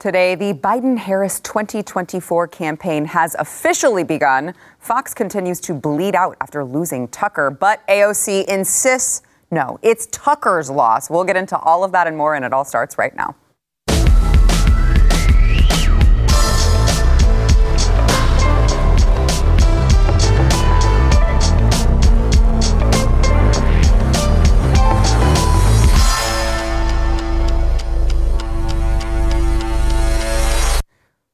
Today, 0.00 0.36
the 0.36 0.54
Biden 0.54 0.96
Harris 0.96 1.40
2024 1.40 2.46
campaign 2.46 3.04
has 3.06 3.34
officially 3.36 4.04
begun. 4.04 4.54
Fox 4.78 5.12
continues 5.12 5.58
to 5.62 5.74
bleed 5.74 6.14
out 6.14 6.36
after 6.40 6.64
losing 6.64 7.08
Tucker, 7.08 7.50
but 7.50 7.84
AOC 7.88 8.44
insists 8.44 9.22
no, 9.50 9.80
it's 9.82 10.06
Tucker's 10.12 10.70
loss. 10.70 11.10
We'll 11.10 11.24
get 11.24 11.36
into 11.36 11.58
all 11.58 11.82
of 11.82 11.90
that 11.90 12.06
and 12.06 12.16
more, 12.16 12.36
and 12.36 12.44
it 12.44 12.52
all 12.52 12.64
starts 12.64 12.96
right 12.96 13.16
now. 13.16 13.34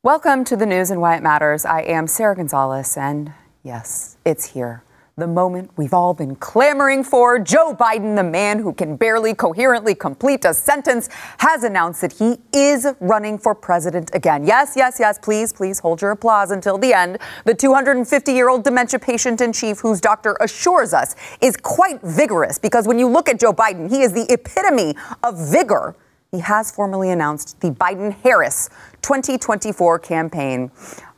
Welcome 0.05 0.45
to 0.45 0.57
the 0.59 0.67
news 0.67 0.91
and 0.91 1.01
why 1.01 1.17
it 1.17 1.23
matters. 1.23 1.65
I 1.65 1.81
am 1.81 2.07
Sara 2.09 2.37
Gonzales, 2.37 2.95
and 2.95 3.33
yes, 3.63 4.19
it's 4.23 4.45
here. 4.53 4.83
The 5.17 5.27
moment 5.27 5.71
we've 5.79 5.95
all 5.95 6.13
been 6.13 6.37
clamoring 6.37 7.05
for. 7.05 7.39
Joe 7.39 7.75
Biden, 7.75 8.15
the 8.15 8.23
man 8.23 8.59
who 8.59 8.75
can 8.75 8.97
barely 8.97 9.33
coherently 9.33 9.95
complete 9.95 10.45
a 10.45 10.53
sentence, 10.53 11.09
has 11.39 11.65
announced 11.65 12.03
that 12.03 12.13
he 12.13 12.37
is 12.53 12.87
running 13.01 13.39
for 13.39 13.55
president 13.55 14.11
again. 14.13 14.45
Yes, 14.45 14.75
yes, 14.77 14.99
yes, 15.01 15.19
please, 15.19 15.55
please 15.55 15.79
hold 15.79 16.03
your 16.03 16.11
applause 16.11 16.51
until 16.51 16.77
the 16.77 16.93
end. 16.93 17.17
The 17.47 17.55
250 17.55 18.31
year 18.31 18.51
old 18.51 18.63
dementia 18.63 18.99
patient 18.99 19.41
in 19.41 19.55
chief, 19.55 19.79
whose 19.79 20.03
doctor 20.03 20.37
assures 20.43 20.93
us 20.93 21.17
is 21.41 21.57
quite 21.57 22.03
vigorous, 22.03 22.59
because 22.59 22.87
when 22.87 22.99
you 22.99 23.09
look 23.09 23.31
at 23.31 23.41
Joe 23.41 23.55
Biden, 23.55 23.89
he 23.89 24.03
is 24.03 24.13
the 24.13 24.31
epitome 24.31 24.97
of 25.23 25.51
vigor 25.51 25.97
he 26.35 26.41
has 26.41 26.69
formally 26.69 27.11
announced 27.11 27.61
the 27.61 27.71
Biden 27.71 28.13
Harris 28.13 28.69
2024 29.03 30.01
campaign. 30.01 30.69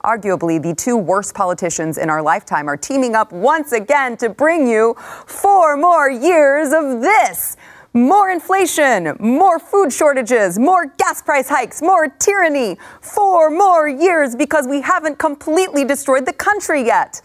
Arguably, 0.04 0.62
the 0.62 0.74
two 0.74 0.96
worst 0.96 1.34
politicians 1.34 1.96
in 1.96 2.10
our 2.10 2.20
lifetime 2.20 2.68
are 2.68 2.76
teaming 2.76 3.14
up 3.14 3.32
once 3.32 3.72
again 3.72 4.18
to 4.18 4.28
bring 4.28 4.68
you 4.68 4.94
four 5.26 5.74
more 5.76 6.10
years 6.10 6.68
of 6.74 7.00
this. 7.00 7.56
More 7.94 8.30
inflation, 8.30 9.16
more 9.18 9.58
food 9.58 9.90
shortages, 9.90 10.58
more 10.58 10.92
gas 10.98 11.22
price 11.22 11.48
hikes, 11.48 11.80
more 11.80 12.08
tyranny. 12.08 12.76
Four 13.00 13.48
more 13.48 13.88
years 13.88 14.36
because 14.36 14.68
we 14.68 14.82
haven't 14.82 15.18
completely 15.18 15.82
destroyed 15.86 16.26
the 16.26 16.34
country 16.34 16.84
yet. 16.84 17.22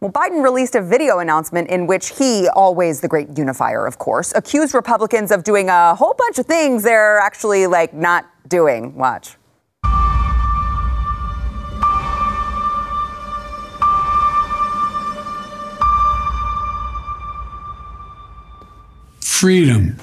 Well, 0.00 0.10
Biden 0.10 0.42
released 0.42 0.74
a 0.76 0.80
video 0.80 1.18
announcement 1.18 1.68
in 1.68 1.86
which 1.86 2.16
he, 2.16 2.48
always 2.48 3.02
the 3.02 3.08
great 3.08 3.36
unifier, 3.36 3.84
of 3.84 3.98
course, 3.98 4.32
accused 4.34 4.72
Republicans 4.72 5.30
of 5.30 5.44
doing 5.44 5.68
a 5.68 5.94
whole 5.94 6.14
bunch 6.16 6.38
of 6.38 6.46
things 6.46 6.82
they're 6.82 7.18
actually 7.18 7.66
like 7.66 7.92
not 7.92 8.24
doing. 8.48 8.94
Watch. 8.94 9.36
Freedom. 19.20 19.96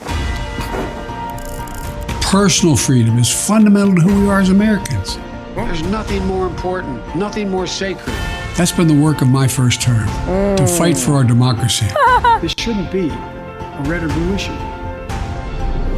Personal 2.22 2.76
freedom 2.78 3.18
is 3.18 3.34
fundamental 3.48 3.96
to 3.96 4.02
who 4.02 4.22
we 4.22 4.30
are 4.30 4.42
as 4.42 4.50
Americans. 4.52 5.18
There's 5.56 5.82
nothing 5.82 6.24
more 6.28 6.46
important, 6.46 7.16
nothing 7.16 7.50
more 7.50 7.66
sacred 7.66 8.16
that's 8.58 8.72
been 8.72 8.88
the 8.88 9.00
work 9.00 9.22
of 9.22 9.28
my 9.28 9.48
first 9.48 9.82
term 9.82 10.08
mm. 10.08 10.58
to 10.58 10.66
fight 10.66 10.98
for 10.98 11.14
our 11.14 11.24
democracy. 11.24 11.86
this 12.42 12.56
shouldn't 12.58 12.92
be 12.92 13.10
a 13.10 13.84
red 13.86 14.04
or 14.04 14.08
blue 14.08 14.34
issue. 14.34 14.52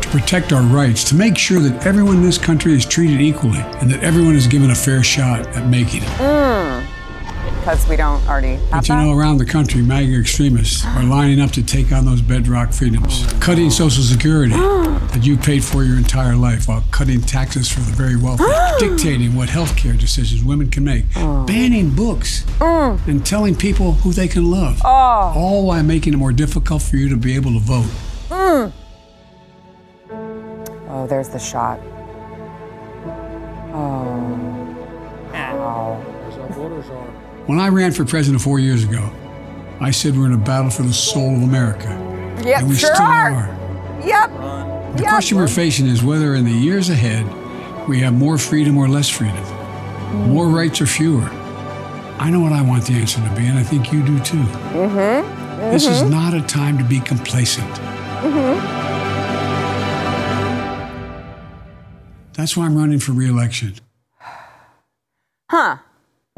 To 0.01 0.09
protect 0.11 0.51
our 0.51 0.63
rights, 0.63 1.03
to 1.05 1.15
make 1.15 1.37
sure 1.37 1.59
that 1.61 1.87
everyone 1.87 2.17
in 2.17 2.23
this 2.23 2.37
country 2.37 2.73
is 2.73 2.85
treated 2.85 3.21
equally 3.21 3.59
and 3.79 3.89
that 3.89 4.03
everyone 4.03 4.35
is 4.35 4.45
given 4.45 4.71
a 4.71 4.75
fair 4.75 5.03
shot 5.03 5.47
at 5.47 5.67
making 5.67 6.03
it. 6.03 6.09
Mm 6.17 6.98
because 7.59 7.87
we 7.87 7.95
don't 7.95 8.25
already 8.27 8.55
have 8.55 8.71
But 8.71 8.89
you 8.89 8.95
that? 8.95 9.03
know, 9.03 9.17
around 9.17 9.37
the 9.37 9.45
country, 9.45 9.81
MAGA 9.81 10.19
extremists 10.19 10.85
are 10.85 11.03
lining 11.03 11.39
up 11.39 11.51
to 11.51 11.63
take 11.63 11.91
on 11.91 12.05
those 12.05 12.21
bedrock 12.21 12.71
freedoms, 12.71 13.31
cutting 13.39 13.69
Social 13.69 14.03
Security 14.03 14.53
that 14.53 15.21
you 15.23 15.37
paid 15.37 15.63
for 15.63 15.83
your 15.83 15.97
entire 15.97 16.35
life 16.35 16.67
while 16.67 16.83
cutting 16.91 17.21
taxes 17.21 17.69
for 17.69 17.81
the 17.81 17.91
very 17.91 18.15
wealthy, 18.15 18.45
dictating 18.79 19.35
what 19.35 19.49
health 19.49 19.75
care 19.75 19.93
decisions 19.93 20.43
women 20.43 20.69
can 20.69 20.83
make, 20.83 21.13
banning 21.13 21.89
books, 21.93 22.43
mm. 22.59 23.07
and 23.07 23.25
telling 23.25 23.55
people 23.55 23.93
who 23.93 24.13
they 24.13 24.27
can 24.27 24.49
love, 24.49 24.81
oh. 24.85 25.33
all 25.35 25.67
while 25.67 25.83
making 25.83 26.13
it 26.13 26.17
more 26.17 26.31
difficult 26.31 26.81
for 26.81 26.95
you 26.95 27.09
to 27.09 27.17
be 27.17 27.35
able 27.35 27.53
to 27.53 27.59
vote. 27.59 27.89
Mm. 28.29 28.71
Oh, 30.87 31.07
there's 31.07 31.29
the 31.29 31.39
shot. 31.39 31.79
Oh. 33.71 34.55
Ow. 35.33 36.01
As 36.27 36.37
our 36.37 36.47
voters 36.49 36.89
are. 36.89 37.28
When 37.49 37.57
I 37.57 37.69
ran 37.69 37.93
for 37.93 38.05
president 38.05 38.43
four 38.43 38.59
years 38.59 38.83
ago, 38.83 39.11
I 39.81 39.89
said 39.89 40.15
we're 40.15 40.27
in 40.27 40.33
a 40.33 40.37
battle 40.37 40.69
for 40.69 40.83
the 40.83 40.93
soul 40.93 41.35
of 41.35 41.41
America. 41.41 41.87
Yep, 42.45 42.59
and 42.59 42.69
we 42.69 42.75
sure 42.75 42.93
still 42.93 43.07
are. 43.07 43.31
are. 43.31 44.01
Yep. 44.05 44.29
The 44.97 45.01
yep. 45.01 45.09
question 45.09 45.35
we're 45.35 45.47
facing 45.47 45.87
is 45.87 46.03
whether 46.03 46.35
in 46.35 46.45
the 46.45 46.51
years 46.51 46.91
ahead 46.91 47.25
we 47.87 48.01
have 48.01 48.13
more 48.13 48.37
freedom 48.37 48.77
or 48.77 48.87
less 48.87 49.09
freedom, 49.09 49.43
more 50.31 50.47
rights 50.47 50.79
or 50.79 50.85
fewer. 50.85 51.23
I 52.19 52.29
know 52.29 52.39
what 52.39 52.51
I 52.53 52.61
want 52.61 52.85
the 52.85 52.93
answer 52.93 53.19
to 53.19 53.35
be, 53.35 53.47
and 53.47 53.57
I 53.57 53.63
think 53.63 53.91
you 53.91 54.05
do 54.05 54.19
too. 54.19 54.37
Mm-hmm. 54.37 54.99
Mm-hmm. 54.99 55.71
This 55.71 55.87
is 55.87 56.03
not 56.03 56.35
a 56.35 56.43
time 56.43 56.77
to 56.77 56.83
be 56.83 56.99
complacent. 56.99 57.67
Mm-hmm. 58.21 58.59
That's 62.33 62.55
why 62.55 62.65
I'm 62.65 62.77
running 62.77 62.99
for 62.99 63.13
reelection. 63.13 63.73
Huh. 65.49 65.77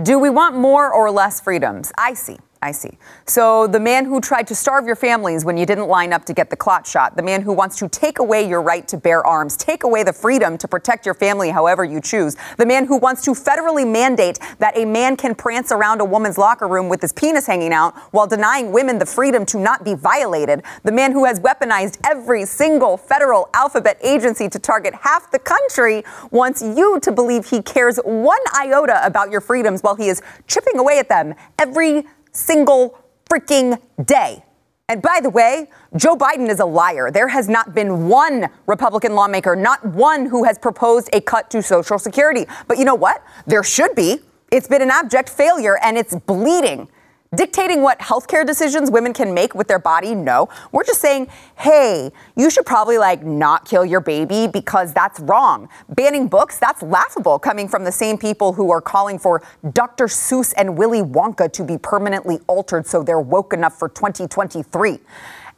Do 0.01 0.17
we 0.17 0.29
want 0.29 0.55
more 0.55 0.91
or 0.91 1.11
less 1.11 1.39
freedoms? 1.41 1.91
I 1.97 2.13
see. 2.13 2.39
I 2.63 2.71
see. 2.71 2.99
So 3.25 3.65
the 3.65 3.79
man 3.79 4.05
who 4.05 4.21
tried 4.21 4.45
to 4.47 4.55
starve 4.55 4.85
your 4.85 4.95
families 4.95 5.43
when 5.43 5.57
you 5.57 5.65
didn't 5.65 5.87
line 5.87 6.13
up 6.13 6.25
to 6.25 6.33
get 6.33 6.51
the 6.51 6.55
clot 6.55 6.85
shot, 6.85 7.17
the 7.17 7.23
man 7.23 7.41
who 7.41 7.53
wants 7.53 7.75
to 7.79 7.89
take 7.89 8.19
away 8.19 8.47
your 8.47 8.61
right 8.61 8.87
to 8.89 8.97
bear 8.97 9.25
arms, 9.25 9.57
take 9.57 9.83
away 9.83 10.03
the 10.03 10.13
freedom 10.13 10.59
to 10.59 10.67
protect 10.67 11.03
your 11.03 11.15
family 11.15 11.49
however 11.49 11.83
you 11.83 11.99
choose, 11.99 12.35
the 12.59 12.65
man 12.67 12.85
who 12.85 12.97
wants 12.97 13.23
to 13.23 13.31
federally 13.31 13.91
mandate 13.91 14.37
that 14.59 14.77
a 14.77 14.85
man 14.85 15.17
can 15.17 15.33
prance 15.33 15.71
around 15.71 16.01
a 16.01 16.05
woman's 16.05 16.37
locker 16.37 16.67
room 16.67 16.87
with 16.87 17.01
his 17.01 17.11
penis 17.11 17.47
hanging 17.47 17.73
out 17.73 17.97
while 18.11 18.27
denying 18.27 18.71
women 18.71 18.99
the 18.99 19.07
freedom 19.07 19.43
to 19.43 19.59
not 19.59 19.83
be 19.83 19.95
violated, 19.95 20.61
the 20.83 20.91
man 20.91 21.11
who 21.11 21.25
has 21.25 21.39
weaponized 21.39 21.97
every 22.05 22.45
single 22.45 22.95
federal 22.95 23.49
alphabet 23.55 23.97
agency 24.03 24.47
to 24.47 24.59
target 24.59 24.93
half 25.01 25.31
the 25.31 25.39
country 25.39 26.03
wants 26.29 26.61
you 26.61 26.99
to 26.99 27.11
believe 27.11 27.49
he 27.49 27.59
cares 27.59 27.97
one 28.05 28.39
iota 28.55 29.03
about 29.03 29.31
your 29.31 29.41
freedoms 29.41 29.81
while 29.81 29.95
he 29.95 30.09
is 30.09 30.21
chipping 30.45 30.77
away 30.77 30.99
at 30.99 31.09
them 31.09 31.33
every 31.57 32.05
single 32.31 32.97
freaking 33.29 33.79
day. 34.03 34.43
And 34.89 35.01
by 35.01 35.21
the 35.21 35.29
way, 35.29 35.69
Joe 35.95 36.17
Biden 36.17 36.49
is 36.49 36.59
a 36.59 36.65
liar. 36.65 37.11
There 37.11 37.29
has 37.29 37.47
not 37.47 37.73
been 37.73 38.09
one 38.09 38.49
Republican 38.67 39.15
lawmaker, 39.15 39.55
not 39.55 39.85
one 39.85 40.25
who 40.25 40.43
has 40.43 40.57
proposed 40.57 41.09
a 41.13 41.21
cut 41.21 41.49
to 41.51 41.63
Social 41.63 41.97
Security. 41.97 42.45
But 42.67 42.77
you 42.77 42.83
know 42.83 42.95
what? 42.95 43.23
There 43.47 43.63
should 43.63 43.95
be. 43.95 44.19
It's 44.51 44.67
been 44.67 44.81
an 44.81 44.91
abject 44.91 45.29
failure 45.29 45.77
and 45.81 45.97
it's 45.97 46.13
bleeding. 46.13 46.89
Dictating 47.33 47.81
what 47.81 47.97
healthcare 47.99 48.45
decisions 48.45 48.91
women 48.91 49.13
can 49.13 49.33
make 49.33 49.55
with 49.55 49.69
their 49.69 49.79
body, 49.79 50.13
no. 50.13 50.49
We're 50.73 50.83
just 50.83 50.99
saying, 50.99 51.29
hey, 51.55 52.11
you 52.35 52.49
should 52.49 52.65
probably 52.65 52.97
like 52.97 53.23
not 53.23 53.63
kill 53.63 53.85
your 53.85 54.01
baby 54.01 54.49
because 54.51 54.91
that's 54.91 55.17
wrong. 55.21 55.69
Banning 55.87 56.27
books, 56.27 56.59
that's 56.59 56.83
laughable 56.83 57.39
coming 57.39 57.69
from 57.69 57.85
the 57.85 57.91
same 57.91 58.17
people 58.17 58.51
who 58.51 58.69
are 58.69 58.81
calling 58.81 59.17
for 59.17 59.41
Dr. 59.71 60.07
Seuss 60.07 60.53
and 60.57 60.77
Willy 60.77 61.01
Wonka 61.01 61.49
to 61.53 61.63
be 61.63 61.77
permanently 61.77 62.39
altered 62.47 62.85
so 62.85 63.01
they're 63.01 63.17
woke 63.17 63.53
enough 63.53 63.79
for 63.79 63.87
2023. 63.87 64.99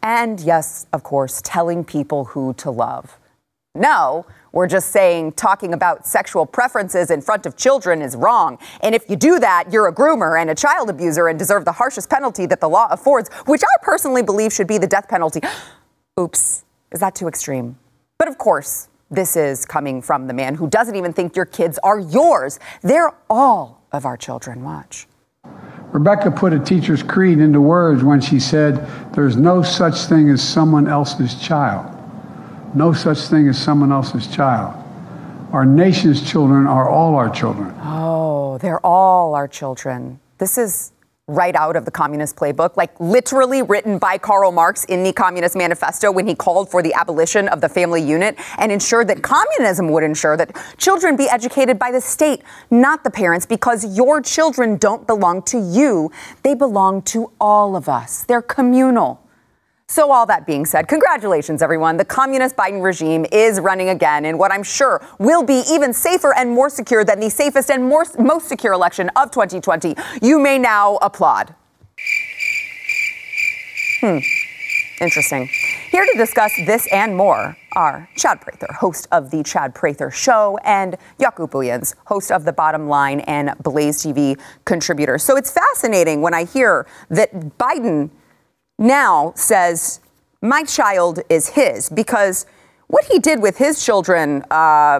And 0.03 0.39
yes, 0.41 0.85
of 0.93 1.01
course, 1.01 1.41
telling 1.43 1.83
people 1.83 2.25
who 2.25 2.53
to 2.53 2.69
love. 2.69 3.17
No, 3.73 4.27
we're 4.53 4.67
just 4.67 4.91
saying 4.91 5.33
talking 5.33 5.73
about 5.73 6.07
sexual 6.07 6.45
preferences 6.45 7.11
in 7.11 7.21
front 7.21 7.45
of 7.45 7.57
children 7.57 8.01
is 8.01 8.15
wrong. 8.15 8.57
And 8.81 8.95
if 8.95 9.09
you 9.09 9.15
do 9.15 9.39
that, 9.39 9.65
you're 9.71 9.87
a 9.87 9.93
groomer 9.93 10.39
and 10.39 10.49
a 10.49 10.55
child 10.55 10.89
abuser 10.89 11.27
and 11.27 11.37
deserve 11.37 11.65
the 11.65 11.71
harshest 11.71 12.09
penalty 12.09 12.45
that 12.45 12.61
the 12.61 12.69
law 12.69 12.87
affords, 12.91 13.29
which 13.47 13.63
I 13.63 13.83
personally 13.83 14.21
believe 14.21 14.53
should 14.53 14.67
be 14.67 14.77
the 14.77 14.87
death 14.87 15.09
penalty. 15.09 15.41
Oops, 16.19 16.63
is 16.91 16.99
that 16.99 17.15
too 17.15 17.27
extreme? 17.27 17.77
But 18.19 18.27
of 18.27 18.37
course, 18.37 18.89
this 19.09 19.35
is 19.35 19.65
coming 19.65 20.01
from 20.01 20.27
the 20.27 20.33
man 20.33 20.55
who 20.55 20.67
doesn't 20.67 20.95
even 20.95 21.13
think 21.13 21.35
your 21.35 21.45
kids 21.45 21.79
are 21.83 21.99
yours. 21.99 22.59
They're 22.81 23.13
all 23.29 23.83
of 23.91 24.05
our 24.05 24.17
children. 24.17 24.63
Watch. 24.63 25.07
Rebecca 25.91 26.31
put 26.31 26.53
a 26.53 26.59
teacher's 26.59 27.03
creed 27.03 27.39
into 27.39 27.59
words 27.59 28.03
when 28.03 28.21
she 28.21 28.39
said, 28.39 28.87
There's 29.13 29.35
no 29.35 29.61
such 29.61 30.05
thing 30.05 30.29
as 30.29 30.47
someone 30.47 30.87
else's 30.87 31.35
child. 31.35 32.02
No 32.75 32.91
such 32.91 33.19
thing 33.27 33.47
as 33.47 33.61
someone 33.61 33.91
else's 33.91 34.27
child. 34.27 34.79
Our 35.51 35.65
nation's 35.65 36.27
children 36.27 36.65
are 36.65 36.89
all 36.89 37.15
our 37.15 37.29
children. 37.29 37.75
Oh, 37.81 38.57
they're 38.57 38.83
all 38.83 39.35
our 39.35 39.47
children. 39.47 40.19
This 40.39 40.57
is 40.57 40.91
right 41.27 41.55
out 41.55 41.75
of 41.77 41.85
the 41.85 41.91
Communist 41.91 42.35
Playbook, 42.35 42.75
like 42.75 42.99
literally 42.99 43.61
written 43.61 43.97
by 43.97 44.17
Karl 44.17 44.51
Marx 44.51 44.83
in 44.85 45.03
the 45.03 45.13
Communist 45.13 45.55
Manifesto 45.55 46.11
when 46.11 46.27
he 46.27 46.35
called 46.35 46.69
for 46.69 46.83
the 46.83 46.93
abolition 46.95 47.47
of 47.47 47.61
the 47.61 47.69
family 47.69 48.01
unit 48.01 48.35
and 48.57 48.71
ensured 48.71 49.07
that 49.07 49.21
communism 49.21 49.87
would 49.89 50.03
ensure 50.03 50.35
that 50.35 50.53
children 50.77 51.15
be 51.15 51.29
educated 51.29 51.79
by 51.79 51.91
the 51.91 52.01
state, 52.01 52.41
not 52.71 53.05
the 53.05 53.09
parents, 53.09 53.45
because 53.45 53.95
your 53.95 54.19
children 54.19 54.75
don't 54.75 55.07
belong 55.07 55.43
to 55.43 55.59
you. 55.59 56.11
They 56.41 56.55
belong 56.55 57.03
to 57.03 57.31
all 57.39 57.77
of 57.77 57.87
us. 57.87 58.23
They're 58.23 58.41
communal. 58.41 59.22
So, 59.93 60.11
all 60.11 60.25
that 60.25 60.47
being 60.47 60.65
said, 60.65 60.87
congratulations, 60.87 61.61
everyone. 61.61 61.97
The 61.97 62.05
communist 62.05 62.55
Biden 62.55 62.81
regime 62.81 63.27
is 63.31 63.59
running 63.59 63.89
again 63.89 64.25
in 64.25 64.39
what 64.39 64.51
I'm 64.51 64.63
sure 64.63 65.05
will 65.19 65.43
be 65.43 65.61
even 65.69 65.93
safer 65.93 66.33
and 66.35 66.49
more 66.49 66.71
secure 66.71 67.05
than 67.05 67.19
the 67.19 67.29
safest 67.29 67.69
and 67.69 67.87
more, 67.87 68.03
most 68.17 68.49
secure 68.49 68.73
election 68.73 69.11
of 69.15 69.29
2020. 69.29 69.93
You 70.19 70.39
may 70.39 70.57
now 70.57 70.95
applaud. 71.03 71.53
Hmm. 73.99 74.17
Interesting. 74.99 75.47
Here 75.91 76.07
to 76.11 76.17
discuss 76.17 76.51
this 76.65 76.87
and 76.91 77.15
more 77.15 77.55
are 77.73 78.09
Chad 78.15 78.41
Prather, 78.41 78.73
host 78.73 79.07
of 79.11 79.29
The 79.29 79.43
Chad 79.43 79.75
Prather 79.75 80.09
Show, 80.09 80.57
and 80.63 80.97
Jaco 81.19 81.47
Booyens, 81.47 81.93
host 82.05 82.31
of 82.31 82.45
The 82.45 82.53
Bottom 82.53 82.87
Line 82.87 83.19
and 83.19 83.53
Blaze 83.61 84.01
TV 84.01 84.41
contributor. 84.65 85.19
So 85.19 85.37
it's 85.37 85.51
fascinating 85.51 86.23
when 86.23 86.33
I 86.33 86.45
hear 86.45 86.87
that 87.09 87.31
Biden 87.59 88.09
now 88.83 89.33
says, 89.35 89.99
my 90.41 90.63
child 90.63 91.21
is 91.29 91.49
his, 91.49 91.89
because 91.89 92.45
what 92.87 93.05
he 93.05 93.17
did 93.17 93.41
with 93.41 93.57
his 93.57 93.83
children, 93.83 94.43
uh, 94.51 94.99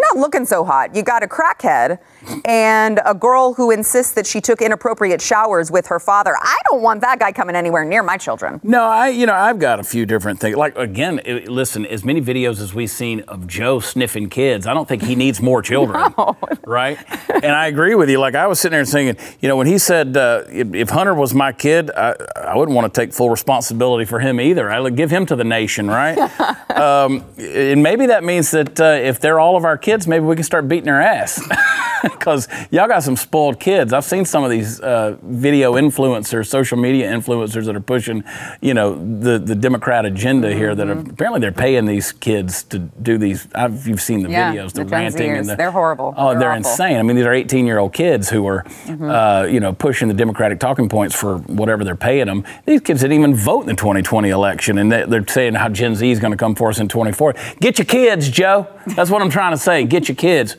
not 0.00 0.16
looking 0.16 0.44
so 0.44 0.64
hot. 0.64 0.94
You 0.94 1.02
got 1.02 1.22
a 1.22 1.26
crackhead 1.26 1.98
and 2.44 3.00
a 3.04 3.14
girl 3.14 3.54
who 3.54 3.70
insists 3.70 4.12
that 4.14 4.26
she 4.26 4.40
took 4.40 4.62
inappropriate 4.62 5.20
showers 5.20 5.70
with 5.70 5.86
her 5.86 5.98
father. 5.98 6.36
I 6.40 6.56
don't 6.70 6.82
want 6.82 7.00
that 7.00 7.18
guy 7.18 7.32
coming 7.32 7.56
anywhere 7.56 7.84
near 7.84 8.02
my 8.02 8.16
children. 8.16 8.60
No, 8.62 8.84
I, 8.84 9.08
you 9.08 9.26
know, 9.26 9.34
I've 9.34 9.58
got 9.58 9.80
a 9.80 9.84
few 9.84 10.06
different 10.06 10.40
things. 10.40 10.56
Like 10.56 10.76
again, 10.76 11.20
it, 11.24 11.48
listen, 11.48 11.86
as 11.86 12.04
many 12.04 12.20
videos 12.20 12.60
as 12.60 12.74
we've 12.74 12.90
seen 12.90 13.20
of 13.22 13.46
Joe 13.46 13.80
sniffing 13.80 14.28
kids, 14.28 14.66
I 14.66 14.74
don't 14.74 14.88
think 14.88 15.02
he 15.02 15.14
needs 15.14 15.40
more 15.40 15.62
children, 15.62 16.14
no. 16.18 16.36
right? 16.66 16.98
And 17.28 17.52
I 17.52 17.66
agree 17.66 17.94
with 17.94 18.08
you. 18.08 18.18
Like 18.18 18.34
I 18.34 18.46
was 18.46 18.60
sitting 18.60 18.76
there 18.76 18.84
saying, 18.84 19.16
you 19.40 19.48
know, 19.48 19.56
when 19.56 19.66
he 19.66 19.78
said 19.78 20.16
uh, 20.16 20.44
if, 20.48 20.74
if, 20.74 20.90
Hunter 20.90 21.14
was 21.14 21.34
my 21.34 21.52
kid, 21.52 21.90
I, 21.90 22.14
I, 22.36 22.56
wouldn't 22.56 22.74
want 22.76 22.92
to 22.92 23.00
take 23.00 23.12
full 23.12 23.30
responsibility 23.30 24.04
for 24.04 24.20
him 24.20 24.40
either. 24.40 24.70
I 24.70 24.78
would 24.78 24.94
give 24.94 25.10
him 25.10 25.24
to 25.26 25.36
the 25.36 25.44
nation, 25.44 25.88
right? 25.88 26.18
um, 26.70 27.24
and 27.38 27.82
maybe 27.82 28.06
that 28.06 28.24
means 28.24 28.50
that 28.50 28.78
uh, 28.80 28.84
if 28.84 29.20
they're 29.20 29.40
all 29.40 29.56
of 29.56 29.64
our 29.64 29.78
kids, 29.82 30.06
maybe 30.06 30.24
we 30.24 30.34
can 30.34 30.44
start 30.44 30.68
beating 30.68 30.86
their 30.86 31.02
ass. 31.02 31.42
because 32.02 32.48
y'all 32.70 32.88
got 32.88 33.02
some 33.02 33.16
spoiled 33.16 33.60
kids. 33.60 33.92
I've 33.92 34.04
seen 34.04 34.24
some 34.24 34.44
of 34.44 34.50
these 34.50 34.80
uh, 34.80 35.16
video 35.22 35.74
influencers, 35.74 36.46
social 36.46 36.76
media 36.76 37.10
influencers 37.10 37.66
that 37.66 37.76
are 37.76 37.80
pushing, 37.80 38.24
you 38.60 38.74
know, 38.74 38.94
the, 38.94 39.38
the 39.38 39.54
Democrat 39.54 40.04
agenda 40.04 40.48
mm-hmm. 40.48 40.58
here. 40.58 40.74
That 40.74 40.88
are, 40.88 40.98
apparently 40.98 41.40
they're 41.40 41.52
paying 41.52 41.86
these 41.86 42.12
kids 42.12 42.62
to 42.64 42.78
do 42.78 43.18
these. 43.18 43.46
I've, 43.54 43.86
you've 43.86 44.00
seen 44.00 44.22
the 44.22 44.30
yeah, 44.30 44.52
videos, 44.52 44.72
the, 44.72 44.84
the 44.84 44.90
ranting 44.90 45.30
and 45.30 45.48
the, 45.48 45.56
they're 45.56 45.70
horrible. 45.70 46.14
Oh, 46.16 46.30
they're, 46.30 46.40
they're 46.40 46.54
insane. 46.54 46.98
I 46.98 47.02
mean, 47.02 47.16
these 47.16 47.26
are 47.26 47.34
18 47.34 47.66
year 47.66 47.78
old 47.78 47.92
kids 47.92 48.28
who 48.28 48.46
are, 48.46 48.64
mm-hmm. 48.64 49.10
uh, 49.10 49.44
you 49.44 49.60
know, 49.60 49.72
pushing 49.72 50.08
the 50.08 50.14
Democratic 50.14 50.58
talking 50.58 50.88
points 50.88 51.14
for 51.14 51.38
whatever 51.38 51.84
they're 51.84 51.96
paying 51.96 52.26
them. 52.26 52.44
These 52.66 52.80
kids 52.82 53.00
didn't 53.00 53.18
even 53.18 53.34
vote 53.34 53.62
in 53.62 53.66
the 53.66 53.74
2020 53.74 54.30
election, 54.30 54.78
and 54.78 54.90
they, 54.90 55.04
they're 55.04 55.26
saying 55.26 55.54
how 55.54 55.68
Gen 55.68 55.94
Z 55.94 56.10
is 56.10 56.18
going 56.18 56.32
to 56.32 56.36
come 56.36 56.54
for 56.54 56.68
us 56.70 56.78
in 56.78 56.88
24. 56.88 57.34
Get 57.60 57.78
your 57.78 57.86
kids, 57.86 58.28
Joe. 58.28 58.66
That's 58.86 59.10
what 59.10 59.22
I'm 59.22 59.30
trying 59.30 59.52
to 59.52 59.58
say. 59.62 59.84
Get 59.84 60.08
your 60.08 60.16
kids. 60.16 60.56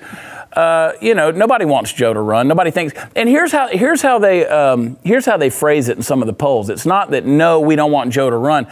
Uh, 0.53 0.93
you 1.01 1.15
know, 1.15 1.31
nobody 1.31 1.65
wants 1.65 1.91
Joe 1.93 2.13
to 2.13 2.21
run. 2.21 2.47
Nobody 2.47 2.71
thinks. 2.71 2.93
And 3.15 3.27
here's 3.27 3.51
how 3.51 3.67
here's 3.69 4.01
how 4.01 4.19
they 4.19 4.45
um, 4.45 4.97
here's 5.03 5.25
how 5.25 5.37
they 5.37 5.49
phrase 5.49 5.89
it 5.89 5.97
in 5.97 6.03
some 6.03 6.21
of 6.21 6.27
the 6.27 6.33
polls. 6.33 6.69
It's 6.69 6.85
not 6.85 7.11
that 7.11 7.25
no, 7.25 7.59
we 7.59 7.75
don't 7.75 7.91
want 7.91 8.13
Joe 8.13 8.29
to 8.29 8.37
run. 8.37 8.67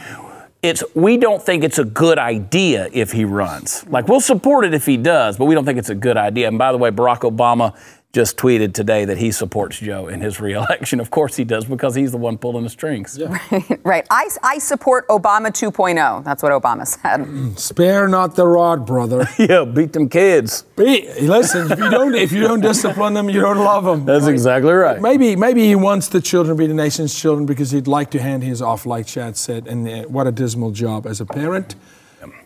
It's 0.61 0.83
we 0.93 1.17
don't 1.17 1.41
think 1.41 1.63
it's 1.63 1.79
a 1.79 1.83
good 1.83 2.19
idea 2.19 2.87
if 2.93 3.11
he 3.11 3.25
runs. 3.25 3.83
Like 3.87 4.07
we'll 4.07 4.21
support 4.21 4.63
it 4.65 4.75
if 4.75 4.85
he 4.85 4.95
does, 4.95 5.37
but 5.37 5.45
we 5.45 5.55
don't 5.55 5.65
think 5.65 5.79
it's 5.79 5.89
a 5.89 5.95
good 5.95 6.17
idea. 6.17 6.47
And 6.47 6.59
by 6.59 6.71
the 6.71 6.77
way, 6.77 6.91
Barack 6.91 7.21
Obama 7.21 7.75
just 8.13 8.35
tweeted 8.35 8.73
today 8.73 9.05
that 9.05 9.17
he 9.17 9.31
supports 9.31 9.79
Joe 9.79 10.07
in 10.07 10.21
his 10.21 10.39
reelection. 10.41 10.99
Of 10.99 11.11
course 11.11 11.35
he 11.35 11.43
does 11.43 11.65
because 11.65 11.95
he's 11.95 12.11
the 12.11 12.17
one 12.17 12.37
pulling 12.37 12.63
the 12.63 12.69
strings. 12.69 13.17
Yeah. 13.17 13.37
Right, 13.51 13.79
right. 13.83 14.07
I, 14.09 14.29
I 14.43 14.57
support 14.59 15.07
Obama 15.07 15.47
2.0. 15.47 16.23
That's 16.23 16.43
what 16.43 16.51
Obama 16.51 16.85
said. 16.85 17.57
Spare 17.57 18.07
not 18.07 18.35
the 18.35 18.47
rod, 18.47 18.85
brother. 18.85 19.27
yeah, 19.37 19.63
beat 19.63 19.93
them 19.93 20.09
kids. 20.09 20.63
Beat, 20.75 21.21
listen, 21.21 21.71
if 21.71 21.79
you 21.79 21.89
don't 21.89 22.15
if 22.15 22.31
you 22.31 22.41
don't 22.41 22.61
discipline 22.61 23.13
them, 23.13 23.29
you 23.29 23.39
don't 23.39 23.57
love 23.57 23.83
them. 23.85 24.05
That's 24.05 24.25
right? 24.25 24.33
exactly 24.33 24.73
right. 24.73 25.01
Maybe 25.01 25.35
maybe 25.35 25.65
he 25.65 25.75
wants 25.75 26.07
the 26.09 26.21
children 26.21 26.57
to 26.57 26.61
be 26.61 26.67
the 26.67 26.73
nation's 26.73 27.17
children 27.17 27.45
because 27.45 27.71
he'd 27.71 27.87
like 27.87 28.11
to 28.11 28.21
hand 28.21 28.43
his 28.43 28.61
off, 28.61 28.85
like 28.85 29.07
Chad 29.07 29.37
said. 29.37 29.67
And 29.67 29.87
uh, 29.87 30.03
what 30.03 30.27
a 30.27 30.31
dismal 30.31 30.71
job 30.71 31.05
as 31.05 31.21
a 31.21 31.25
parent, 31.25 31.75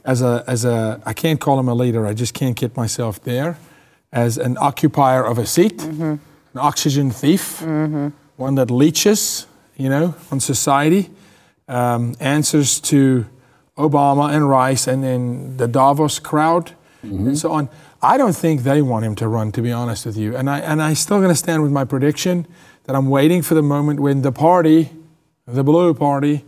as 0.03 0.21
a 0.21 0.43
as 0.47 0.65
a 0.65 1.01
I 1.05 1.13
can't 1.13 1.39
call 1.39 1.59
him 1.59 1.67
a 1.67 1.73
leader. 1.73 2.05
I 2.05 2.13
just 2.13 2.33
can't 2.33 2.55
get 2.55 2.75
myself 2.77 3.21
there 3.23 3.57
as 4.15 4.37
an 4.37 4.57
occupier 4.59 5.23
of 5.23 5.37
a 5.37 5.45
seat, 5.45 5.77
mm-hmm. 5.77 6.03
an 6.03 6.19
oxygen 6.55 7.11
thief, 7.11 7.59
mm-hmm. 7.59 8.07
one 8.37 8.55
that 8.55 8.71
leeches, 8.71 9.45
you 9.75 9.89
know, 9.89 10.15
on 10.31 10.39
society, 10.39 11.09
um, 11.67 12.15
answers 12.21 12.79
to 12.79 13.25
Obama 13.77 14.33
and 14.33 14.49
Rice 14.49 14.87
and 14.87 15.03
then 15.03 15.57
the 15.57 15.67
Davos 15.67 16.19
crowd 16.19 16.71
mm-hmm. 17.03 17.27
and 17.27 17.37
so 17.37 17.51
on. 17.51 17.69
I 18.01 18.17
don't 18.17 18.35
think 18.35 18.63
they 18.63 18.81
want 18.81 19.03
him 19.03 19.15
to 19.15 19.27
run, 19.27 19.51
to 19.51 19.61
be 19.61 19.71
honest 19.71 20.05
with 20.05 20.15
you. 20.15 20.35
And 20.35 20.49
I 20.49 20.59
and 20.59 20.81
I'm 20.81 20.95
still 20.95 21.17
going 21.17 21.29
to 21.29 21.35
stand 21.35 21.61
with 21.61 21.71
my 21.71 21.83
prediction 21.83 22.47
that 22.85 22.95
I'm 22.95 23.09
waiting 23.09 23.41
for 23.41 23.53
the 23.53 23.63
moment 23.63 23.99
when 23.99 24.21
the 24.21 24.31
party, 24.31 24.91
the 25.45 25.63
blue 25.63 25.93
party, 25.93 26.45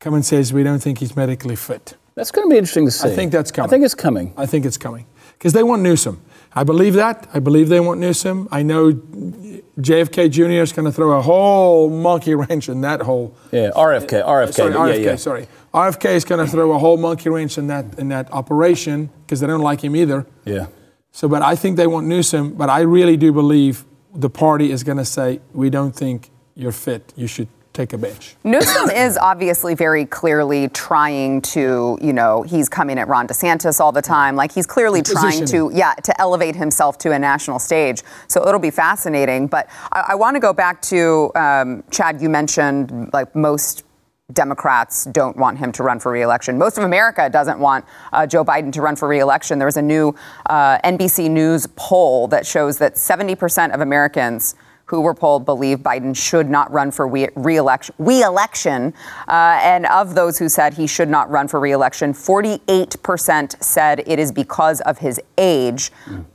come 0.00 0.14
and 0.14 0.24
says 0.24 0.52
we 0.52 0.62
don't 0.62 0.78
think 0.78 0.98
he's 0.98 1.14
medically 1.14 1.56
fit. 1.56 1.96
That's 2.14 2.30
going 2.30 2.48
to 2.48 2.50
be 2.50 2.56
interesting 2.56 2.86
to 2.86 2.90
see. 2.90 3.08
I 3.08 3.14
think 3.14 3.32
that's 3.32 3.50
coming. 3.50 3.68
I 3.68 3.70
think 3.70 3.84
it's 3.84 3.94
coming. 3.94 4.32
I 4.36 4.46
think 4.46 4.64
it's 4.64 4.78
coming 4.78 5.06
because 5.36 5.52
they 5.52 5.62
want 5.62 5.82
Newsom. 5.82 6.20
I 6.54 6.64
believe 6.64 6.94
that. 6.94 7.28
I 7.32 7.38
believe 7.38 7.68
they 7.68 7.80
want 7.80 8.00
Newsom. 8.00 8.48
I 8.50 8.62
know 8.62 8.92
JFK 8.92 10.30
Jr. 10.30 10.62
is 10.62 10.72
going 10.72 10.84
to 10.84 10.92
throw 10.92 11.18
a 11.18 11.22
whole 11.22 11.88
monkey 11.88 12.34
wrench 12.34 12.68
in 12.68 12.82
that 12.82 13.02
whole. 13.02 13.34
Yeah, 13.50 13.70
RFK, 13.74 14.24
RFK. 14.24 14.54
Sorry, 14.54 14.72
RFK, 14.72 14.98
yeah, 14.98 15.10
yeah. 15.10 15.16
sorry. 15.16 15.48
RFK 15.72 16.14
is 16.14 16.24
going 16.24 16.44
to 16.44 16.50
throw 16.50 16.72
a 16.72 16.78
whole 16.78 16.98
monkey 16.98 17.30
wrench 17.30 17.56
in 17.56 17.68
that 17.68 17.98
in 17.98 18.08
that 18.08 18.30
operation 18.32 19.10
because 19.24 19.40
they 19.40 19.46
don't 19.46 19.62
like 19.62 19.82
him 19.82 19.96
either. 19.96 20.26
Yeah. 20.44 20.66
So, 21.10 21.28
but 21.28 21.42
I 21.42 21.56
think 21.56 21.76
they 21.76 21.86
want 21.86 22.06
Newsom. 22.06 22.54
But 22.54 22.68
I 22.68 22.80
really 22.80 23.16
do 23.16 23.32
believe 23.32 23.84
the 24.14 24.30
party 24.30 24.70
is 24.70 24.84
going 24.84 24.98
to 24.98 25.04
say 25.04 25.40
we 25.52 25.70
don't 25.70 25.96
think 25.96 26.30
you're 26.54 26.72
fit. 26.72 27.12
You 27.16 27.26
should 27.26 27.48
take 27.72 27.92
a 27.92 27.98
bench. 27.98 28.36
Newsom 28.44 28.90
is 28.90 29.16
obviously 29.16 29.74
very 29.74 30.04
clearly 30.04 30.68
trying 30.68 31.40
to, 31.40 31.98
you 32.00 32.12
know, 32.12 32.42
he's 32.42 32.68
coming 32.68 32.98
at 32.98 33.08
Ron 33.08 33.26
DeSantis 33.26 33.80
all 33.80 33.92
the 33.92 34.02
time. 34.02 34.36
Like 34.36 34.52
he's 34.52 34.66
clearly 34.66 35.02
trying 35.02 35.46
to, 35.46 35.70
yeah, 35.72 35.94
to 35.94 36.20
elevate 36.20 36.54
himself 36.54 36.98
to 36.98 37.12
a 37.12 37.18
national 37.18 37.58
stage. 37.58 38.02
So 38.28 38.46
it'll 38.46 38.60
be 38.60 38.70
fascinating. 38.70 39.46
But 39.46 39.68
I, 39.92 40.06
I 40.10 40.14
want 40.14 40.36
to 40.36 40.40
go 40.40 40.52
back 40.52 40.82
to 40.82 41.30
um, 41.34 41.84
Chad. 41.90 42.20
You 42.20 42.28
mentioned 42.28 43.10
like 43.12 43.34
most. 43.34 43.84
Democrats 44.32 45.04
don't 45.06 45.36
want 45.36 45.58
him 45.58 45.72
to 45.72 45.82
run 45.82 46.00
for 46.00 46.10
reelection. 46.10 46.56
Most 46.56 46.78
of 46.78 46.84
America 46.84 47.28
doesn't 47.28 47.58
want 47.58 47.84
uh, 48.14 48.26
Joe 48.26 48.42
Biden 48.42 48.72
to 48.72 48.80
run 48.80 48.96
for 48.96 49.06
reelection. 49.06 49.58
There 49.58 49.66
was 49.66 49.76
a 49.76 49.82
new 49.82 50.14
uh, 50.46 50.78
NBC 50.78 51.30
News 51.30 51.66
poll 51.76 52.28
that 52.28 52.46
shows 52.46 52.78
that 52.78 52.94
70% 52.94 53.74
of 53.74 53.82
Americans 53.82 54.54
who 54.92 55.00
were 55.00 55.14
polled 55.14 55.46
believe 55.46 55.78
Biden 55.78 56.14
should 56.14 56.50
not 56.50 56.70
run 56.70 56.90
for 56.90 57.08
re-election. 57.08 57.94
re-election. 57.96 58.92
Uh, 59.26 59.58
and 59.62 59.86
of 59.86 60.14
those 60.14 60.36
who 60.36 60.50
said 60.50 60.74
he 60.74 60.86
should 60.86 61.08
not 61.08 61.30
run 61.30 61.48
for 61.48 61.58
re-election, 61.58 62.12
48% 62.12 63.64
said 63.64 64.02
it 64.06 64.18
is 64.18 64.30
because 64.30 64.82
of 64.82 64.98
his 64.98 65.18
age. 65.38 65.90
Mm. 66.04 66.26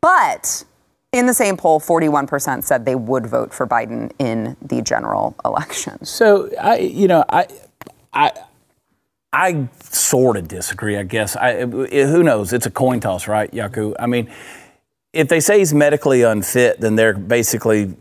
But 0.00 0.64
in 1.12 1.26
the 1.26 1.34
same 1.34 1.58
poll, 1.58 1.78
41% 1.78 2.64
said 2.64 2.86
they 2.86 2.94
would 2.94 3.26
vote 3.26 3.52
for 3.52 3.66
Biden 3.66 4.10
in 4.18 4.56
the 4.62 4.80
general 4.80 5.36
election. 5.44 6.02
So, 6.02 6.48
I, 6.58 6.78
you 6.78 7.08
know, 7.08 7.22
I, 7.28 7.48
I, 8.14 8.32
I 9.30 9.68
sort 9.82 10.38
of 10.38 10.48
disagree. 10.48 10.96
I 10.96 11.02
guess. 11.02 11.36
I, 11.36 11.66
who 11.66 12.22
knows? 12.22 12.54
It's 12.54 12.64
a 12.64 12.70
coin 12.70 13.00
toss, 13.00 13.28
right, 13.28 13.52
Jaco? 13.52 13.94
I 13.98 14.06
mean 14.06 14.30
if 15.16 15.28
they 15.28 15.40
say 15.40 15.58
he's 15.58 15.74
medically 15.74 16.22
unfit, 16.22 16.80
then 16.80 16.96
they're 16.96 17.14
basically 17.14 17.94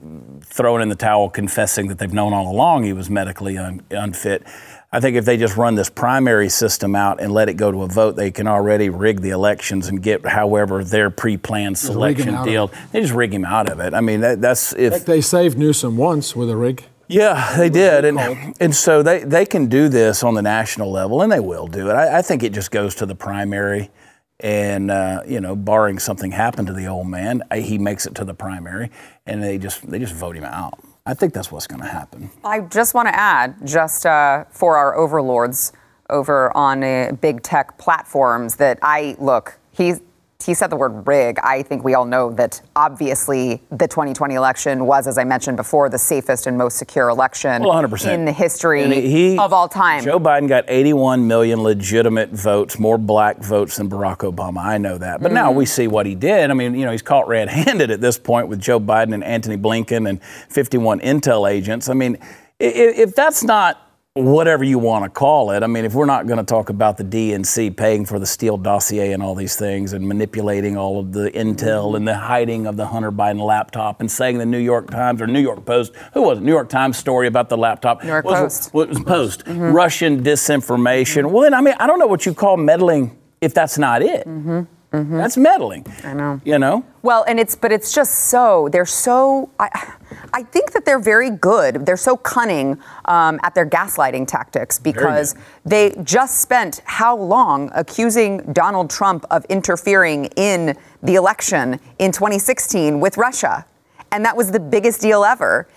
throwing 0.43 0.81
in 0.81 0.89
the 0.89 0.95
towel, 0.95 1.29
confessing 1.29 1.87
that 1.87 1.97
they've 1.97 2.13
known 2.13 2.33
all 2.33 2.51
along 2.51 2.83
he 2.83 2.93
was 2.93 3.09
medically 3.09 3.57
un- 3.57 3.81
unfit. 3.91 4.43
I 4.91 5.01
think 5.01 5.17
if 5.17 5.25
they 5.25 5.35
just 5.35 5.57
run 5.57 5.75
this 5.75 5.89
primary 5.89 6.47
system 6.47 6.95
out 6.95 7.19
and 7.19 7.33
let 7.33 7.49
it 7.49 7.55
go 7.55 7.69
to 7.69 7.83
a 7.83 7.87
vote, 7.87 8.15
they 8.15 8.31
can 8.31 8.47
already 8.47 8.89
rig 8.89 9.19
the 9.21 9.31
elections 9.31 9.89
and 9.89 10.01
get 10.01 10.25
however 10.25 10.83
their 10.85 11.09
pre-planned 11.09 11.77
selection 11.77 12.41
deal. 12.45 12.71
They 12.93 13.01
just 13.01 13.13
rig 13.13 13.33
him 13.33 13.43
out 13.43 13.69
of 13.69 13.79
it. 13.81 13.93
I 13.93 13.99
mean, 13.99 14.21
that, 14.21 14.39
that's 14.39 14.71
if 14.73 15.05
They 15.05 15.19
saved 15.19 15.57
Newsom 15.57 15.97
once 15.97 16.33
with 16.33 16.49
a 16.49 16.55
rig. 16.55 16.85
yeah, 17.09 17.57
they 17.57 17.69
did, 17.69 18.05
and 18.05 18.17
and 18.59 18.73
so 18.73 19.03
they 19.03 19.23
they 19.25 19.45
can 19.45 19.67
do 19.67 19.89
this 19.89 20.23
on 20.23 20.33
the 20.33 20.41
national 20.41 20.89
level, 20.91 21.21
and 21.21 21.31
they 21.31 21.41
will 21.41 21.67
do 21.67 21.89
it. 21.89 21.93
I, 21.93 22.19
I 22.19 22.21
think 22.21 22.41
it 22.41 22.53
just 22.53 22.71
goes 22.71 22.95
to 22.95 23.05
the 23.05 23.15
primary, 23.15 23.91
and 24.39 24.91
uh, 24.91 25.21
you 25.27 25.39
know, 25.39 25.55
barring 25.55 25.99
something 25.99 26.31
happened 26.31 26.67
to 26.67 26.73
the 26.73 26.87
old 26.87 27.07
man, 27.07 27.41
he 27.53 27.77
makes 27.77 28.05
it 28.05 28.15
to 28.15 28.25
the 28.25 28.33
primary, 28.33 28.91
and 29.25 29.43
they 29.43 29.57
just 29.57 29.89
they 29.89 29.99
just 29.99 30.13
vote 30.13 30.35
him 30.35 30.43
out. 30.43 30.79
I 31.05 31.13
think 31.13 31.33
that's 31.33 31.51
what's 31.51 31.67
going 31.67 31.81
to 31.81 31.87
happen. 31.87 32.31
I 32.43 32.61
just 32.61 32.95
want 32.95 33.07
to 33.07 33.15
add, 33.15 33.55
just 33.65 34.05
uh, 34.05 34.45
for 34.49 34.75
our 34.75 34.95
overlords 34.95 35.71
over 36.09 36.55
on 36.57 36.83
uh, 36.83 37.11
big 37.21 37.43
tech 37.43 37.77
platforms, 37.77 38.55
that 38.55 38.79
I 38.81 39.15
look, 39.19 39.59
he 39.71 39.95
he 40.43 40.53
said 40.53 40.69
the 40.69 40.75
word 40.75 41.07
rig. 41.07 41.39
I 41.39 41.63
think 41.63 41.83
we 41.83 41.93
all 41.93 42.05
know 42.05 42.31
that 42.33 42.61
obviously 42.75 43.61
the 43.71 43.87
2020 43.87 44.35
election 44.35 44.85
was, 44.85 45.07
as 45.07 45.17
I 45.17 45.23
mentioned 45.23 45.57
before, 45.57 45.89
the 45.89 45.97
safest 45.97 46.45
and 46.45 46.57
most 46.57 46.77
secure 46.77 47.09
election 47.09 47.63
Well, 47.63 47.79
in 48.05 48.25
the 48.25 48.31
history 48.31 48.83
he- 49.01 49.37
of 49.39 49.53
all 49.53 49.67
time. 49.67 50.03
Joe 50.03 50.19
Biden 50.19 50.47
got 50.47 50.65
81 50.67 51.27
million 51.27 51.63
legitimate 51.63 52.31
votes, 52.31 52.77
more 52.77 52.97
black 52.97 53.37
votes 53.39 53.77
than 53.77 53.89
Barack 53.89 54.17
Obama. 54.17 54.63
I 54.63 54.77
know 54.77 54.97
that. 54.97 55.21
But 55.21 55.31
now 55.31 55.51
mm. 55.51 55.55
we 55.55 55.65
see 55.65 55.87
what 55.87 56.05
he 56.05 56.15
did. 56.15 56.51
I 56.51 56.53
mean, 56.53 56.75
you 56.75 56.85
know, 56.85 56.91
he's 56.91 57.01
caught 57.01 57.27
red 57.27 57.49
handed 57.49 57.89
at 57.89 58.01
this 58.01 58.17
point 58.17 58.47
with 58.47 58.59
Joe 58.59 58.79
Biden 58.79 59.13
and 59.13 59.23
Antony 59.23 59.57
Blinken 59.57 60.07
and 60.09 60.21
51 60.23 60.99
intel 60.99 61.49
agents. 61.49 61.89
I 61.89 61.93
mean, 61.93 62.17
if 62.59 63.15
that's 63.15 63.43
not 63.43 63.84
whatever 64.15 64.63
you 64.63 64.79
want 64.79 65.03
to 65.03 65.09
call 65.09 65.51
it, 65.51 65.61
I 65.61 65.67
mean, 65.67 65.83
if 65.83 65.93
we're 65.93 66.05
not 66.05 66.25
going 66.25 66.37
to 66.37 66.45
talk 66.45 66.69
about 66.69 66.95
the 66.95 67.03
DNC 67.03 67.75
paying 67.75 68.05
for 68.05 68.17
the 68.17 68.25
Steele 68.25 68.55
dossier 68.55 69.11
and 69.11 69.21
all 69.21 69.35
these 69.35 69.57
things 69.57 69.91
and 69.91 70.07
manipulating 70.07 70.77
all 70.77 71.01
of 71.01 71.11
the 71.11 71.29
intel 71.31 71.97
and 71.97 72.07
the 72.07 72.15
hiding 72.15 72.65
of 72.65 72.77
the 72.77 72.87
Hunter 72.87 73.11
Biden 73.11 73.45
laptop 73.45 73.99
and 73.99 74.09
saying 74.09 74.37
the 74.37 74.45
New 74.45 74.57
York 74.57 74.89
Times 74.89 75.21
or 75.21 75.27
New 75.27 75.41
York 75.41 75.65
Post, 75.65 75.93
who 76.13 76.21
was 76.21 76.37
it? 76.37 76.43
New 76.43 76.53
York 76.53 76.69
Times 76.69 76.95
story 76.95 77.27
about 77.27 77.49
the 77.49 77.57
laptop 77.57 78.03
New 78.03 78.09
York 78.09 78.23
was, 78.23 78.39
Post. 78.39 78.73
what 78.73 78.87
was 78.87 78.99
Post 79.01 79.43
mm-hmm. 79.43 79.73
Russian 79.73 80.23
disinformation. 80.23 81.29
Well, 81.29 81.43
then 81.43 81.53
I 81.53 81.59
mean, 81.59 81.75
I 81.77 81.85
don't 81.85 81.99
know 81.99 82.07
what 82.07 82.25
you 82.25 82.33
call 82.33 82.55
meddling 82.55 83.19
if 83.41 83.53
that's 83.53 83.77
not 83.77 84.01
it. 84.01 84.25
Mm-hmm. 84.25 84.61
That's 85.03 85.37
meddling. 85.37 85.85
I 86.03 86.13
know. 86.13 86.41
You 86.43 86.59
know. 86.59 86.85
Well, 87.01 87.23
and 87.27 87.39
it's 87.39 87.55
but 87.55 87.71
it's 87.71 87.93
just 87.93 88.29
so 88.29 88.69
they're 88.71 88.85
so. 88.85 89.49
I, 89.59 89.93
I 90.33 90.43
think 90.43 90.71
that 90.73 90.85
they're 90.85 90.99
very 90.99 91.29
good. 91.29 91.85
They're 91.85 91.97
so 91.97 92.17
cunning 92.17 92.79
um, 93.05 93.39
at 93.43 93.55
their 93.55 93.65
gaslighting 93.65 94.27
tactics 94.27 94.79
because 94.79 95.35
they 95.65 95.95
just 96.03 96.41
spent 96.41 96.81
how 96.85 97.17
long 97.17 97.71
accusing 97.73 98.53
Donald 98.53 98.89
Trump 98.89 99.25
of 99.31 99.45
interfering 99.45 100.25
in 100.35 100.77
the 101.03 101.15
election 101.15 101.79
in 101.99 102.11
2016 102.11 102.99
with 102.99 103.17
Russia, 103.17 103.65
and 104.11 104.25
that 104.25 104.35
was 104.35 104.51
the 104.51 104.59
biggest 104.59 105.01
deal 105.01 105.23
ever. 105.23 105.67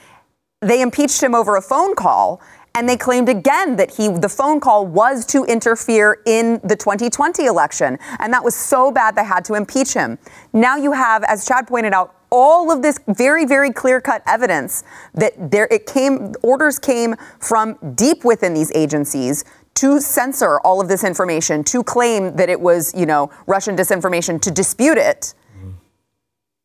They 0.60 0.82
impeached 0.82 1.22
him 1.22 1.34
over 1.34 1.56
a 1.56 1.62
phone 1.62 1.94
call. 1.94 2.40
And 2.78 2.88
they 2.88 2.96
claimed 2.96 3.28
again 3.28 3.74
that 3.74 3.96
he, 3.96 4.06
the 4.06 4.28
phone 4.28 4.60
call 4.60 4.86
was 4.86 5.26
to 5.26 5.44
interfere 5.44 6.22
in 6.26 6.60
the 6.62 6.76
2020 6.76 7.44
election. 7.44 7.98
And 8.20 8.32
that 8.32 8.44
was 8.44 8.54
so 8.54 8.92
bad 8.92 9.16
they 9.16 9.24
had 9.24 9.44
to 9.46 9.54
impeach 9.54 9.94
him. 9.94 10.16
Now 10.52 10.76
you 10.76 10.92
have, 10.92 11.24
as 11.24 11.44
Chad 11.44 11.66
pointed 11.66 11.92
out, 11.92 12.14
all 12.30 12.70
of 12.70 12.80
this 12.82 13.00
very, 13.08 13.44
very 13.44 13.72
clear 13.72 14.00
cut 14.00 14.22
evidence 14.28 14.84
that 15.14 15.50
there, 15.50 15.66
it 15.72 15.86
came, 15.86 16.34
orders 16.44 16.78
came 16.78 17.16
from 17.40 17.76
deep 17.96 18.24
within 18.24 18.54
these 18.54 18.70
agencies 18.76 19.44
to 19.74 20.00
censor 20.00 20.60
all 20.60 20.80
of 20.80 20.86
this 20.86 21.02
information, 21.02 21.64
to 21.64 21.82
claim 21.82 22.36
that 22.36 22.48
it 22.48 22.60
was, 22.60 22.94
you 22.94 23.06
know, 23.06 23.28
Russian 23.48 23.74
disinformation, 23.74 24.40
to 24.42 24.52
dispute 24.52 24.98
it. 24.98 25.34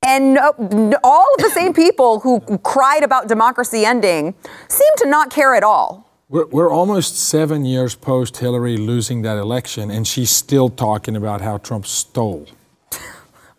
And 0.05 0.33
no, 0.33 0.53
no- 0.59 0.99
all 1.03 1.25
of 1.37 1.43
the 1.43 1.49
same 1.49 1.73
people 1.73 2.19
who 2.19 2.39
cried 2.59 3.03
about 3.03 3.27
democracy 3.27 3.85
ending 3.85 4.33
seem 4.67 4.93
to 4.97 5.07
not 5.07 5.29
care 5.31 5.55
at 5.55 5.63
all. 5.63 6.09
We're, 6.29 6.47
we're 6.47 6.71
almost 6.71 7.17
seven 7.17 7.63
years 7.65 7.95
post 7.95 8.37
Hillary 8.37 8.77
losing 8.77 9.21
that 9.21 9.37
election, 9.37 9.91
and 9.91 10.07
she's 10.07 10.31
still 10.31 10.69
talking 10.69 11.15
about 11.15 11.41
how 11.41 11.57
Trump 11.57 11.85
stole. 11.85 12.47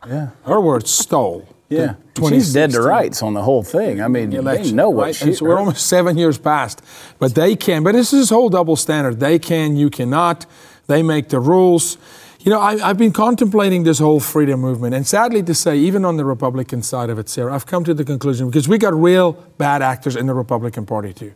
Yeah. 0.07 0.31
Her 0.45 0.61
words 0.61 0.91
stole. 0.91 1.49
Yeah. 1.69 1.95
the 2.15 2.29
She's 2.29 2.53
dead 2.53 2.71
to 2.73 2.83
rights 2.83 3.23
on 3.23 3.35
the 3.35 3.43
whole 3.43 3.63
thing. 3.63 4.03
I 4.03 4.09
mean, 4.09 4.31
they 4.31 4.37
election, 4.37 4.77
know 4.77 4.91
what 4.91 5.05
right? 5.05 5.15
she. 5.15 5.35
So 5.35 5.47
we're 5.47 5.59
almost 5.59 5.87
seven 5.87 6.19
years 6.19 6.37
past, 6.37 6.83
but 7.19 7.35
they 7.35 7.57
can. 7.57 7.83
But 7.83 7.93
this 7.93 8.13
is 8.13 8.21
this 8.23 8.31
whole 8.31 8.51
double 8.51 8.77
standard. 8.77 9.19
They 9.19 9.39
can, 9.39 9.77
you 9.77 9.89
cannot. 9.89 10.47
They 10.87 11.03
make 11.03 11.31
the 11.31 11.41
rules. 11.41 11.97
You 12.45 12.51
know, 12.51 12.61
I, 12.61 12.91
I've 12.91 12.99
been 12.99 13.13
contemplating 13.13 13.85
this 13.85 13.99
whole 13.99 14.21
freedom 14.21 14.61
movement, 14.61 14.95
and 14.95 15.07
sadly 15.07 15.43
to 15.45 15.55
say, 15.55 15.79
even 15.79 16.05
on 16.05 16.19
the 16.19 16.27
Republican 16.27 16.83
side 16.83 17.09
of 17.09 17.19
it, 17.19 17.31
Sara, 17.31 17.55
I've 17.55 17.65
come 17.65 17.85
to 17.85 17.95
the 17.95 18.05
conclusion 18.05 18.51
because 18.51 18.69
we 18.69 18.77
got 18.77 18.93
real 18.93 19.33
bad 19.57 19.81
actors 19.81 20.15
in 20.15 20.27
the 20.27 20.35
Republican 20.35 20.85
Party 20.85 21.15
too. 21.15 21.33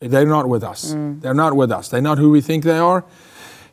They're 0.00 0.26
not 0.26 0.48
with 0.48 0.64
us. 0.64 0.94
Mm. 0.94 1.20
They're 1.20 1.32
not 1.32 1.54
with 1.54 1.70
us. 1.70 1.88
They're 1.88 2.00
not 2.00 2.18
who 2.18 2.30
we 2.30 2.40
think 2.40 2.64
they 2.64 2.78
are. 2.78 3.04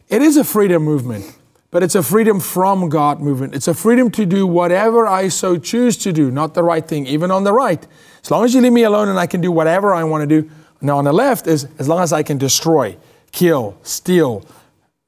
It 0.09 0.21
is 0.21 0.37
a 0.37 0.43
freedom 0.43 0.83
movement, 0.83 1.35
but 1.71 1.81
it's 1.81 1.95
a 1.95 2.03
freedom 2.03 2.39
from 2.39 2.87
God 2.87 3.19
movement. 3.19 3.55
It's 3.55 3.67
a 3.67 3.73
freedom 3.73 4.11
to 4.11 4.23
do 4.27 4.45
whatever 4.45 5.07
I 5.07 5.29
so 5.29 5.57
choose 5.57 5.97
to 5.97 6.13
do, 6.13 6.29
not 6.29 6.53
the 6.53 6.61
right 6.61 6.87
thing, 6.87 7.07
even 7.07 7.31
on 7.31 7.45
the 7.45 7.53
right. 7.53 7.85
As 8.23 8.29
long 8.29 8.45
as 8.45 8.53
you 8.53 8.61
leave 8.61 8.73
me 8.73 8.83
alone 8.83 9.09
and 9.09 9.17
I 9.17 9.25
can 9.25 9.41
do 9.41 9.51
whatever 9.51 9.91
I 9.91 10.03
want 10.03 10.21
to 10.29 10.41
do. 10.41 10.51
Now, 10.81 10.99
on 10.99 11.05
the 11.05 11.13
left 11.13 11.47
is 11.47 11.67
as 11.79 11.87
long 11.87 12.03
as 12.03 12.13
I 12.13 12.21
can 12.21 12.37
destroy, 12.37 12.95
kill, 13.31 13.75
steal, 13.81 14.45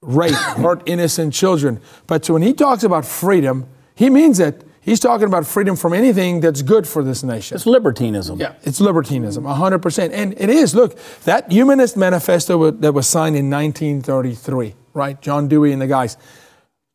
rape, 0.02 0.34
hurt 0.36 0.84
innocent 0.86 1.34
children. 1.34 1.80
But 2.06 2.26
so 2.26 2.34
when 2.34 2.42
he 2.42 2.54
talks 2.54 2.84
about 2.84 3.06
freedom, 3.06 3.68
he 3.96 4.10
means 4.10 4.40
it. 4.40 4.64
He's 4.82 5.02
talking 5.02 5.28
about 5.28 5.46
freedom 5.46 5.76
from 5.76 5.94
anything 5.94 6.40
that's 6.40 6.62
good 6.62 6.88
for 6.88 7.04
this 7.04 7.22
nation. 7.22 7.56
It's 7.56 7.66
libertinism. 7.66 8.40
Yeah, 8.40 8.54
it's 8.64 8.80
libertinism, 8.80 9.44
100%. 9.44 10.12
And 10.14 10.34
it 10.40 10.50
is. 10.50 10.74
Look, 10.74 10.98
that 11.26 11.52
Humanist 11.52 11.98
Manifesto 11.98 12.72
that 12.72 12.94
was 12.94 13.06
signed 13.06 13.36
in 13.36 13.50
1933, 13.50 14.76
right? 14.94 15.22
John 15.22 15.50
Dewey 15.50 15.74
and 15.74 15.82
the 15.82 15.88
guys. 15.88 16.16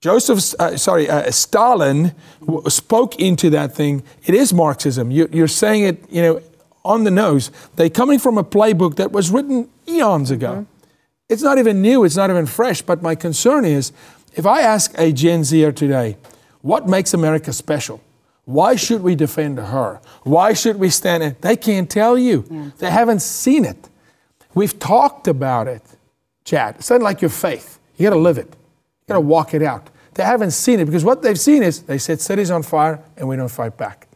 Joseph, 0.00 0.58
uh, 0.58 0.76
sorry, 0.78 1.08
uh, 1.08 1.30
Stalin 1.30 2.12
w- 2.40 2.68
spoke 2.70 3.20
into 3.20 3.50
that 3.50 3.74
thing. 3.74 4.02
It 4.24 4.34
is 4.34 4.54
Marxism. 4.54 5.10
You, 5.10 5.28
you're 5.30 5.46
saying 5.46 5.84
it, 5.84 6.10
you 6.10 6.22
know, 6.22 6.42
on 6.84 7.04
the 7.04 7.10
nose. 7.10 7.50
They're 7.76 7.90
coming 7.90 8.18
from 8.18 8.38
a 8.38 8.42
playbook 8.42 8.96
that 8.96 9.12
was 9.12 9.30
written 9.30 9.68
eons 9.86 10.30
ago. 10.30 10.66
It's 11.32 11.42
not 11.42 11.56
even 11.56 11.80
new. 11.80 12.04
It's 12.04 12.16
not 12.16 12.28
even 12.28 12.44
fresh. 12.44 12.82
But 12.82 13.02
my 13.02 13.14
concern 13.14 13.64
is, 13.64 13.92
if 14.34 14.44
I 14.44 14.60
ask 14.60 14.92
a 14.98 15.12
Gen 15.12 15.44
Zer 15.44 15.72
today, 15.72 16.18
what 16.60 16.86
makes 16.86 17.14
America 17.14 17.52
special? 17.54 18.02
Why 18.44 18.76
should 18.76 19.02
we 19.02 19.14
defend 19.14 19.58
her? 19.58 20.00
Why 20.24 20.52
should 20.52 20.76
we 20.76 20.90
stand 20.90 21.22
in? 21.22 21.36
They 21.40 21.56
can't 21.56 21.88
tell 21.88 22.18
you. 22.18 22.72
They 22.78 22.90
haven't 22.90 23.22
seen 23.22 23.64
it. 23.64 23.88
We've 24.54 24.78
talked 24.78 25.26
about 25.26 25.68
it, 25.68 25.82
Chad. 26.44 26.76
It's 26.76 26.90
not 26.90 27.00
like 27.00 27.22
your 27.22 27.30
faith. 27.30 27.78
You 27.96 28.08
got 28.08 28.14
to 28.14 28.20
live 28.20 28.36
it. 28.36 28.48
You 28.48 29.08
got 29.08 29.14
to 29.14 29.20
walk 29.20 29.54
it 29.54 29.62
out. 29.62 29.88
They 30.14 30.24
haven't 30.24 30.50
seen 30.50 30.80
it 30.80 30.84
because 30.84 31.04
what 31.04 31.22
they've 31.22 31.40
seen 31.40 31.62
is 31.62 31.82
they 31.84 31.96
set 31.96 32.20
cities 32.20 32.50
on 32.50 32.62
fire 32.62 33.02
and 33.16 33.26
we 33.26 33.36
don't 33.36 33.48
fight 33.48 33.78
back. 33.78 34.06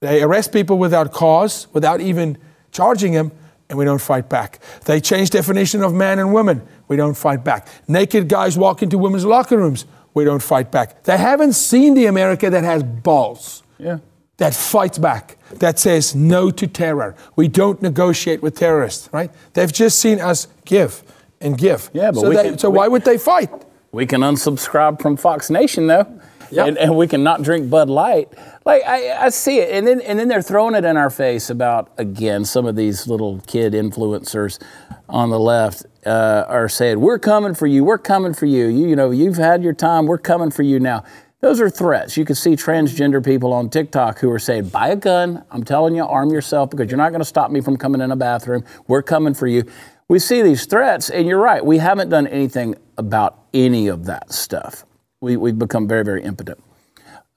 They 0.00 0.22
arrest 0.22 0.52
people 0.52 0.76
without 0.76 1.12
cause, 1.12 1.68
without 1.72 2.02
even 2.02 2.36
charging 2.72 3.12
them, 3.12 3.32
and 3.72 3.78
we 3.78 3.86
don't 3.86 4.02
fight 4.02 4.28
back. 4.28 4.58
They 4.84 5.00
change 5.00 5.30
definition 5.30 5.82
of 5.82 5.94
man 5.94 6.18
and 6.18 6.30
woman. 6.30 6.60
We 6.88 6.96
don't 6.96 7.14
fight 7.16 7.42
back. 7.42 7.68
Naked 7.88 8.28
guys 8.28 8.58
walk 8.58 8.82
into 8.82 8.98
women's 8.98 9.24
locker 9.24 9.56
rooms. 9.56 9.86
We 10.12 10.24
don't 10.24 10.42
fight 10.42 10.70
back. 10.70 11.04
They 11.04 11.16
haven't 11.16 11.54
seen 11.54 11.94
the 11.94 12.04
America 12.04 12.50
that 12.50 12.64
has 12.64 12.82
balls. 12.82 13.62
Yeah. 13.78 13.98
That 14.36 14.54
fights 14.54 14.98
back, 14.98 15.38
that 15.58 15.78
says 15.78 16.14
no 16.14 16.50
to 16.50 16.66
terror. 16.66 17.14
We 17.34 17.48
don't 17.48 17.80
negotiate 17.80 18.42
with 18.42 18.56
terrorists, 18.56 19.08
right? 19.10 19.30
They've 19.54 19.72
just 19.72 19.98
seen 19.98 20.20
us 20.20 20.48
give 20.66 21.02
and 21.40 21.56
give. 21.56 21.88
Yeah, 21.94 22.10
but 22.10 22.20
so, 22.20 22.28
we 22.28 22.36
they- 22.36 22.42
can- 22.44 22.58
so 22.58 22.68
we- 22.68 22.76
why 22.76 22.88
would 22.88 23.04
they 23.04 23.16
fight? 23.16 23.50
We 23.90 24.04
can 24.04 24.20
unsubscribe 24.20 25.00
from 25.00 25.16
Fox 25.16 25.48
Nation 25.48 25.86
though, 25.86 26.06
Yep. 26.52 26.68
and, 26.68 26.78
and 26.78 26.96
we 26.96 27.08
can 27.08 27.24
not 27.24 27.42
drink 27.42 27.70
Bud 27.70 27.88
Light. 27.88 28.28
Like 28.64 28.82
I, 28.86 29.26
I 29.26 29.28
see 29.30 29.58
it, 29.58 29.70
and 29.72 29.86
then 29.86 30.00
and 30.02 30.18
then 30.18 30.28
they're 30.28 30.42
throwing 30.42 30.74
it 30.74 30.84
in 30.84 30.96
our 30.96 31.10
face 31.10 31.50
about 31.50 31.90
again 31.98 32.44
some 32.44 32.66
of 32.66 32.76
these 32.76 33.06
little 33.06 33.40
kid 33.46 33.72
influencers 33.72 34.62
on 35.08 35.30
the 35.30 35.38
left 35.38 35.86
uh, 36.06 36.44
are 36.46 36.68
saying 36.68 37.00
we're 37.00 37.18
coming 37.18 37.54
for 37.54 37.66
you, 37.66 37.84
we're 37.84 37.98
coming 37.98 38.34
for 38.34 38.46
you. 38.46 38.66
You 38.66 38.88
you 38.88 38.96
know 38.96 39.10
you've 39.10 39.36
had 39.36 39.62
your 39.62 39.72
time, 39.72 40.06
we're 40.06 40.18
coming 40.18 40.50
for 40.50 40.62
you 40.62 40.78
now. 40.78 41.04
Those 41.40 41.60
are 41.60 41.68
threats. 41.68 42.16
You 42.16 42.24
can 42.24 42.36
see 42.36 42.52
transgender 42.52 43.24
people 43.24 43.52
on 43.52 43.68
TikTok 43.68 44.20
who 44.20 44.30
are 44.30 44.38
saying, 44.38 44.68
buy 44.68 44.90
a 44.90 44.96
gun. 44.96 45.44
I'm 45.50 45.64
telling 45.64 45.96
you, 45.96 46.04
arm 46.04 46.30
yourself 46.30 46.70
because 46.70 46.88
you're 46.88 46.98
not 46.98 47.08
going 47.08 47.20
to 47.20 47.24
stop 47.24 47.50
me 47.50 47.60
from 47.60 47.76
coming 47.76 48.00
in 48.00 48.12
a 48.12 48.16
bathroom. 48.16 48.62
We're 48.86 49.02
coming 49.02 49.34
for 49.34 49.48
you. 49.48 49.64
We 50.06 50.20
see 50.20 50.42
these 50.42 50.66
threats, 50.66 51.10
and 51.10 51.26
you're 51.26 51.40
right. 51.40 51.64
We 51.64 51.78
haven't 51.78 52.10
done 52.10 52.28
anything 52.28 52.76
about 52.96 53.40
any 53.52 53.88
of 53.88 54.04
that 54.04 54.32
stuff. 54.32 54.84
We, 55.22 55.36
we've 55.36 55.58
become 55.58 55.86
very, 55.86 56.04
very 56.04 56.22
impotent. 56.24 56.62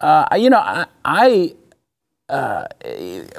Uh, 0.02 0.26
you 0.36 0.50
know, 0.50 0.58
I, 0.58 0.88
I 1.06 1.56
uh, 2.28 2.66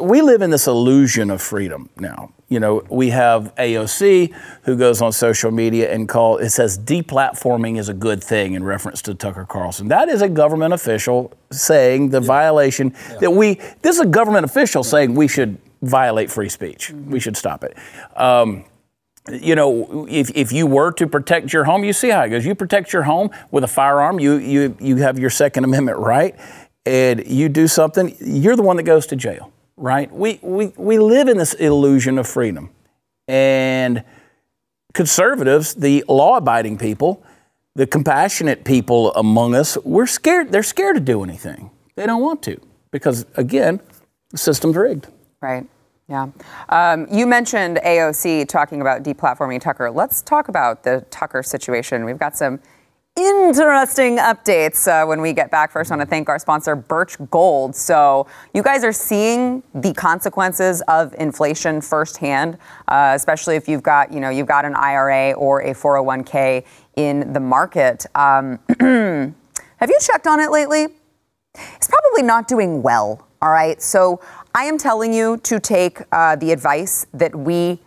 we 0.00 0.22
live 0.22 0.40
in 0.40 0.50
this 0.50 0.68
illusion 0.68 1.30
of 1.30 1.42
freedom 1.42 1.90
now. 1.96 2.32
You 2.48 2.60
know, 2.60 2.84
we 2.88 3.10
have 3.10 3.52
AOC 3.56 4.32
who 4.62 4.76
goes 4.76 5.02
on 5.02 5.10
social 5.10 5.50
media 5.50 5.92
and 5.92 6.08
call 6.08 6.38
it 6.38 6.50
says 6.50 6.78
deplatforming 6.78 7.76
is 7.76 7.88
a 7.88 7.94
good 7.94 8.22
thing 8.22 8.52
in 8.52 8.62
reference 8.62 9.02
to 9.02 9.14
Tucker 9.14 9.44
Carlson. 9.44 9.88
That 9.88 10.08
is 10.08 10.22
a 10.22 10.28
government 10.28 10.72
official 10.72 11.32
saying 11.50 12.10
the 12.10 12.20
violation 12.20 12.94
that 13.20 13.32
we. 13.32 13.54
This 13.82 13.96
is 13.96 14.00
a 14.00 14.06
government 14.06 14.44
official 14.44 14.84
saying 14.84 15.16
we 15.16 15.26
should 15.26 15.58
violate 15.82 16.30
free 16.30 16.48
speech. 16.48 16.92
We 16.92 17.18
should 17.18 17.36
stop 17.36 17.64
it. 17.64 17.76
Um, 18.16 18.64
you 19.30 19.54
know, 19.54 20.06
if, 20.08 20.30
if 20.34 20.52
you 20.52 20.66
were 20.66 20.92
to 20.92 21.06
protect 21.06 21.52
your 21.52 21.64
home, 21.64 21.84
you 21.84 21.92
see 21.92 22.10
how 22.10 22.22
it 22.22 22.30
goes. 22.30 22.44
You 22.44 22.54
protect 22.54 22.92
your 22.92 23.02
home 23.02 23.30
with 23.50 23.64
a 23.64 23.68
firearm, 23.68 24.20
you, 24.20 24.34
you, 24.34 24.76
you 24.80 24.96
have 24.96 25.18
your 25.18 25.30
Second 25.30 25.64
Amendment 25.64 25.98
right, 25.98 26.34
and 26.84 27.26
you 27.26 27.48
do 27.48 27.66
something, 27.66 28.16
you're 28.20 28.56
the 28.56 28.62
one 28.62 28.76
that 28.76 28.84
goes 28.84 29.06
to 29.08 29.16
jail, 29.16 29.52
right? 29.76 30.10
We, 30.12 30.38
we, 30.42 30.72
we 30.76 30.98
live 30.98 31.28
in 31.28 31.38
this 31.38 31.54
illusion 31.54 32.18
of 32.18 32.26
freedom. 32.26 32.70
And 33.28 34.04
conservatives, 34.94 35.74
the 35.74 36.04
law 36.08 36.36
abiding 36.36 36.78
people, 36.78 37.24
the 37.74 37.86
compassionate 37.86 38.64
people 38.64 39.12
among 39.14 39.54
us, 39.54 39.76
we're 39.84 40.06
scared. 40.06 40.50
They're 40.52 40.62
scared 40.62 40.94
to 40.94 41.00
do 41.00 41.22
anything. 41.22 41.70
They 41.94 42.06
don't 42.06 42.22
want 42.22 42.42
to 42.44 42.60
because, 42.90 43.26
again, 43.36 43.80
the 44.30 44.38
system's 44.38 44.76
rigged. 44.76 45.08
Right. 45.42 45.66
Yeah. 46.08 46.28
Um, 46.68 47.08
you 47.10 47.26
mentioned 47.26 47.80
AOC 47.84 48.48
talking 48.48 48.80
about 48.80 49.02
deplatforming 49.02 49.60
Tucker. 49.60 49.90
Let's 49.90 50.22
talk 50.22 50.48
about 50.48 50.84
the 50.84 51.04
Tucker 51.10 51.42
situation. 51.42 52.04
We've 52.04 52.18
got 52.18 52.36
some 52.36 52.60
interesting 53.16 54.18
updates 54.18 54.86
uh, 54.86 55.04
when 55.04 55.20
we 55.20 55.32
get 55.32 55.50
back. 55.50 55.72
First, 55.72 55.90
I 55.90 55.96
want 55.96 56.06
to 56.06 56.10
thank 56.10 56.28
our 56.28 56.38
sponsor, 56.38 56.76
Birch 56.76 57.16
Gold. 57.30 57.74
So, 57.74 58.28
you 58.54 58.62
guys 58.62 58.84
are 58.84 58.92
seeing 58.92 59.64
the 59.74 59.92
consequences 59.94 60.80
of 60.82 61.12
inflation 61.18 61.80
firsthand, 61.80 62.58
uh, 62.86 63.12
especially 63.16 63.56
if 63.56 63.68
you've 63.68 63.82
got, 63.82 64.12
you 64.12 64.20
know, 64.20 64.28
you've 64.28 64.46
got 64.46 64.64
an 64.64 64.76
IRA 64.76 65.32
or 65.32 65.62
a 65.62 65.74
401k 65.74 66.64
in 66.94 67.32
the 67.32 67.40
market. 67.40 68.06
Um, 68.14 68.60
have 68.78 69.90
you 69.90 69.98
checked 70.00 70.28
on 70.28 70.38
it 70.38 70.52
lately? 70.52 70.86
It's 71.54 71.88
probably 71.88 72.22
not 72.22 72.46
doing 72.46 72.82
well. 72.82 73.26
All 73.42 73.50
right. 73.50 73.80
So, 73.80 74.20
I 74.56 74.64
am 74.64 74.78
telling 74.78 75.12
you 75.12 75.36
to 75.42 75.60
take 75.60 76.00
uh, 76.10 76.34
the 76.34 76.50
advice 76.50 77.06
that 77.12 77.36
we 77.36 77.78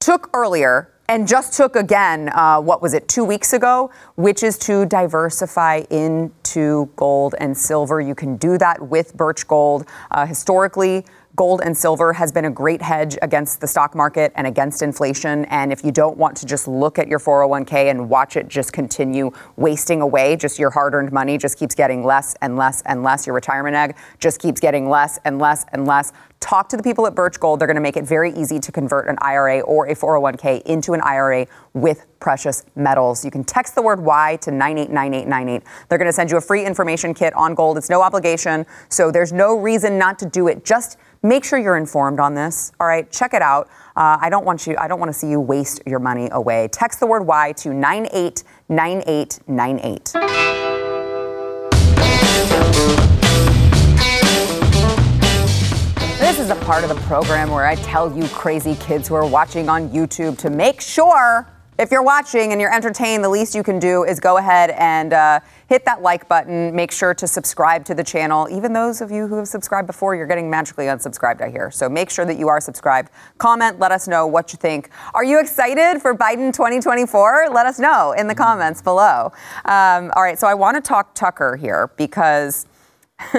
took 0.00 0.28
earlier 0.34 0.90
and 1.08 1.28
just 1.28 1.56
took 1.56 1.76
again, 1.76 2.30
uh, 2.30 2.60
what 2.60 2.82
was 2.82 2.94
it, 2.94 3.06
two 3.06 3.22
weeks 3.22 3.52
ago, 3.52 3.92
which 4.16 4.42
is 4.42 4.58
to 4.58 4.86
diversify 4.86 5.84
into 5.90 6.90
gold 6.96 7.36
and 7.38 7.56
silver. 7.56 8.00
You 8.00 8.16
can 8.16 8.36
do 8.38 8.58
that 8.58 8.88
with 8.88 9.16
Birch 9.16 9.46
Gold. 9.46 9.86
Uh, 10.10 10.26
historically, 10.26 11.06
gold 11.36 11.60
and 11.64 11.76
silver 11.76 12.12
has 12.12 12.30
been 12.30 12.44
a 12.44 12.50
great 12.50 12.80
hedge 12.80 13.18
against 13.20 13.60
the 13.60 13.66
stock 13.66 13.94
market 13.94 14.32
and 14.36 14.46
against 14.46 14.82
inflation. 14.82 15.44
And 15.46 15.72
if 15.72 15.84
you 15.84 15.90
don't 15.90 16.16
want 16.16 16.36
to 16.38 16.46
just 16.46 16.68
look 16.68 16.98
at 16.98 17.08
your 17.08 17.18
401k 17.18 17.90
and 17.90 18.08
watch 18.08 18.36
it 18.36 18.48
just 18.48 18.72
continue 18.72 19.32
wasting 19.56 20.00
away, 20.00 20.36
just 20.36 20.58
your 20.58 20.70
hard 20.70 20.94
earned 20.94 21.12
money 21.12 21.36
just 21.36 21.58
keeps 21.58 21.74
getting 21.74 22.04
less 22.04 22.34
and 22.40 22.56
less 22.56 22.82
and 22.82 23.02
less, 23.02 23.26
your 23.26 23.34
retirement 23.34 23.74
egg 23.74 23.96
just 24.20 24.40
keeps 24.40 24.60
getting 24.60 24.88
less 24.88 25.18
and 25.24 25.38
less 25.38 25.64
and 25.72 25.86
less. 25.86 26.12
Talk 26.44 26.68
to 26.68 26.76
the 26.76 26.82
people 26.82 27.06
at 27.06 27.14
Birch 27.14 27.40
Gold. 27.40 27.58
They're 27.58 27.66
going 27.66 27.76
to 27.76 27.80
make 27.80 27.96
it 27.96 28.04
very 28.04 28.30
easy 28.34 28.60
to 28.60 28.70
convert 28.70 29.08
an 29.08 29.16
IRA 29.22 29.60
or 29.60 29.86
a 29.86 29.94
401k 29.94 30.60
into 30.64 30.92
an 30.92 31.00
IRA 31.00 31.46
with 31.72 32.04
precious 32.20 32.66
metals. 32.76 33.24
You 33.24 33.30
can 33.30 33.44
text 33.44 33.74
the 33.74 33.80
word 33.80 33.98
Y 33.98 34.36
to 34.42 34.50
989898. 34.50 35.62
They're 35.88 35.96
going 35.96 36.04
to 36.04 36.12
send 36.12 36.30
you 36.30 36.36
a 36.36 36.42
free 36.42 36.66
information 36.66 37.14
kit 37.14 37.32
on 37.32 37.54
gold. 37.54 37.78
It's 37.78 37.88
no 37.88 38.02
obligation, 38.02 38.66
so 38.90 39.10
there's 39.10 39.32
no 39.32 39.58
reason 39.58 39.96
not 39.96 40.18
to 40.18 40.28
do 40.28 40.48
it. 40.48 40.66
Just 40.66 40.98
make 41.22 41.46
sure 41.46 41.58
you're 41.58 41.78
informed 41.78 42.20
on 42.20 42.34
this. 42.34 42.72
All 42.78 42.86
right, 42.86 43.10
check 43.10 43.32
it 43.32 43.40
out. 43.40 43.68
Uh, 43.96 44.18
I 44.20 44.28
don't 44.28 44.44
want 44.44 44.66
you. 44.66 44.76
I 44.76 44.86
don't 44.86 45.00
want 45.00 45.10
to 45.10 45.18
see 45.18 45.30
you 45.30 45.40
waste 45.40 45.80
your 45.86 45.98
money 45.98 46.28
away. 46.30 46.68
Text 46.70 47.00
the 47.00 47.06
word 47.06 47.26
Y 47.26 47.52
to 47.52 47.72
989898. 47.72 50.63
Is 56.44 56.50
a 56.50 56.54
part 56.56 56.84
of 56.84 56.90
the 56.90 57.00
program 57.06 57.50
where 57.50 57.64
I 57.64 57.74
tell 57.76 58.14
you 58.14 58.28
crazy 58.28 58.74
kids 58.74 59.08
who 59.08 59.14
are 59.14 59.26
watching 59.26 59.70
on 59.70 59.88
YouTube 59.88 60.36
to 60.40 60.50
make 60.50 60.78
sure 60.78 61.48
if 61.78 61.90
you're 61.90 62.02
watching 62.02 62.52
and 62.52 62.60
you're 62.60 62.74
entertained, 62.74 63.24
the 63.24 63.30
least 63.30 63.54
you 63.54 63.62
can 63.62 63.78
do 63.78 64.04
is 64.04 64.20
go 64.20 64.36
ahead 64.36 64.68
and 64.76 65.14
uh, 65.14 65.40
hit 65.70 65.86
that 65.86 66.02
like 66.02 66.28
button. 66.28 66.76
Make 66.76 66.92
sure 66.92 67.14
to 67.14 67.26
subscribe 67.26 67.86
to 67.86 67.94
the 67.94 68.04
channel. 68.04 68.46
Even 68.50 68.74
those 68.74 69.00
of 69.00 69.10
you 69.10 69.26
who 69.26 69.36
have 69.36 69.48
subscribed 69.48 69.86
before, 69.86 70.14
you're 70.14 70.26
getting 70.26 70.50
magically 70.50 70.84
unsubscribed, 70.84 71.40
I 71.40 71.48
hear. 71.48 71.70
So 71.70 71.88
make 71.88 72.10
sure 72.10 72.26
that 72.26 72.36
you 72.36 72.48
are 72.48 72.60
subscribed. 72.60 73.10
Comment, 73.38 73.78
let 73.78 73.90
us 73.90 74.06
know 74.06 74.26
what 74.26 74.52
you 74.52 74.58
think. 74.58 74.90
Are 75.14 75.24
you 75.24 75.40
excited 75.40 76.02
for 76.02 76.14
Biden 76.14 76.52
2024? 76.52 77.48
Let 77.52 77.64
us 77.64 77.78
know 77.78 78.12
in 78.12 78.28
the 78.28 78.34
comments 78.34 78.82
below. 78.82 79.32
Um, 79.64 80.12
all 80.14 80.22
right, 80.22 80.38
so 80.38 80.46
I 80.46 80.52
want 80.52 80.76
to 80.76 80.86
talk 80.86 81.14
Tucker 81.14 81.56
here 81.56 81.90
because. 81.96 82.66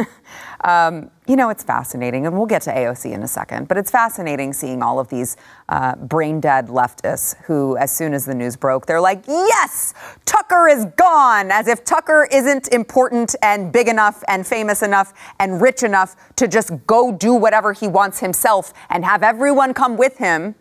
Um, 0.65 1.11
you 1.27 1.35
know, 1.35 1.49
it's 1.49 1.63
fascinating, 1.63 2.25
and 2.25 2.35
we'll 2.35 2.47
get 2.47 2.63
to 2.63 2.71
AOC 2.71 3.13
in 3.13 3.21
a 3.21 3.27
second, 3.27 3.67
but 3.67 3.77
it's 3.77 3.91
fascinating 3.91 4.51
seeing 4.51 4.81
all 4.81 4.99
of 4.99 5.07
these 5.09 5.37
uh, 5.69 5.95
brain 5.95 6.39
dead 6.39 6.69
leftists 6.69 7.35
who, 7.43 7.77
as 7.77 7.95
soon 7.95 8.15
as 8.15 8.25
the 8.25 8.33
news 8.33 8.55
broke, 8.55 8.87
they're 8.87 8.99
like, 8.99 9.23
yes, 9.27 9.93
Tucker 10.25 10.67
is 10.67 10.85
gone, 10.97 11.51
as 11.51 11.67
if 11.67 11.85
Tucker 11.85 12.27
isn't 12.31 12.69
important 12.69 13.35
and 13.43 13.71
big 13.71 13.87
enough 13.87 14.23
and 14.27 14.45
famous 14.45 14.81
enough 14.81 15.13
and 15.39 15.61
rich 15.61 15.83
enough 15.83 16.15
to 16.35 16.47
just 16.47 16.71
go 16.87 17.11
do 17.11 17.35
whatever 17.35 17.71
he 17.71 17.87
wants 17.87 18.19
himself 18.19 18.73
and 18.89 19.05
have 19.05 19.21
everyone 19.21 19.71
come 19.71 19.97
with 19.97 20.17
him 20.17 20.55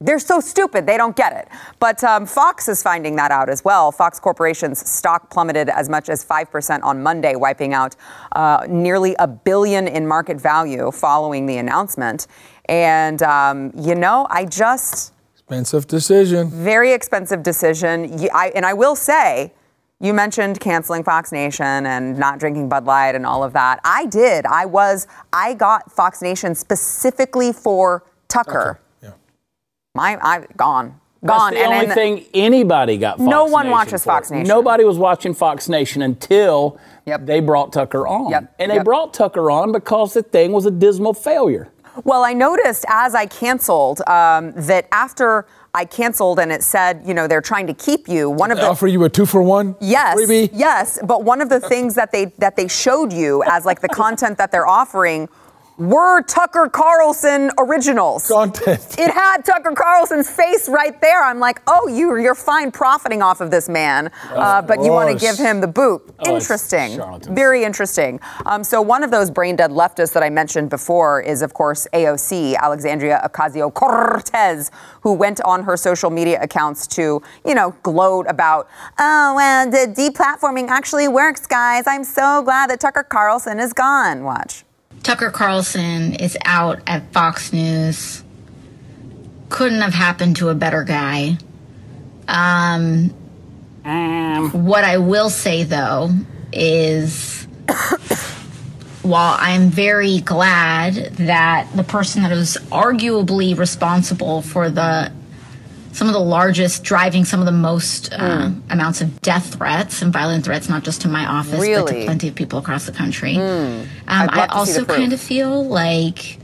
they're 0.00 0.20
so 0.20 0.38
stupid, 0.38 0.86
they 0.86 0.96
don't 0.96 1.16
get 1.16 1.32
it. 1.32 1.48
But 1.80 2.04
um, 2.04 2.24
Fox 2.24 2.68
is 2.68 2.82
finding 2.82 3.16
that 3.16 3.32
out 3.32 3.48
as 3.48 3.64
well. 3.64 3.90
Fox 3.90 4.20
Corporation's 4.20 4.88
stock 4.88 5.28
plummeted 5.28 5.68
as 5.68 5.88
much 5.88 6.08
as 6.08 6.24
5% 6.24 6.82
on 6.84 7.02
Monday, 7.02 7.34
wiping 7.34 7.74
out 7.74 7.96
uh, 8.32 8.64
nearly 8.68 9.16
a 9.18 9.26
billion 9.26 9.88
in 9.88 10.06
market 10.06 10.40
value 10.40 10.92
following 10.92 11.46
the 11.46 11.56
announcement. 11.56 12.28
And, 12.66 13.22
um, 13.22 13.72
you 13.76 13.96
know, 13.96 14.28
I 14.30 14.44
just. 14.44 15.14
Expensive 15.34 15.88
decision. 15.88 16.48
Very 16.48 16.92
expensive 16.92 17.42
decision. 17.42 18.28
I, 18.32 18.52
and 18.54 18.64
I 18.64 18.74
will 18.74 18.94
say, 18.94 19.52
you 20.00 20.14
mentioned 20.14 20.60
canceling 20.60 21.02
Fox 21.02 21.32
Nation 21.32 21.86
and 21.86 22.16
not 22.16 22.38
drinking 22.38 22.68
Bud 22.68 22.84
Light 22.84 23.16
and 23.16 23.26
all 23.26 23.42
of 23.42 23.52
that. 23.54 23.80
I 23.82 24.06
did. 24.06 24.46
I 24.46 24.64
was, 24.64 25.08
I 25.32 25.54
got 25.54 25.90
Fox 25.90 26.22
Nation 26.22 26.54
specifically 26.54 27.52
for 27.52 28.04
Tucker. 28.28 28.78
My, 29.98 30.16
I 30.22 30.46
gone. 30.56 31.00
Gone. 31.26 31.52
That's 31.52 31.60
the 31.60 31.64
and 31.66 31.74
only 31.82 31.94
thing 31.96 32.24
anybody 32.32 32.96
got. 32.98 33.18
Fox 33.18 33.28
no 33.28 33.46
one 33.46 33.64
Nation 33.66 33.70
watches 33.72 34.02
for. 34.04 34.10
Fox 34.10 34.30
Nation. 34.30 34.46
Nobody 34.46 34.84
was 34.84 34.96
watching 34.98 35.34
Fox 35.34 35.68
Nation 35.68 36.02
until 36.02 36.78
Yep. 37.06 37.26
they 37.26 37.40
brought 37.40 37.72
Tucker 37.72 38.06
on. 38.06 38.30
Yep. 38.30 38.54
And 38.60 38.70
they 38.70 38.76
Yep. 38.76 38.84
brought 38.84 39.12
Tucker 39.14 39.50
on 39.50 39.72
because 39.72 40.14
the 40.14 40.22
thing 40.22 40.52
was 40.52 40.64
a 40.66 40.70
dismal 40.70 41.14
failure. 41.14 41.66
Well, 42.04 42.22
I 42.22 42.32
noticed 42.34 42.84
as 42.88 43.16
I 43.16 43.26
canceled 43.26 44.00
um, 44.08 44.52
that 44.54 44.86
after 44.92 45.44
I 45.74 45.84
canceled 45.84 46.38
and 46.38 46.52
it 46.52 46.62
said, 46.62 47.02
you 47.04 47.12
know, 47.14 47.26
they're 47.26 47.40
trying 47.40 47.66
to 47.66 47.74
keep 47.74 48.08
you. 48.08 48.30
One 48.30 48.52
of 48.52 48.58
They 48.58 48.62
the 48.62 48.70
offer 48.70 48.86
you 48.86 49.02
a 49.02 49.08
two 49.08 49.26
for 49.26 49.42
one? 49.42 49.74
Yes, 49.80 50.16
Freebie? 50.16 50.50
yes, 50.52 51.00
but 51.04 51.24
one 51.24 51.40
of 51.40 51.48
the 51.48 51.58
things 51.58 51.96
that 51.96 52.12
they 52.12 52.26
that 52.38 52.54
they 52.54 52.68
showed 52.68 53.12
you 53.12 53.42
as 53.48 53.66
like 53.66 53.80
the 53.80 53.88
content 53.88 54.38
that 54.38 54.52
they're 54.52 54.68
offering 54.68 55.28
were 55.78 56.22
Tucker 56.22 56.68
Carlson 56.68 57.50
originals. 57.58 58.26
Content. 58.26 58.84
It 58.98 59.12
had 59.12 59.44
Tucker 59.44 59.72
Carlson's 59.74 60.28
face 60.28 60.68
right 60.68 61.00
there. 61.00 61.22
I'm 61.22 61.38
like, 61.38 61.62
oh, 61.68 61.86
you 61.86 62.16
you're 62.18 62.34
fine 62.34 62.72
profiting 62.72 63.22
off 63.22 63.40
of 63.40 63.50
this 63.50 63.68
man, 63.68 64.10
uh, 64.30 64.60
but 64.60 64.82
you 64.82 64.90
want 64.90 65.10
to 65.10 65.24
give 65.24 65.38
him 65.38 65.60
the 65.60 65.68
boot. 65.68 66.02
Oh, 66.18 66.34
interesting, 66.34 67.00
very 67.32 67.62
interesting. 67.62 68.18
Um, 68.44 68.64
so 68.64 68.82
one 68.82 69.04
of 69.04 69.12
those 69.12 69.30
brain 69.30 69.54
dead 69.54 69.70
leftists 69.70 70.12
that 70.14 70.22
I 70.24 70.30
mentioned 70.30 70.68
before 70.68 71.20
is, 71.20 71.42
of 71.42 71.54
course, 71.54 71.86
AOC 71.92 72.56
Alexandria 72.56 73.20
Ocasio 73.24 73.72
Cortez, 73.72 74.72
who 75.02 75.12
went 75.12 75.40
on 75.42 75.62
her 75.62 75.76
social 75.76 76.10
media 76.10 76.42
accounts 76.42 76.86
to, 76.88 77.22
you 77.44 77.54
know, 77.54 77.74
gloat 77.84 78.26
about, 78.28 78.68
oh, 78.98 79.34
well, 79.36 79.70
the 79.70 79.86
deplatforming 79.86 80.68
actually 80.68 81.06
works, 81.06 81.46
guys. 81.46 81.84
I'm 81.86 82.04
so 82.04 82.42
glad 82.42 82.70
that 82.70 82.80
Tucker 82.80 83.04
Carlson 83.04 83.60
is 83.60 83.72
gone. 83.72 84.24
Watch. 84.24 84.64
Tucker 85.02 85.30
Carlson 85.30 86.14
is 86.14 86.36
out 86.44 86.80
at 86.86 87.12
Fox 87.12 87.52
News. 87.52 88.22
Couldn't 89.48 89.80
have 89.80 89.94
happened 89.94 90.36
to 90.36 90.50
a 90.50 90.54
better 90.54 90.84
guy. 90.84 91.38
Um, 92.26 93.10
what 94.52 94.84
I 94.84 94.98
will 94.98 95.30
say 95.30 95.64
though 95.64 96.10
is 96.52 97.46
while 99.02 99.36
I'm 99.38 99.70
very 99.70 100.20
glad 100.20 100.94
that 101.16 101.68
the 101.74 101.84
person 101.84 102.22
that 102.24 102.30
was 102.30 102.58
arguably 102.70 103.56
responsible 103.56 104.42
for 104.42 104.68
the 104.68 105.10
some 105.98 106.06
of 106.06 106.12
the 106.14 106.20
largest 106.20 106.84
driving 106.84 107.24
some 107.24 107.40
of 107.40 107.46
the 107.46 107.50
most 107.50 108.12
uh, 108.12 108.52
amounts 108.70 109.00
of 109.00 109.20
death 109.20 109.54
threats 109.54 110.00
and 110.00 110.12
violent 110.12 110.44
threats, 110.44 110.68
not 110.68 110.84
just 110.84 111.00
to 111.00 111.08
my 111.08 111.26
office, 111.26 111.58
but 111.58 111.88
to 111.88 112.04
plenty 112.04 112.28
of 112.28 112.36
people 112.36 112.60
across 112.60 112.86
the 112.86 112.92
country. 112.92 113.36
Um, 113.36 113.88
I'd 114.06 114.30
I 114.30 114.36
love 114.36 114.50
to 114.50 114.72
see 114.72 114.78
also 114.78 114.84
kind 114.84 115.12
of 115.12 115.20
feel 115.20 115.64
like 115.64 116.38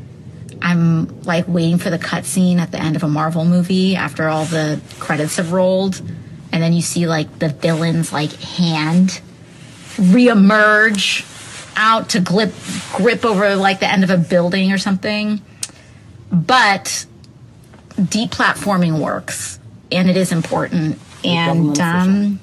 I'm 0.60 1.22
like 1.22 1.46
waiting 1.46 1.78
for 1.78 1.88
the 1.88 2.00
cutscene 2.00 2.58
at 2.58 2.72
the 2.72 2.80
end 2.80 2.96
of 2.96 3.04
a 3.04 3.08
Marvel 3.08 3.44
movie 3.44 3.94
after 3.94 4.28
all 4.28 4.44
the 4.44 4.80
credits 4.98 5.36
have 5.36 5.52
rolled, 5.52 6.02
and 6.50 6.60
then 6.60 6.72
you 6.72 6.82
see 6.82 7.06
like 7.06 7.38
the 7.38 7.50
villain's 7.50 8.12
like 8.12 8.32
hand 8.32 9.20
reemerge 9.94 11.30
out 11.76 12.08
to 12.08 12.18
grip 12.18 12.52
grip 12.96 13.24
over 13.24 13.54
like 13.54 13.78
the 13.78 13.88
end 13.88 14.02
of 14.02 14.10
a 14.10 14.18
building 14.18 14.72
or 14.72 14.78
something. 14.78 15.40
But 16.32 17.06
deplatforming 17.96 18.98
works, 19.00 19.58
and 19.92 20.08
it 20.10 20.16
is 20.16 20.32
important. 20.32 20.98
And 21.24 21.78
um, 21.80 22.40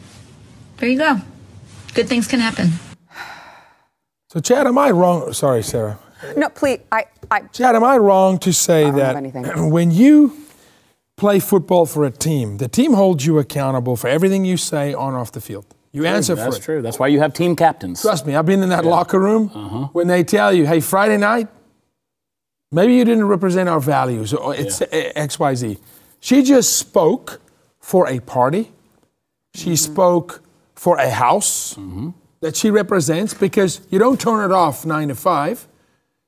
there 0.78 0.90
you 0.90 0.98
go. 0.98 1.18
Good 1.94 2.08
things 2.08 2.28
can 2.28 2.40
happen. 2.40 2.70
So, 4.30 4.40
Chad, 4.40 4.66
am 4.66 4.78
I 4.78 4.92
wrong? 4.92 5.34
Sorry, 5.34 5.62
Sara. 5.62 6.00
No, 6.38 6.50
please. 6.50 6.80
I, 6.92 7.06
I, 7.30 7.42
Chad, 7.42 7.76
am 7.76 7.84
I 7.84 7.98
wrong 7.98 8.38
to 8.40 8.54
say 8.54 8.90
that 8.92 9.22
when 9.58 9.92
you 9.92 10.38
play 11.18 11.40
football 11.40 11.86
for 11.86 12.06
a 12.06 12.12
team, 12.12 12.58
the 12.58 12.68
team 12.70 12.94
holds 12.94 13.26
you 13.26 13.40
accountable 13.40 13.98
for 13.98 14.08
everything 14.08 14.46
you 14.46 14.56
say 14.58 14.94
on 14.94 15.14
or 15.14 15.20
off 15.20 15.32
the 15.34 15.42
field? 15.42 15.66
You 15.92 16.06
answer 16.06 16.36
That's 16.36 16.46
for 16.46 16.50
it. 16.50 16.52
That's 16.54 16.66
true. 16.66 16.82
That's 16.82 17.00
why 17.00 17.08
you 17.08 17.20
have 17.20 17.34
team 17.34 17.56
captains. 17.58 18.02
Trust 18.02 18.26
me, 18.26 18.36
I've 18.36 18.46
been 18.46 18.64
in 18.64 18.70
that 18.70 18.86
locker 18.86 19.20
room 19.20 19.52
Uh-huh. 19.54 19.78
when 19.92 20.08
they 20.08 20.24
tell 20.24 20.54
you, 20.54 20.66
hey, 20.66 20.80
Friday 20.80 21.18
night, 21.18 21.50
maybe 22.72 22.94
you 22.96 23.06
didn't 23.06 23.28
represent 23.28 23.70
our 23.70 23.80
values, 23.80 24.34
or 24.34 24.56
it's 24.56 24.82
uh, 24.82 24.86
XYZ. 25.16 25.80
She 26.20 26.44
just 26.44 26.76
spoke 26.78 27.42
for 27.80 28.08
a 28.08 28.20
party. 28.20 28.72
She 29.54 29.76
spoke 29.76 30.42
for 30.76 30.98
a 30.98 31.10
house 31.10 31.78
that 32.40 32.56
she 32.56 32.72
represents 32.72 33.34
because 33.34 33.82
you 33.90 34.00
don't 34.00 34.20
turn 34.20 34.50
it 34.50 34.54
off 34.54 34.86
nine 34.86 35.10
to 35.10 35.16
five. 35.16 35.68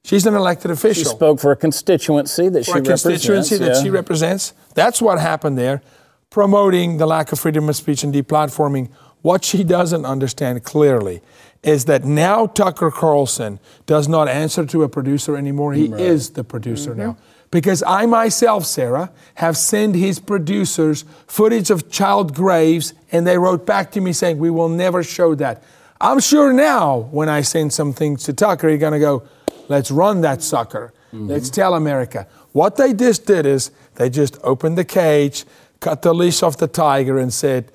She's 0.04 0.26
an 0.26 0.34
elected 0.34 0.70
official. 0.70 1.04
She 1.04 1.10
spoke 1.10 1.40
for 1.40 1.52
a 1.52 1.56
constituency 1.56 2.50
that 2.50 2.66
she 2.66 2.72
represents. 2.74 3.04
for 3.04 3.10
she 3.10 3.14
a 3.14 3.18
constituency 3.18 3.56
represents. 3.56 3.80
that 3.80 3.84
she 3.84 3.90
represents. 3.90 4.54
That's 4.76 5.02
what 5.02 5.20
happened 5.20 5.58
there, 5.58 5.82
promoting 6.30 6.98
the 6.98 7.06
lack 7.06 7.32
of 7.32 7.40
freedom 7.40 7.70
of 7.70 7.76
speech 7.78 8.04
and 8.04 8.14
deplatforming. 8.14 8.90
What 9.22 9.46
she 9.46 9.64
doesn't 9.64 10.04
understand 10.06 10.66
clearly 10.66 11.22
is 11.64 11.86
that 11.86 12.04
now 12.04 12.46
Tucker 12.46 12.92
Carlson 12.92 13.60
does 13.86 14.08
not 14.08 14.28
answer 14.28 14.66
to 14.66 14.84
a 14.84 14.90
producer 14.90 15.38
anymore. 15.38 15.74
He 15.74 15.86
is 15.86 16.32
the 16.32 16.44
producer 16.44 16.92
mm-hmm. 16.92 17.00
now. 17.00 17.18
Because 17.52 17.84
I 17.84 18.06
myself, 18.08 18.66
Sara, 18.66 19.12
have 19.36 19.56
sent 19.56 19.96
his 19.96 20.20
producers 20.20 21.06
footage 21.28 21.70
of 21.70 21.90
child 21.90 22.34
graves, 22.34 22.94
and 23.12 23.28
they 23.28 23.38
wrote 23.38 23.66
back 23.66 23.92
to 23.92 24.02
me 24.02 24.12
saying, 24.12 24.40
We 24.40 24.50
will 24.50 24.70
never 24.70 25.04
show 25.04 25.36
that. 25.36 25.64
I'm 26.02 26.20
sure 26.20 26.52
now, 26.52 27.08
when 27.12 27.30
I 27.30 27.42
send 27.42 27.72
some 27.72 27.94
things 27.94 28.24
to 28.24 28.34
Tucker, 28.34 28.70
he's 28.70 28.80
going 28.80 28.94
to 28.94 29.00
go, 29.00 29.24
Let's 29.70 29.92
run 29.92 30.22
that 30.22 30.42
sucker. 30.42 30.94
Mm-hmm. 31.14 31.28
Let's 31.28 31.50
tell 31.50 31.76
America. 31.76 32.28
What 32.54 32.76
they 32.76 32.94
just 32.94 33.26
did 33.26 33.46
is 33.46 33.72
they 33.96 34.10
just 34.10 34.38
opened 34.44 34.78
the 34.78 34.84
cage, 34.84 35.46
cut 35.80 36.02
the 36.02 36.14
leash 36.14 36.42
off 36.42 36.58
the 36.58 36.68
tiger, 36.68 37.20
and 37.20 37.32
said, 37.32 37.72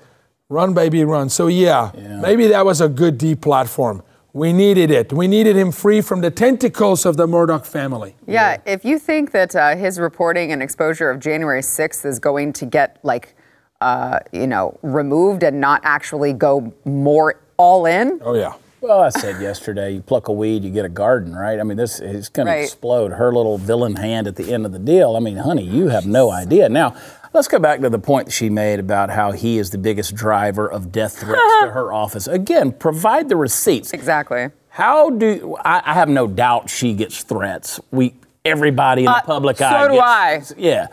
Run, 0.51 0.73
baby, 0.73 1.03
run. 1.03 1.29
So, 1.29 1.45
yeah, 1.45 1.91
maybe 2.23 2.47
that 2.47 2.65
was 2.65 2.81
a 2.81 2.89
good 2.89 3.19
deplatform. 3.19 4.01
We 4.33 4.51
needed 4.51 4.89
it. 4.89 5.13
We 5.13 5.27
needed 5.27 5.55
him 5.55 5.71
free 5.71 6.01
from 6.01 6.21
the 6.21 6.31
tentacles 6.31 7.05
of 7.05 7.17
the 7.17 7.27
Murdoch 7.27 7.65
family. 7.65 8.15
yeah, 8.25 8.57
if 8.65 8.83
you 8.83 8.97
think 8.97 9.29
that 9.31 9.55
uh, 9.55 9.75
his 9.75 9.99
reporting 9.99 10.51
and 10.51 10.63
exposure 10.63 11.11
of 11.11 11.19
January 11.19 11.61
6th 11.61 12.03
is 12.03 12.17
going 12.17 12.53
to 12.53 12.65
get 12.65 12.97
like, 13.03 13.35
uh, 13.81 14.21
you 14.31 14.47
know, 14.47 14.75
removed 14.81 15.43
and 15.43 15.61
not 15.61 15.81
actually 15.83 16.33
go 16.33 16.73
more 16.83 17.39
all 17.57 17.85
in, 17.85 18.19
Oh, 18.23 18.33
yeah. 18.33 18.53
Well, 18.81 19.01
I 19.01 19.09
said 19.09 19.41
yesterday, 19.41 19.91
you 19.95 20.01
pluck 20.01 20.29
a 20.29 20.31
weed, 20.31 20.63
you 20.63 20.71
get 20.71 20.85
a 20.85 20.89
garden, 20.89 21.35
right? 21.35 21.59
I 21.59 21.63
mean, 21.63 21.75
this 21.77 21.99
is 21.99 22.29
going 22.29 22.47
to 22.47 22.57
explode. 22.57 23.11
Her 23.11 23.31
little 23.33 23.57
villain 23.57 23.97
hand 23.97 24.25
at 24.25 24.37
the 24.37 24.53
end 24.53 24.65
of 24.65 24.71
the 24.71 24.79
deal. 24.79 25.15
I 25.17 25.19
mean, 25.19 25.35
honey, 25.35 25.63
you 25.65 25.89
have 25.89 26.05
no 26.07 26.31
idea. 26.31 26.69
Now, 26.69 26.95
let's 27.33 27.47
go 27.47 27.59
back 27.59 27.81
to 27.81 27.89
the 27.89 27.99
point 27.99 28.31
she 28.31 28.49
made 28.49 28.79
about 28.79 29.09
how 29.09 29.31
he 29.31 29.57
is 29.57 29.69
the 29.71 29.77
biggest 29.77 30.15
driver 30.15 30.67
of 30.69 30.91
death 30.91 31.19
threats 31.19 31.41
to 31.61 31.69
her 31.73 31.91
office. 31.93 32.27
Again, 32.27 32.71
provide 32.71 33.29
the 33.29 33.35
receipts. 33.35 33.91
exactly. 33.93 34.49
How 34.69 35.09
do 35.09 35.57
I, 35.65 35.81
I 35.85 35.93
have 35.93 36.09
no 36.09 36.27
doubt 36.27 36.69
she 36.69 36.93
gets 36.93 37.23
threats. 37.23 37.79
We 37.91 38.13
everybody 38.45 39.01
in 39.01 39.05
the 39.05 39.11
Uh, 39.17 39.21
public 39.21 39.57
so 39.57 39.65
eye. 39.65 39.87
do 40.35 40.39
gets- 40.39 40.53
Yeah. 40.57 40.87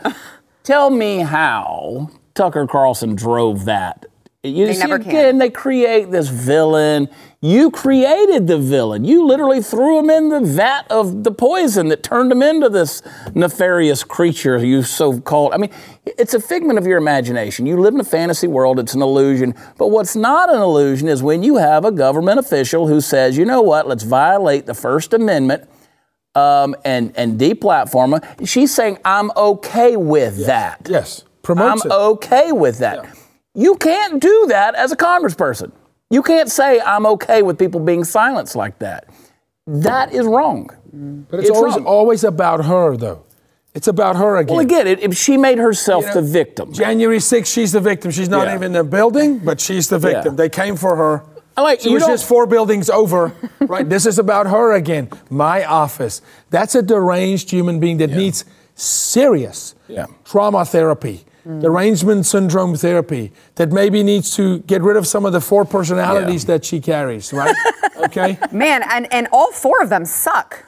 Tell 0.63 0.89
me 0.89 1.19
how 1.19 2.09
Tucker 2.33 2.67
Carlson 2.67 3.15
drove 3.15 3.65
that. 3.65 4.05
You 4.43 4.65
They 4.67 4.73
see, 4.73 4.79
never 4.79 4.99
can. 4.99 5.09
again, 5.09 5.37
they 5.37 5.49
create 5.49 6.11
this 6.11 6.27
villain. 6.29 7.07
You 7.47 7.71
created 7.71 8.47
the 8.47 8.57
villain. 8.57 9.05
You 9.05 9.25
literally 9.25 9.61
threw 9.61 9.99
him 9.99 10.09
in 10.09 10.27
the 10.27 10.41
vat 10.41 10.85
of 10.89 11.23
the 11.23 11.31
poison 11.31 11.87
that 11.87 12.03
turned 12.03 12.29
him 12.29 12.41
into 12.41 12.67
this 12.67 13.01
nefarious 13.33 14.03
creature 14.03 14.57
you 14.57 14.83
so 14.83 15.21
called. 15.21 15.53
I 15.53 15.57
mean, 15.57 15.71
it's 16.05 16.33
a 16.33 16.41
figment 16.41 16.77
of 16.77 16.85
your 16.85 16.97
imagination. 16.97 17.65
You 17.65 17.79
live 17.79 17.93
in 17.93 18.01
a 18.01 18.03
fantasy 18.03 18.47
world, 18.47 18.79
it's 18.79 18.95
an 18.95 19.01
illusion. 19.01 19.55
But 19.77 19.91
what's 19.91 20.13
not 20.13 20.53
an 20.53 20.59
illusion 20.59 21.07
is 21.07 21.23
when 21.23 21.41
you 21.41 21.55
have 21.55 21.85
a 21.85 21.91
government 21.91 22.37
official 22.37 22.85
who 22.85 22.99
says, 22.99 23.37
you 23.37 23.45
know 23.45 23.61
what, 23.61 23.87
let's 23.87 24.03
violate 24.03 24.65
the 24.65 24.73
First 24.73 25.13
Amendment 25.13 25.69
um, 26.35 26.75
and, 26.83 27.15
and 27.15 27.39
deplatform 27.39 28.21
her. 28.21 28.45
She's 28.45 28.75
saying, 28.75 28.97
I'm 29.05 29.31
okay 29.37 29.95
with 29.95 30.47
that. 30.47 30.85
Yes. 30.89 31.21
I'm 31.21 31.27
Promotes 31.43 31.85
it. 31.85 31.91
okay 31.93 32.51
with 32.51 32.79
that. 32.79 33.07
You 33.53 33.77
can't 33.77 34.21
do 34.21 34.47
that 34.49 34.75
as 34.75 34.91
a 34.91 34.97
congressperson. 34.97 35.71
You 36.09 36.21
can't 36.23 36.49
say 36.49 36.79
I'm 36.79 37.05
okay 37.05 37.41
with 37.41 37.59
people 37.59 37.79
being 37.79 38.03
silenced 38.03 38.55
like 38.55 38.79
that. 38.79 39.05
That 39.65 40.13
is 40.13 40.25
wrong. 40.25 40.69
But 41.29 41.39
it's, 41.41 41.49
it's 41.49 41.57
always, 41.57 41.75
wrong. 41.75 41.85
always 41.85 42.23
about 42.23 42.65
her, 42.65 42.95
though. 42.95 43.23
It's 43.75 43.87
about 43.87 44.15
her 44.15 44.37
again. 44.37 44.55
Well, 44.55 44.65
again, 44.65 44.87
it, 44.87 45.03
it- 45.03 45.15
she 45.17 45.37
made 45.37 45.57
herself 45.57 46.03
You 46.03 46.07
know, 46.09 46.13
the 46.15 46.21
victim. 46.21 46.71
January 46.73 47.17
6th, 47.19 47.45
she's 47.53 47.73
the 47.73 47.81
victim. 47.81 48.11
She's 48.11 48.29
not 48.29 48.47
Yeah. 48.47 48.55
even 48.55 48.63
in 48.67 48.71
the 48.73 48.83
building, 48.83 49.39
but 49.39 49.59
she's 49.59 49.89
the 49.89 49.99
victim. 49.99 50.33
Yeah. 50.33 50.37
They 50.37 50.49
came 50.49 50.77
for 50.77 50.95
her. 50.95 51.23
I 51.57 51.61
like- 51.61 51.81
she 51.81 51.89
was 51.93 52.03
don't- 52.03 52.11
just 52.13 52.25
four 52.25 52.47
buildings 52.47 52.89
over, 52.89 53.33
right? 53.59 53.87
This 53.87 54.05
is 54.05 54.17
about 54.17 54.47
her 54.47 54.73
again. 54.73 55.09
My 55.29 55.65
office. 55.65 56.21
That's 56.49 56.73
a 56.73 56.81
deranged 56.81 57.51
human 57.51 57.79
being 57.79 57.97
that 57.97 58.11
needs 58.11 58.45
serious 58.75 59.75
Yeah. 59.89 60.05
trauma 60.23 60.63
therapy, 60.65 61.25
Mm. 61.47 61.61
derangement 61.61 62.25
syndrome 62.25 62.75
therapy, 62.75 63.31
that 63.55 63.71
maybe 63.71 64.03
needs 64.03 64.35
to 64.35 64.59
get 64.67 64.81
rid 64.81 64.97
of 64.97 65.07
some 65.07 65.25
of 65.25 65.31
the 65.31 65.39
four 65.39 65.63
personalities 65.63 66.43
Yeah. 66.43 66.47
that 66.55 66.65
she 66.65 66.81
carries, 66.81 67.31
right? 67.31 67.55
okay? 68.05 68.37
Man, 68.51 68.83
and, 68.91 69.07
and 69.13 69.27
all 69.31 69.51
four 69.53 69.81
of 69.81 69.87
them 69.89 70.03
suck. 70.03 70.65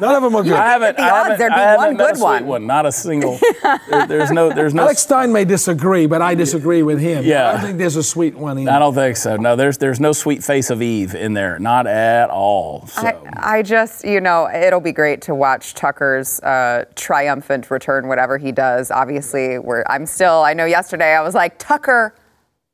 None 0.00 0.14
of 0.16 0.22
them 0.22 0.34
are 0.34 0.42
good. 0.42 0.52
I 0.52 0.66
haven't. 0.68 0.96
the 0.96 1.02
I 1.02 1.10
odds 1.10 1.22
haven't, 1.22 1.38
there'd 1.38 1.52
be 1.52 1.54
I 1.56 1.60
haven't 1.60 1.78
one 1.86 1.94
a 1.94 1.98
good 2.10 2.16
sweet 2.16 2.42
one. 2.44 2.66
Not 2.66 2.86
a 2.86 2.92
single. 2.92 3.38
there- 3.90 4.06
there's 4.06 4.30
no. 4.30 4.52
There's 4.52 4.74
no. 4.74 4.82
Alex 4.82 5.02
Stein 5.02 5.32
may 5.32 5.44
disagree, 5.44 6.06
but 6.06 6.22
I 6.22 6.34
disagree 6.34 6.82
with 6.82 7.00
him. 7.00 7.24
Yeah. 7.24 7.48
I 7.48 7.52
don't 7.52 7.60
think 7.62 7.78
there's 7.78 7.96
a 7.96 8.02
sweet 8.02 8.34
one 8.34 8.58
either. 8.58 8.70
I 8.70 8.78
don't 8.78 8.94
think 8.94 9.16
so. 9.16 9.36
No, 9.36 9.56
there's 9.56 9.78
there's 9.78 10.00
no 10.00 10.12
sweet 10.12 10.42
face 10.44 10.70
of 10.70 10.82
Eve 10.82 11.14
in 11.14 11.34
there. 11.34 11.58
Not 11.58 11.86
at 11.86 12.30
all. 12.30 12.86
So. 12.86 13.02
I, 13.02 13.56
I 13.58 13.62
just, 13.62 14.04
you 14.04 14.20
know, 14.20 14.48
it'll 14.50 14.80
be 14.80 14.92
great 14.92 15.20
to 15.22 15.34
watch 15.34 15.74
Tucker's 15.74 16.40
uh, 16.40 16.84
triumphant 16.94 17.70
return, 17.70 18.08
whatever 18.08 18.38
he 18.38 18.52
does. 18.52 18.90
Obviously, 18.90 19.58
we're, 19.58 19.84
I'm 19.88 20.06
still, 20.06 20.42
I 20.42 20.54
know 20.54 20.64
yesterday 20.64 21.14
I 21.14 21.22
was 21.22 21.34
like, 21.34 21.58
Tucker, 21.58 22.14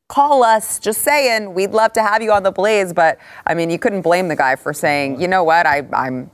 call 0.09 0.43
us. 0.43 0.79
Just 0.79 1.03
saying, 1.03 1.55
we'd 1.55 1.71
love 1.71 1.93
to 1.95 2.03
have 2.03 2.23
you 2.23 2.33
on 2.33 2.43
the 2.43 2.51
Blaze. 2.53 2.93
But 2.93 3.19
I 3.47 3.55
mean, 3.55 3.71
you 3.71 3.79
couldn't 3.79 4.03
blame 4.03 4.29
the 4.29 4.37
guy 4.37 4.57
for 4.57 4.73
saying, 4.73 5.21
you 5.21 5.29
know 5.29 5.45
what, 5.45 5.67
I, 5.67 5.87
I'm, 5.93 6.31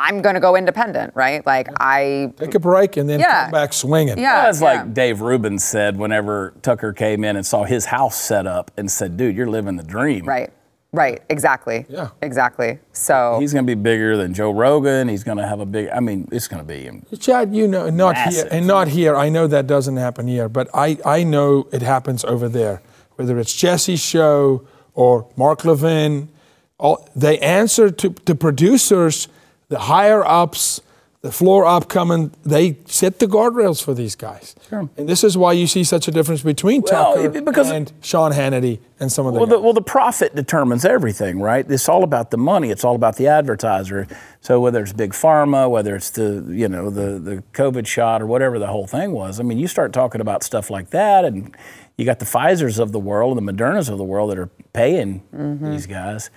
I'm 0.00 0.22
going 0.22 0.34
to 0.34 0.40
go 0.40 0.56
independent, 0.56 1.14
right? 1.14 1.44
Like, 1.44 1.68
I, 1.78 2.32
Take 2.38 2.54
a 2.54 2.58
break 2.58 2.96
and 2.96 3.08
then 3.08 3.20
Yeah. 3.20 3.42
come 3.44 3.50
back 3.52 3.72
swinging. 3.72 4.18
yeah. 4.18 4.44
That's 4.46 4.60
yeah. 4.60 4.66
like 4.82 4.94
Dave 4.94 5.20
Rubin 5.20 5.58
said 5.58 5.98
whenever 5.98 6.54
Tucker 6.62 6.92
came 6.92 7.22
in 7.22 7.36
and 7.36 7.44
saw 7.44 7.64
his 7.64 7.84
house 7.86 8.16
set 8.20 8.46
up 8.46 8.70
and 8.76 8.90
said, 8.90 9.16
"Dude, 9.16 9.36
you're 9.36 9.48
living 9.50 9.76
the 9.76 9.82
dream." 9.82 10.24
Right, 10.24 10.50
right, 10.92 11.22
exactly. 11.28 11.84
Yeah. 11.88 12.08
Exactly. 12.22 12.78
So, 12.92 13.36
He's 13.40 13.52
going 13.52 13.66
to 13.66 13.70
be 13.76 13.80
bigger 13.80 14.16
than 14.16 14.32
Joe 14.32 14.50
Rogan. 14.52 15.08
He's 15.08 15.22
going 15.22 15.38
to 15.38 15.46
have 15.46 15.60
a 15.60 15.66
big. 15.66 15.88
I 15.90 16.00
mean, 16.00 16.26
it's 16.32 16.48
going 16.48 16.66
to 16.66 16.66
be. 16.66 16.90
Chad, 17.18 17.54
you 17.54 17.68
know, 17.68 17.90
not 17.90 18.16
here, 18.16 18.48
and 18.50 18.66
not 18.66 18.88
here. 18.88 19.16
I 19.16 19.28
know 19.28 19.46
that 19.46 19.66
doesn't 19.66 19.98
happen 19.98 20.26
here, 20.26 20.48
but 20.48 20.68
I, 20.72 20.98
I 21.04 21.24
know 21.24 21.68
it 21.72 21.82
happens 21.82 22.24
over 22.24 22.48
there. 22.48 22.80
Whether 23.16 23.38
it's 23.38 23.54
Jesse's 23.54 24.00
show 24.00 24.64
or 24.94 25.28
Mark 25.36 25.64
Levin, 25.66 26.30
all, 26.78 27.06
they 27.14 27.38
answer 27.40 27.90
to, 27.90 28.10
to 28.10 28.34
producers, 28.34 29.28
the 29.70 29.78
higher 29.78 30.22
ups, 30.26 30.82
the 31.22 31.32
floor 31.32 31.64
upcoming. 31.64 32.32
They 32.44 32.76
set 32.86 33.18
the 33.18 33.26
guardrails 33.26 33.82
for 33.82 33.94
these 33.94 34.14
guys, 34.16 34.54
Sure. 34.68 34.88
and 34.96 35.08
this 35.08 35.22
is 35.22 35.38
why 35.38 35.52
you 35.52 35.66
see 35.66 35.84
such 35.84 36.08
a 36.08 36.10
difference 36.10 36.42
between 36.42 36.82
Well, 36.82 37.14
Tucker 37.14 37.40
because- 37.40 37.70
and 37.70 37.92
Sean 38.00 38.32
Hannity 38.32 38.80
and 38.98 39.12
some 39.12 39.26
of 39.26 39.34
the. 39.34 39.38
Well, 39.40 39.46
the, 39.46 39.60
well, 39.60 39.72
the 39.72 39.80
profit 39.80 40.34
determines 40.34 40.84
everything, 40.84 41.40
right? 41.40 41.64
It's 41.70 41.88
all 41.88 42.02
about 42.02 42.30
the 42.30 42.38
money. 42.38 42.70
It's 42.70 42.84
all 42.84 42.94
about 42.96 43.16
the 43.16 43.28
advertiser. 43.28 44.06
So 44.40 44.60
whether 44.60 44.82
it's 44.82 44.92
big 44.92 45.12
pharma, 45.12 45.70
whether 45.70 45.94
it's 45.94 46.10
the 46.10 46.44
you 46.48 46.68
know 46.68 46.90
the 46.90 47.18
the 47.18 47.42
COVID 47.52 47.86
shot 47.86 48.22
or 48.22 48.26
whatever 48.26 48.58
the 48.58 48.68
whole 48.68 48.86
thing 48.86 49.12
was, 49.12 49.38
I 49.38 49.44
mean, 49.44 49.58
you 49.58 49.68
start 49.68 49.92
talking 49.92 50.20
about 50.20 50.42
stuff 50.42 50.68
like 50.68 50.90
that, 50.90 51.24
and 51.24 51.54
you 51.96 52.06
got 52.06 52.18
the 52.18 52.24
Pfizer's 52.24 52.78
of 52.78 52.92
the 52.92 52.98
world 52.98 53.36
and 53.36 53.46
the 53.46 53.52
Modernas 53.52 53.90
of 53.90 53.98
the 53.98 54.04
world 54.04 54.30
that 54.30 54.38
are 54.38 54.50
paying 54.72 55.22
mm-hmm. 55.36 55.70
these 55.70 55.86
guys. 55.86 56.30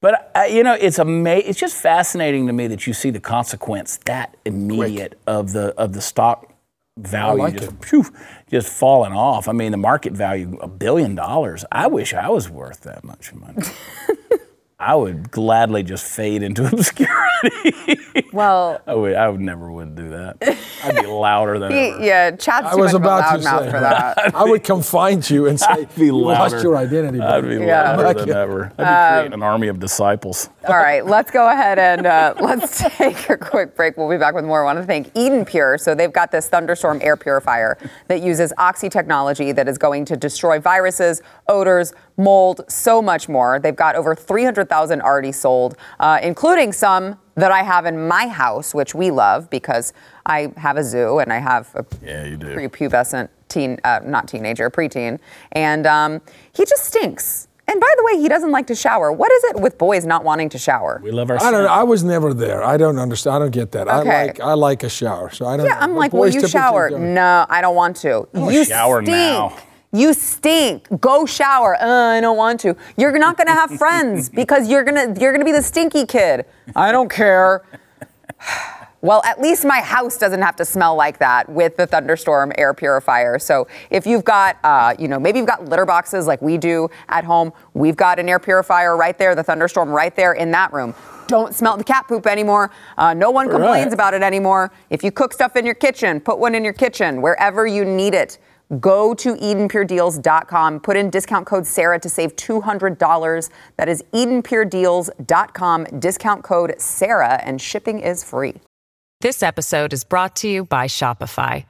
But 0.00 0.30
uh, 0.36 0.42
you 0.42 0.62
know, 0.62 0.74
it's 0.74 0.98
ama- 0.98 1.30
It's 1.30 1.58
just 1.58 1.76
fascinating 1.76 2.46
to 2.46 2.52
me 2.52 2.66
that 2.68 2.86
you 2.86 2.92
see 2.92 3.10
the 3.10 3.20
consequence 3.20 3.98
that 4.06 4.36
immediate 4.44 5.18
of 5.26 5.52
the 5.52 5.74
of 5.76 5.92
the 5.92 6.00
stock 6.00 6.52
value 6.98 7.42
like 7.42 7.56
just 7.56 7.84
phew, 7.84 8.04
just 8.50 8.68
falling 8.68 9.12
off. 9.12 9.48
I 9.48 9.52
mean, 9.52 9.72
the 9.72 9.76
market 9.78 10.12
value 10.12 10.56
a 10.60 10.68
billion 10.68 11.14
dollars. 11.14 11.64
I 11.72 11.86
wish 11.86 12.14
I 12.14 12.28
was 12.28 12.48
worth 12.48 12.80
that 12.82 13.04
much 13.04 13.32
money. 13.34 13.62
I 14.80 14.94
would 14.94 15.32
gladly 15.32 15.82
just 15.82 16.04
fade 16.04 16.42
into 16.44 16.64
obscurity. 16.72 17.98
Well, 18.32 18.80
I 18.86 18.94
would. 18.94 19.14
I 19.16 19.28
would 19.28 19.40
never 19.40 19.72
would 19.72 19.96
do 19.96 20.10
that. 20.10 20.36
I'd 20.84 20.94
be 20.94 21.06
louder 21.06 21.58
than 21.58 21.72
he, 21.72 21.78
ever. 21.88 22.04
yeah, 22.04 22.30
Chad's 22.32 22.68
I 22.68 22.70
too 22.74 22.78
was 22.82 22.92
much 22.92 23.00
about 23.00 23.34
of 23.34 23.40
a 23.40 23.42
to 23.42 23.48
loudmouth 23.50 23.64
say. 23.64 23.70
for 23.72 23.80
that. 23.80 24.34
I 24.36 24.44
would 24.44 24.62
come 24.62 24.82
find 24.82 25.28
you 25.28 25.46
and 25.46 25.58
say, 25.58 25.66
I'd 25.68 25.94
be 25.96 26.06
you 26.06 26.16
lost 26.16 26.62
your 26.62 26.76
identity. 26.76 27.20
I'd 27.20 27.42
buddy." 27.42 27.58
be 27.58 27.64
Yeah. 27.64 27.90
louder 27.90 28.02
Like 28.04 28.16
than 28.18 28.28
it. 28.28 28.36
ever. 28.36 28.64
I'd 28.66 28.76
be 28.76 28.82
Um, 28.84 29.12
creating 29.14 29.32
an 29.34 29.42
army 29.42 29.66
of 29.68 29.80
disciples. 29.80 30.48
All 30.68 30.76
right, 30.76 31.04
let's 31.04 31.30
go 31.32 31.48
ahead 31.48 31.78
and 31.80 32.06
uh, 32.06 32.34
let's 32.40 32.80
take 32.96 33.28
a 33.30 33.36
quick 33.36 33.74
break. 33.74 33.96
We'll 33.96 34.08
be 34.10 34.16
back 34.18 34.34
with 34.34 34.44
more. 34.44 34.62
I 34.62 34.64
want 34.64 34.78
to 34.78 34.84
thank 34.84 35.10
Eden 35.14 35.44
Pure. 35.44 35.78
So 35.78 35.94
they've 35.96 36.12
got 36.12 36.30
this 36.30 36.48
thunderstorm 36.48 37.00
air 37.02 37.16
purifier 37.16 37.78
that 38.06 38.20
uses 38.22 38.52
oxy 38.58 38.88
technology 38.88 39.50
that 39.52 39.66
is 39.66 39.76
going 39.78 40.04
to 40.04 40.16
destroy 40.16 40.60
viruses, 40.60 41.20
odors, 41.48 41.92
mold, 42.16 42.60
so 42.68 43.00
much 43.00 43.28
more. 43.28 43.58
They've 43.58 43.74
got 43.74 43.96
over 43.96 44.14
300,000 44.14 45.00
already 45.02 45.32
sold, 45.32 45.76
uh, 46.00 46.18
including 46.22 46.72
some 46.72 47.18
that 47.36 47.50
I 47.50 47.62
have 47.62 47.86
in 47.86 48.06
my 48.08 48.26
house, 48.28 48.74
which 48.74 48.94
we 48.94 49.10
love 49.10 49.48
because 49.50 49.92
I 50.26 50.52
have 50.56 50.76
a 50.76 50.84
zoo 50.84 51.18
and 51.20 51.32
I 51.32 51.38
have 51.38 51.74
a 51.74 51.84
Yeah, 52.04 52.24
you 52.24 52.36
do. 52.36 52.46
prepubescent 52.54 53.28
teen, 53.48 53.78
uh, 53.84 54.00
not 54.04 54.28
teenager, 54.28 54.68
preteen, 54.70 55.18
and 55.52 55.86
um, 55.86 56.20
he 56.52 56.64
just 56.64 56.84
stinks. 56.84 57.46
And 57.70 57.78
by 57.80 57.94
the 57.98 58.04
way, 58.04 58.20
he 58.22 58.28
doesn't 58.30 58.50
like 58.50 58.66
to 58.68 58.74
shower. 58.74 59.12
What 59.12 59.30
is 59.30 59.44
it 59.44 59.60
with 59.60 59.76
boys 59.76 60.06
not 60.06 60.24
wanting 60.24 60.48
to 60.50 60.58
shower? 60.58 61.00
We 61.04 61.10
love 61.10 61.28
our. 61.30 61.36
I 61.36 61.50
don't 61.50 61.64
know. 61.64 61.68
I 61.70 61.82
was 61.82 62.02
never 62.02 62.32
there. 62.32 62.64
I 62.64 62.78
don't 62.78 62.98
understand. 62.98 63.36
I 63.36 63.38
don't 63.40 63.50
get 63.50 63.72
that. 63.72 63.86
Okay. 63.88 64.10
I 64.10 64.24
like 64.24 64.40
I 64.40 64.52
like 64.54 64.82
a 64.84 64.88
shower. 64.88 65.28
So 65.30 65.44
I 65.44 65.58
don't 65.58 65.66
Yeah, 65.66 65.74
know. 65.74 65.80
I'm 65.80 65.90
But 65.92 65.98
like, 65.98 66.12
will 66.14 66.28
you 66.30 66.48
shower? 66.48 66.88
don't. 66.88 67.12
No, 67.12 67.44
I 67.48 67.60
don't 67.60 67.76
want 67.76 67.96
to. 67.98 68.26
wanna 68.32 68.52
you 68.52 68.64
shower 68.64 69.02
stink. 69.02 69.08
now. 69.14 69.54
You 69.92 70.12
stink. 70.12 70.86
Go 71.00 71.24
shower. 71.24 71.74
Uh, 71.80 72.16
I 72.16 72.20
don't 72.20 72.36
want 72.36 72.60
to. 72.60 72.76
You're 72.96 73.16
not 73.18 73.36
gonna 73.38 73.52
have 73.52 73.70
friends 73.70 74.28
because 74.40 74.68
you're 74.68 74.84
gonna 74.84 75.14
you're 75.18 75.32
gonna 75.32 75.44
be 75.44 75.52
the 75.52 75.62
stinky 75.62 76.04
kid. 76.04 76.44
I 76.76 76.92
don't 76.92 77.10
care. 77.10 77.64
Well, 79.00 79.22
at 79.24 79.40
least 79.40 79.64
my 79.64 79.78
house 79.80 80.18
doesn't 80.18 80.42
have 80.42 80.56
to 80.56 80.64
smell 80.64 80.96
like 80.96 81.18
that 81.18 81.48
with 81.48 81.76
the 81.76 81.86
thunderstorm 81.86 82.50
air 82.58 82.74
purifier. 82.74 83.38
So 83.38 83.68
if 83.90 84.06
you've 84.08 84.24
got, 84.24 84.58
uh, 84.64 84.96
you 84.98 85.06
know, 85.06 85.20
maybe 85.20 85.38
you've 85.38 85.46
got 85.46 85.64
litter 85.66 85.86
boxes 85.86 86.26
like 86.26 86.42
we 86.42 86.58
do 86.58 86.88
at 87.08 87.22
home, 87.22 87.52
we've 87.74 87.94
got 87.94 88.18
an 88.18 88.28
air 88.28 88.40
purifier 88.40 88.96
right 88.96 89.16
there, 89.16 89.36
the 89.36 89.44
thunderstorm 89.44 89.90
right 89.90 90.14
there 90.16 90.32
in 90.32 90.50
that 90.50 90.72
room. 90.72 90.94
Don't 91.28 91.54
smell 91.54 91.76
the 91.76 91.84
cat 91.84 92.08
poop 92.08 92.26
anymore. 92.26 92.72
Uh, 92.96 93.14
no 93.14 93.30
one 93.30 93.48
complains 93.48 93.86
Right. 93.86 93.92
about 93.92 94.14
it 94.14 94.22
anymore. 94.22 94.72
If 94.90 95.04
you 95.04 95.12
cook 95.12 95.32
stuff 95.32 95.54
in 95.54 95.64
your 95.64 95.76
kitchen, 95.76 96.18
put 96.20 96.40
one 96.40 96.56
in 96.56 96.64
your 96.64 96.72
kitchen 96.72 97.22
wherever 97.22 97.68
you 97.68 97.84
need 97.84 98.14
it. 98.14 98.38
Go 98.80 99.14
to 99.14 99.34
EdenPureDeals.com. 99.34 100.80
Put 100.80 100.96
in 100.96 101.08
discount 101.08 101.46
code 101.46 101.66
Sarah 101.66 101.98
to 101.98 102.08
save 102.08 102.36
$200. 102.36 103.50
That 103.76 103.88
is 103.88 104.02
EdenPureDeals.com. 104.12 105.84
Discount 105.98 106.44
code 106.44 106.74
Sarah, 106.78 107.40
and 107.42 107.60
shipping 107.60 108.00
is 108.00 108.22
free. 108.22 108.54
This 109.20 109.42
episode 109.42 109.92
is 109.92 110.04
brought 110.04 110.36
to 110.36 110.48
you 110.48 110.64
by 110.64 110.86
Shopify. 110.86 111.64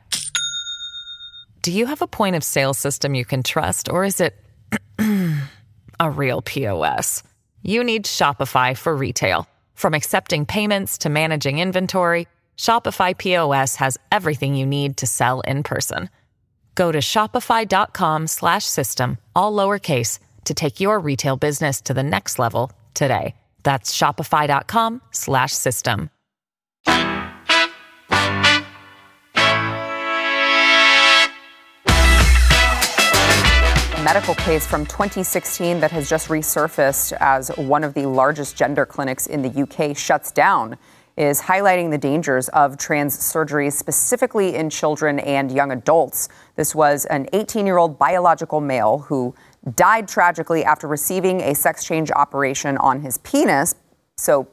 Do 1.63 1.73
you 1.73 1.87
have 1.87 2.03
a 2.03 2.07
point 2.07 2.37
of 2.37 2.45
sale 2.45 2.75
system 2.75 3.15
you 3.15 3.25
can 3.25 3.43
trust, 3.43 3.89
or 3.89 4.05
is 4.05 4.21
it 4.21 4.35
a 6.01 6.11
real 6.11 6.43
POS? 6.43 7.23
You 7.63 7.85
need 7.85 8.05
Shopify 8.05 8.77
for 8.77 8.95
retail. 8.95 9.47
From 9.75 9.95
accepting 9.95 10.47
payments 10.47 10.99
to 10.99 11.09
managing 11.09 11.59
inventory, 11.59 12.27
Shopify 12.57 13.17
POS 13.17 13.77
has 13.77 13.97
everything 14.11 14.55
you 14.55 14.67
need 14.67 14.97
to 14.97 15.07
sell 15.07 15.41
in 15.43 15.63
person. 15.63 16.11
Go 16.79 16.93
to 16.93 16.99
shopify.com 16.99 18.29
slash 18.29 18.65
system, 18.65 19.19
all 19.35 19.53
lowercase, 19.53 20.21
to 20.45 20.55
take 20.55 20.79
your 20.79 21.01
retail 21.01 21.37
business 21.37 21.81
to 21.81 21.93
the 21.93 22.05
next 22.05 22.39
level 22.39 22.71
today. 22.95 23.35
That's 23.65 23.93
shopify.com 23.93 25.03
slash 25.11 25.51
system. 25.55 26.09
Medical 34.05 34.37
case 34.37 34.65
from 34.65 34.87
2016 34.87 35.81
that 35.81 35.91
has 35.91 36.09
just 36.09 36.29
resurfaced 36.29 37.13
as 37.19 37.49
one 37.57 37.83
of 37.83 37.95
the 37.95 38.07
largest 38.07 38.57
gender 38.57 38.87
clinics 38.87 39.27
in 39.27 39.43
the 39.43 39.63
UK 39.63 39.97
shuts 39.97 40.31
down 40.31 40.79
is 41.19 41.41
highlighting 41.41 41.91
the 41.91 41.99
dangers 41.99 42.49
of 42.51 42.79
trans 42.79 43.19
surgery, 43.19 43.71
specifically 43.71 44.55
in 44.55 44.71
children 44.71 45.19
and 45.19 45.51
young 45.51 45.73
adults. 45.73 46.29
This 46.55 46.77
was 46.77 47.07
an 47.07 47.29
18 47.33 47.67
year 47.67 47.77
old 47.77 47.99
biological 47.99 48.61
male 48.61 48.99
who 48.99 49.35
died 49.75 50.07
tragically 50.07 50.65
after 50.65 50.87
receiving 50.87 51.41
a 51.41 51.55
sex 51.55 51.85
change 51.85 52.13
operation 52.13 52.79
on 52.79 53.01
his 53.01 53.19
penis. 53.19 53.75
So, 54.17 54.47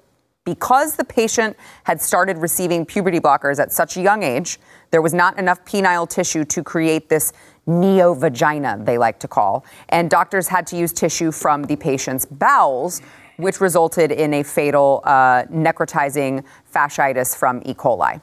because 0.43 0.95
the 0.95 1.03
patient 1.03 1.55
had 1.83 2.01
started 2.01 2.37
receiving 2.37 2.85
puberty 2.85 3.19
blockers 3.19 3.59
at 3.59 3.71
such 3.71 3.97
a 3.97 4.01
young 4.01 4.21
age, 4.21 4.59
there 4.91 5.01
was 5.01 5.13
not 5.13 5.39
enough 5.39 5.63
penile 5.65 6.07
tissue 6.07 6.45
to 6.45 6.63
create 6.63 7.09
this 7.09 7.33
neo 7.67 8.13
vagina, 8.13 8.79
they 8.79 8.97
like 8.97 9.19
to 9.19 9.27
call. 9.27 9.65
And 9.89 10.09
doctors 10.09 10.47
had 10.47 10.67
to 10.67 10.77
use 10.77 10.93
tissue 10.93 11.31
from 11.31 11.63
the 11.63 11.75
patient's 11.75 12.25
bowels, 12.25 13.01
which 13.37 13.61
resulted 13.61 14.11
in 14.11 14.33
a 14.33 14.43
fatal 14.43 15.01
uh, 15.03 15.43
necrotizing 15.43 16.43
fasciitis 16.73 17.35
from 17.35 17.61
E. 17.65 17.73
coli. 17.73 18.21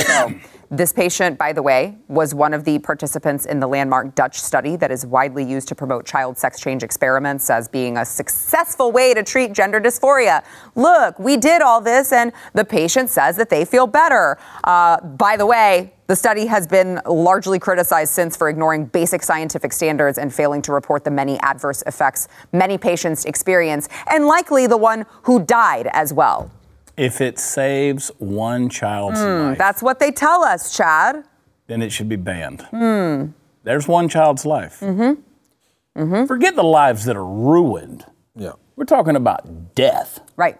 So, 0.00 0.32
this 0.72 0.90
patient, 0.90 1.36
by 1.36 1.52
the 1.52 1.62
way, 1.62 1.98
was 2.08 2.34
one 2.34 2.54
of 2.54 2.64
the 2.64 2.78
participants 2.78 3.44
in 3.44 3.60
the 3.60 3.66
landmark 3.66 4.14
Dutch 4.14 4.40
study 4.40 4.74
that 4.76 4.90
is 4.90 5.04
widely 5.04 5.44
used 5.44 5.68
to 5.68 5.74
promote 5.74 6.06
child 6.06 6.38
sex 6.38 6.58
change 6.58 6.82
experiments 6.82 7.50
as 7.50 7.68
being 7.68 7.98
a 7.98 8.06
successful 8.06 8.90
way 8.90 9.12
to 9.12 9.22
treat 9.22 9.52
gender 9.52 9.78
dysphoria. 9.78 10.42
Look, 10.74 11.18
we 11.18 11.36
did 11.36 11.60
all 11.60 11.82
this, 11.82 12.10
and 12.10 12.32
the 12.54 12.64
patient 12.64 13.10
says 13.10 13.36
that 13.36 13.50
they 13.50 13.66
feel 13.66 13.86
better. 13.86 14.38
Uh, 14.64 14.98
by 15.02 15.36
the 15.36 15.44
way, 15.44 15.92
the 16.06 16.16
study 16.16 16.46
has 16.46 16.66
been 16.66 17.02
largely 17.06 17.58
criticized 17.58 18.14
since 18.14 18.34
for 18.34 18.48
ignoring 18.48 18.86
basic 18.86 19.22
scientific 19.22 19.74
standards 19.74 20.16
and 20.16 20.32
failing 20.32 20.62
to 20.62 20.72
report 20.72 21.04
the 21.04 21.10
many 21.10 21.38
adverse 21.40 21.82
effects 21.86 22.28
many 22.50 22.78
patients 22.78 23.26
experience, 23.26 23.90
and 24.08 24.26
likely 24.26 24.66
the 24.66 24.78
one 24.78 25.04
who 25.24 25.44
died 25.44 25.86
as 25.92 26.14
well. 26.14 26.50
If 26.96 27.20
it 27.20 27.38
saves 27.38 28.10
one 28.18 28.68
child's 28.68 29.20
hmm, 29.20 29.26
life, 29.26 29.58
That's 29.58 29.82
what 29.82 29.98
they 29.98 30.10
tell 30.10 30.42
us, 30.44 30.76
Chad. 30.76 31.24
then 31.66 31.80
it 31.82 31.90
should 31.90 32.08
be 32.08 32.16
banned. 32.16 32.66
There's 33.64 33.86
one 33.88 34.08
child's 34.08 34.44
life. 34.44 34.80
Mm-hmm. 34.80 36.00
Mm-hmm. 36.00 36.26
Forget 36.26 36.56
the 36.56 36.64
lives 36.64 37.04
that 37.04 37.16
are 37.16 37.24
ruined. 37.26 38.04
Yeah. 38.34 38.52
We're 38.76 38.84
talking 38.84 39.16
about 39.16 39.74
death 39.74 40.20
Right. 40.36 40.58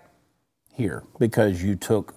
here 0.73 1.03
because 1.19 1.63
you 1.63 1.75
took 1.75 2.15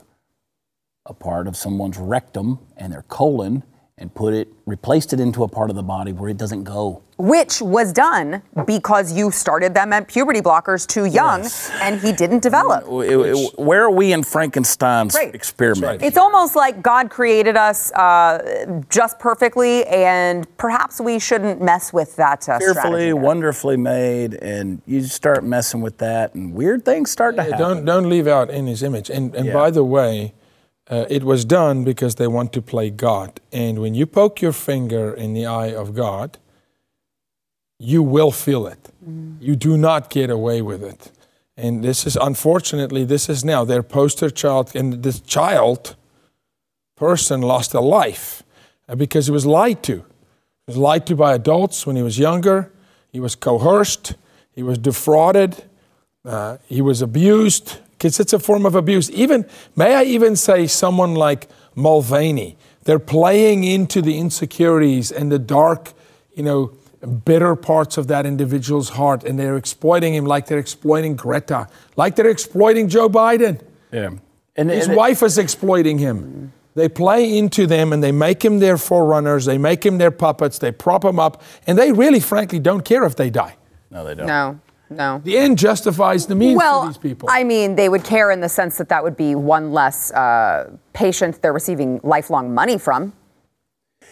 a 1.06 1.14
part 1.14 1.48
of 1.48 1.56
someone's 1.56 1.98
rectum 1.98 2.60
and 2.78 2.92
their 2.94 3.04
colon 3.04 3.64
and 3.98 4.14
put 4.14 4.34
it, 4.34 4.50
replaced 4.66 5.14
it 5.14 5.22
into 5.22 5.44
a 5.44 5.48
part 5.48 5.70
of 5.70 5.76
the 5.78 5.84
body 5.84 6.12
where 6.12 6.30
it 6.30 6.38
doesn't 6.38 6.64
go. 6.64 7.02
which 7.18 7.62
was 7.62 7.94
done 7.94 8.42
because 8.68 9.14
you 9.14 9.32
started 9.32 9.74
them 9.74 9.94
at 9.94 10.06
puberty 10.06 10.42
blockers 10.42 10.86
too 10.86 11.06
young 11.06 11.44
Yes. 11.44 11.72
and 11.82 12.02
he 12.02 12.12
didn't 12.12 12.44
develop. 12.44 12.84
It- 12.92 13.10
it- 13.38 13.58
where 13.58 13.84
are 13.86 13.90
we 13.90 14.12
in 14.12 14.22
Frankenstein's 14.22 15.16
Right. 15.16 15.34
experiment? 15.34 16.02
It's 16.04 16.18
almost 16.18 16.58
like 16.58 16.82
God 16.82 17.10
created 17.10 17.56
us 17.56 17.90
uh, 17.94 18.82
just 18.90 19.18
perfectly, 19.18 19.86
and 19.86 20.46
perhaps 20.58 21.00
we 21.00 21.18
shouldn't 21.18 21.62
mess 21.62 21.94
with 21.94 22.18
that. 22.18 22.50
Uh, 22.50 22.60
Fearfully, 22.60 23.14
wonderfully 23.14 23.78
made, 23.78 24.34
and 24.42 24.82
you 24.86 25.04
start 25.04 25.46
messing 25.46 25.80
with 25.80 26.00
that, 26.00 26.36
and 26.36 26.54
weird 26.54 26.84
things 26.84 27.12
start 27.12 27.38
to 27.38 27.44
happen. 27.44 27.58
don't 27.60 27.86
don't 27.86 28.10
leave 28.10 28.28
out 28.28 28.50
in 28.50 28.68
his 28.68 28.84
image. 28.84 29.10
And 29.10 29.34
and 29.36 29.46
Yeah. 29.46 29.54
by 29.54 29.72
the 29.72 29.86
way, 29.86 30.34
uh, 30.90 31.06
it 31.10 31.24
was 31.24 31.46
done 31.46 31.84
because 31.84 32.16
they 32.16 32.28
want 32.28 32.54
to 32.54 32.62
play 32.62 32.90
God. 32.90 33.40
And 33.52 33.80
when 33.80 33.96
you 33.96 34.06
poke 34.06 34.42
your 34.42 34.54
finger 34.54 35.14
in 35.14 35.34
the 35.34 35.46
eye 35.46 35.74
of 35.74 35.96
God, 35.96 36.38
you 37.80 38.04
will 38.04 38.32
feel 38.32 38.68
it. 38.68 38.90
You 39.40 39.56
do 39.56 39.78
not 39.78 40.10
get 40.10 40.30
away 40.30 40.62
with 40.62 40.84
it. 40.84 41.12
And 41.58 41.84
this 41.84 42.06
is 42.06 42.16
unfortunately 42.16 43.06
this 43.06 43.30
is 43.30 43.44
now 43.44 43.64
their 43.64 43.84
poster 43.84 44.30
child, 44.30 44.76
and 44.76 45.04
this 45.04 45.20
child 45.22 45.96
person 46.96 47.42
lost 47.42 47.74
a 47.74 47.82
life 47.82 48.44
uh, 48.88 48.96
because 48.96 49.28
he 49.28 49.32
was 49.32 49.46
lied 49.46 49.82
to. 49.84 49.98
He 49.98 50.68
was 50.68 50.78
lied 50.78 51.06
to 51.08 51.16
by 51.16 51.34
adults 51.34 51.86
when 51.86 51.96
he 51.96 52.04
was 52.04 52.18
younger. 52.20 52.72
He 53.12 53.20
was 53.20 53.36
coerced. 53.36 54.16
He 54.54 54.64
was 54.64 54.78
defrauded. 54.78 55.64
Uh, 56.24 56.58
he 56.66 56.82
was 56.82 57.02
abused 57.02 57.80
because 57.98 58.20
it's 58.20 58.34
a 58.34 58.40
form 58.40 58.66
of 58.66 58.76
abuse. 58.76 59.10
Even, 59.12 59.46
may 59.76 59.96
I 59.96 60.04
even 60.04 60.36
say, 60.36 60.68
someone 60.68 61.16
like 61.16 61.48
Mulvaney, 61.76 62.58
they're 62.84 63.00
playing 63.00 63.64
into 63.64 64.02
the 64.02 64.18
insecurities 64.18 65.12
and 65.12 65.32
the 65.32 65.40
dark, 65.40 65.94
you 66.36 66.44
know, 66.44 66.72
bitter 67.24 67.56
parts 67.56 67.98
of 67.98 68.08
that 68.08 68.26
individual's 68.26 68.90
heart 68.90 69.24
and 69.24 69.38
they're 69.38 69.58
exploiting 69.58 70.14
him 70.14 70.26
like 70.26 70.48
they're 70.48 70.60
exploiting 70.60 71.16
Greta, 71.16 71.68
like 71.96 72.16
they're 72.16 72.30
exploiting 72.30 72.90
Joe 72.90 73.10
Biden. 73.10 73.62
Yeah. 73.92 74.12
And, 74.56 74.70
His 74.70 74.88
and- 74.88 74.96
wife 74.98 75.22
is 75.24 75.38
exploiting 75.38 75.98
him. 76.00 76.52
They 76.76 76.90
play 76.90 77.38
into 77.38 77.68
them 77.68 77.94
and 77.94 78.04
they 78.04 78.12
make 78.12 78.44
him 78.44 78.60
their 78.60 78.78
forerunners, 78.78 79.46
they 79.46 79.58
make 79.58 79.86
him 79.86 79.98
their 79.98 80.12
puppets, 80.12 80.60
they 80.60 80.72
prop 80.74 81.06
him 81.06 81.20
up, 81.20 81.42
and 81.66 81.78
they 81.78 81.94
really, 81.94 82.20
frankly, 82.20 82.60
don't 82.60 82.84
care 82.84 83.06
if 83.06 83.16
they 83.16 83.30
die. 83.30 83.56
no, 83.90 84.04
they 84.04 84.14
don't. 84.14 84.28
No, 84.28 84.60
no. 84.90 85.22
The 85.24 85.38
end 85.38 85.58
justifies 85.58 86.28
the 86.28 86.36
means 86.36 86.58
well, 86.58 86.82
for 86.82 86.88
these 86.88 86.98
people. 86.98 87.30
I 87.32 87.44
mean, 87.44 87.76
they 87.76 87.90
would 87.90 88.04
care 88.04 88.32
in 88.32 88.40
the 88.42 88.50
sense 88.50 88.78
that 88.78 88.90
that 88.90 89.04
would 89.04 89.18
be 89.18 89.36
one 89.36 89.72
less 89.72 90.12
uh, 90.12 90.72
patient 90.94 91.42
they're 91.42 91.54
receiving 91.54 92.00
lifelong 92.04 92.54
money 92.54 92.78
from. 92.78 93.14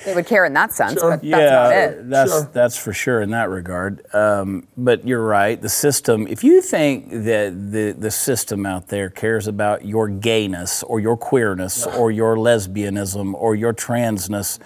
They 0.06 0.16
would 0.16 0.26
care 0.26 0.44
in 0.44 0.54
that 0.54 0.74
sense, 0.74 1.00
Sure. 1.00 1.12
but 1.12 1.22
that's 1.22 1.24
yeah, 1.24 1.50
not 1.52 1.72
it. 1.74 2.10
that's 2.10 2.32
Sure. 2.32 2.50
that's 2.52 2.76
for 2.78 2.94
sure 2.94 3.22
in 3.22 3.30
that 3.30 3.50
regard. 3.50 4.04
Um, 4.14 4.68
but 4.76 5.08
you're 5.08 5.24
right. 5.24 5.62
The 5.62 5.70
system. 5.70 6.26
If 6.28 6.44
you 6.44 6.62
think 6.62 7.10
that 7.12 7.72
the 7.72 7.92
the 7.92 8.10
system 8.12 8.66
out 8.66 8.88
there 8.88 9.10
cares 9.10 9.48
about 9.48 9.86
your 9.86 10.08
gayness 10.08 10.82
or 10.84 11.00
your 11.00 11.16
queerness 11.16 11.86
or 11.86 12.10
your 12.12 12.36
lesbianism 12.36 13.34
or 13.36 13.54
your 13.56 13.74
transness 13.74 14.58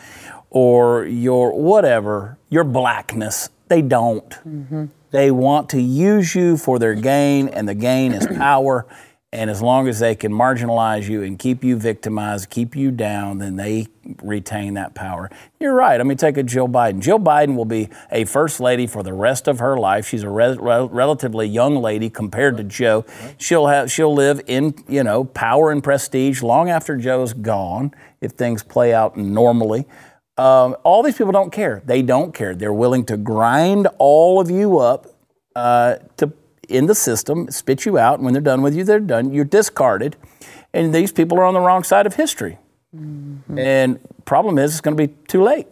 or 0.49 1.05
your 1.05 1.51
whatever, 1.53 2.37
your 2.49 2.63
blackness, 2.63 3.49
they 3.67 3.81
don't. 3.81 4.29
Mm-hmm. 4.47 4.85
They 5.11 5.31
want 5.31 5.69
to 5.69 5.81
use 5.81 6.35
you 6.35 6.57
for 6.57 6.79
their 6.79 6.95
gain, 6.95 7.47
and 7.49 7.67
the 7.67 7.75
gain 7.75 8.13
is 8.13 8.27
power. 8.37 8.85
And 9.33 9.49
as 9.49 9.61
long 9.61 9.89
as 9.89 9.99
they 9.99 10.15
can 10.15 10.31
marginalize 10.31 11.09
you 11.09 11.21
and 11.21 11.37
keep 11.37 11.61
you 11.61 11.75
victimized, 11.75 12.49
keep 12.49 12.77
you 12.77 12.91
down, 12.91 13.39
then 13.39 13.57
they 13.57 13.87
retain 14.23 14.75
that 14.75 14.95
power. 14.95 15.29
You're 15.59 15.73
right. 15.73 15.99
I 15.99 16.03
mean, 16.03 16.17
take 16.17 16.37
a 16.37 16.43
Jill 16.43 16.69
Biden. 16.69 17.01
Jill 17.01 17.19
Biden 17.19 17.57
will 17.57 17.65
be 17.65 17.89
a 18.09 18.23
first 18.23 18.61
lady 18.61 18.87
for 18.87 19.03
the 19.03 19.13
rest 19.13 19.49
of 19.49 19.59
her 19.59 19.77
life. 19.77 20.07
She's 20.07 20.23
a 20.23 20.29
re- 20.29 20.57
re- 20.57 20.87
relatively 20.89 21.45
young 21.45 21.75
lady 21.75 22.09
compared 22.09 22.55
to 22.55 22.63
Joe. 22.63 23.05
She'll 23.37 23.67
have 23.67 23.91
she'll 23.91 24.13
live 24.13 24.41
in 24.47 24.73
you 24.87 25.03
know 25.03 25.25
power 25.25 25.71
and 25.71 25.83
prestige 25.83 26.41
long 26.41 26.69
after 26.69 26.95
Joe's 26.95 27.33
gone 27.33 27.93
if 28.21 28.31
things 28.31 28.63
play 28.63 28.93
out 28.93 29.17
normally. 29.17 29.85
Um, 30.37 30.75
all 30.83 31.01
these 31.01 31.17
people 31.17 31.31
don't 31.31 31.51
care. 31.51 31.81
They 31.85 32.01
don't 32.01 32.33
care. 32.33 32.53
They're 32.53 32.73
willing 32.73 33.05
to 33.05 33.17
grind 33.17 33.87
all 33.97 34.39
of 34.39 34.51
you 34.51 34.77
up 34.77 35.07
uh, 35.55 35.95
to 36.17 36.31
in 36.69 36.85
the 36.85 36.95
system, 36.95 37.49
spit 37.49 37.85
you 37.85 37.97
out, 37.97 38.15
and 38.15 38.25
when 38.25 38.33
they're 38.33 38.41
done 38.41 38.61
with 38.61 38.75
you, 38.75 38.83
they're 38.83 38.99
done. 38.99 39.33
You're 39.33 39.45
discarded, 39.45 40.15
and 40.73 40.93
these 40.93 41.11
people 41.11 41.39
are 41.39 41.45
on 41.45 41.53
the 41.53 41.61
wrong 41.61 41.83
side 41.83 42.05
of 42.05 42.15
history. 42.15 42.57
And 43.55 43.99
problem 44.25 44.57
is, 44.57 44.71
it's 44.71 44.81
going 44.81 44.97
to 44.97 45.07
be 45.07 45.13
too 45.27 45.43
late. 45.43 45.67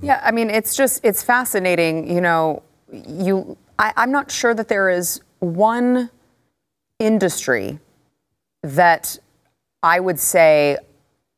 Yeah, 0.00 0.20
I 0.24 0.30
mean, 0.30 0.48
it's 0.48 0.76
just 0.76 1.04
it's 1.04 1.22
fascinating. 1.22 2.10
You 2.10 2.20
know, 2.20 2.62
you 2.92 3.56
I, 3.78 3.92
I'm 3.96 4.10
not 4.10 4.30
sure 4.30 4.54
that 4.54 4.68
there 4.68 4.90
is 4.90 5.20
one 5.40 6.10
industry 6.98 7.78
that 8.62 9.18
I 9.82 10.00
would 10.00 10.18
say 10.18 10.78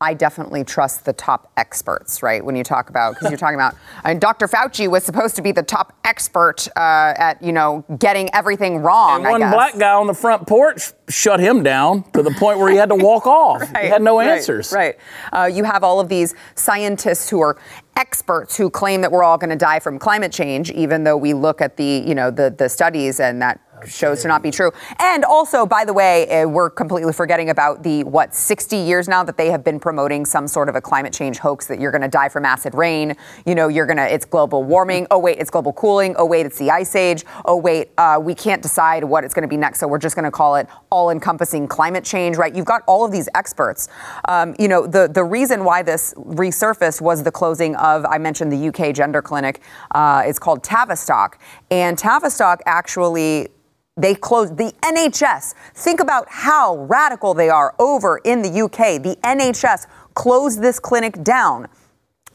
I 0.02 0.14
definitely 0.14 0.64
trust 0.64 1.04
the 1.04 1.12
top 1.12 1.52
experts, 1.58 2.22
right? 2.22 2.42
When 2.42 2.56
you 2.56 2.64
talk 2.64 2.88
about, 2.88 3.14
because 3.14 3.30
you're 3.30 3.36
talking 3.36 3.56
about, 3.56 3.74
mean, 4.06 4.18
Dr. 4.18 4.48
Fauci 4.48 4.88
was 4.88 5.04
supposed 5.04 5.36
to 5.36 5.42
be 5.42 5.52
the 5.52 5.62
top 5.62 5.92
expert 6.04 6.66
uh, 6.74 7.12
at, 7.18 7.42
you 7.42 7.52
know, 7.52 7.84
getting 7.98 8.34
everything 8.34 8.78
wrong. 8.78 9.26
And 9.26 9.42
one 9.42 9.50
black 9.50 9.78
guy 9.78 9.92
on 9.92 10.06
the 10.06 10.14
front 10.14 10.46
porch 10.48 10.92
shut 11.10 11.38
him 11.38 11.62
down 11.62 12.10
to 12.12 12.22
the 12.22 12.30
point 12.30 12.58
where 12.58 12.70
he 12.70 12.78
had 12.78 12.88
to 12.88 12.94
walk 12.94 13.26
off. 13.26 13.60
he 13.60 13.88
had 13.88 14.00
no 14.00 14.18
right, 14.18 14.28
answers. 14.30 14.72
Right. 14.72 14.96
Uh, 15.34 15.50
you 15.52 15.64
have 15.64 15.84
all 15.84 16.00
of 16.00 16.08
these 16.08 16.34
scientists 16.54 17.28
who 17.28 17.42
are 17.42 17.58
experts 17.96 18.56
who 18.56 18.70
claim 18.70 19.02
that 19.02 19.12
we're 19.12 19.22
all 19.22 19.36
going 19.36 19.50
to 19.50 19.56
die 19.56 19.80
from 19.80 19.98
climate 19.98 20.32
change, 20.32 20.70
even 20.70 21.04
though 21.04 21.18
we 21.18 21.34
look 21.34 21.60
at 21.60 21.76
the, 21.76 22.02
you 22.06 22.14
know, 22.14 22.30
the, 22.30 22.48
the 22.56 22.70
studies 22.70 23.20
and 23.20 23.42
that 23.42 23.60
shows 23.86 24.22
to 24.22 24.28
not 24.28 24.42
be 24.42 24.50
true. 24.50 24.72
And 24.98 25.24
also, 25.24 25.66
by 25.66 25.84
the 25.84 25.92
way, 25.92 26.28
uh, 26.28 26.48
we're 26.48 26.70
completely 26.70 27.12
forgetting 27.12 27.50
about 27.50 27.82
the, 27.82 28.04
what, 28.04 28.34
60 28.34 28.76
years 28.76 29.08
now 29.08 29.22
that 29.24 29.36
they 29.36 29.50
have 29.50 29.64
been 29.64 29.80
promoting 29.80 30.24
some 30.24 30.48
sort 30.48 30.68
of 30.68 30.76
a 30.76 30.80
climate 30.80 31.12
change 31.12 31.38
hoax 31.38 31.66
that 31.66 31.80
you're 31.80 31.90
going 31.90 32.02
to 32.02 32.08
die 32.08 32.28
from 32.28 32.44
acid 32.44 32.74
rain. 32.74 33.16
You 33.46 33.54
know, 33.54 33.68
you're 33.68 33.86
going 33.86 33.96
to, 33.96 34.12
it's 34.12 34.24
global 34.24 34.64
warming. 34.64 35.06
Oh, 35.10 35.18
wait, 35.18 35.38
it's 35.38 35.50
global 35.50 35.72
cooling. 35.72 36.14
Oh, 36.18 36.24
wait, 36.24 36.46
it's 36.46 36.58
the 36.58 36.70
ice 36.70 36.94
age. 36.94 37.24
Oh, 37.44 37.56
wait, 37.56 37.90
uh, 37.98 38.18
we 38.22 38.34
can't 38.34 38.62
decide 38.62 39.04
what 39.04 39.24
it's 39.24 39.34
going 39.34 39.42
to 39.42 39.48
be 39.48 39.56
next. 39.56 39.80
So 39.80 39.88
we're 39.88 39.98
just 39.98 40.16
going 40.16 40.24
to 40.24 40.30
call 40.30 40.56
it 40.56 40.68
all 40.90 41.10
encompassing 41.10 41.68
climate 41.68 42.04
change, 42.04 42.36
right? 42.36 42.54
You've 42.54 42.66
got 42.66 42.82
all 42.86 43.04
of 43.04 43.12
these 43.12 43.28
experts. 43.34 43.88
Um, 44.26 44.54
you 44.58 44.68
know, 44.68 44.86
the, 44.86 45.08
the 45.08 45.24
reason 45.24 45.64
why 45.64 45.82
this 45.82 46.14
resurfaced 46.16 47.00
was 47.00 47.22
the 47.22 47.32
closing 47.32 47.76
of, 47.76 48.04
I 48.04 48.18
mentioned 48.18 48.52
the 48.52 48.68
UK 48.68 48.94
gender 48.94 49.22
clinic. 49.22 49.60
Uh, 49.90 50.22
it's 50.26 50.38
called 50.38 50.62
Tavistock. 50.62 51.38
And 51.70 51.96
Tavistock 51.98 52.60
actually 52.66 53.48
they 53.96 54.14
closed 54.14 54.56
the 54.56 54.72
NHS. 54.82 55.54
Think 55.74 56.00
about 56.00 56.26
how 56.28 56.78
radical 56.78 57.34
they 57.34 57.50
are 57.50 57.74
over 57.78 58.18
in 58.24 58.42
the 58.42 58.62
UK. 58.62 59.02
The 59.02 59.18
NHS 59.22 59.86
closed 60.14 60.62
this 60.62 60.78
clinic 60.78 61.22
down. 61.22 61.68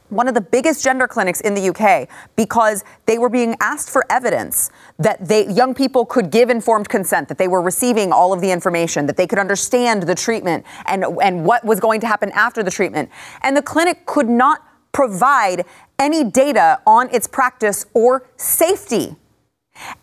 One 0.10 0.28
of 0.28 0.36
the 0.36 0.42
biggest 0.42 0.84
gender 0.84 1.08
clinics 1.08 1.42
in 1.42 1.56
the 1.56 1.70
UK 1.70 2.08
because 2.36 2.84
they 3.08 3.18
were 3.18 3.30
being 3.30 3.56
asked 3.60 3.90
for 3.90 4.06
evidence 4.10 4.70
that 5.00 5.28
they 5.28 5.48
young 5.48 5.74
people 5.74 6.06
could 6.06 6.30
give 6.30 6.52
informed 6.52 6.88
consent, 6.88 7.28
that 7.30 7.40
they 7.40 7.48
were 7.48 7.62
receiving 7.62 8.12
all 8.12 8.32
of 8.32 8.40
the 8.40 8.52
information, 8.52 9.08
that 9.08 9.18
they 9.18 9.26
could 9.26 9.40
understand 9.40 10.04
the 10.04 10.14
treatment 10.14 10.64
and, 10.86 11.04
and 11.24 11.44
what 11.44 11.66
was 11.66 11.80
going 11.80 12.00
to 12.02 12.08
happen 12.08 12.32
after 12.34 12.62
the 12.62 12.70
treatment. 12.70 13.10
And 13.42 13.58
the 13.58 13.64
clinic 13.64 14.06
could 14.06 14.30
not 14.30 14.62
provide 14.92 15.66
any 15.98 16.24
data 16.24 16.80
on 16.86 17.10
its 17.14 17.28
practice 17.28 17.88
or 17.94 18.28
safety. 18.38 19.16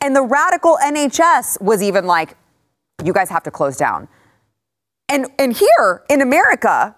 And 0.01 0.15
the 0.15 0.23
radical 0.23 0.79
NHS 0.83 1.61
was 1.61 1.83
even 1.83 2.07
like, 2.07 2.37
you 3.05 3.13
guys 3.13 3.29
have 3.31 3.43
to 3.45 3.51
close 3.51 3.77
down. 3.77 4.09
And, 5.09 5.27
and 5.39 5.53
here 5.53 6.03
in 6.09 6.21
America, 6.21 6.95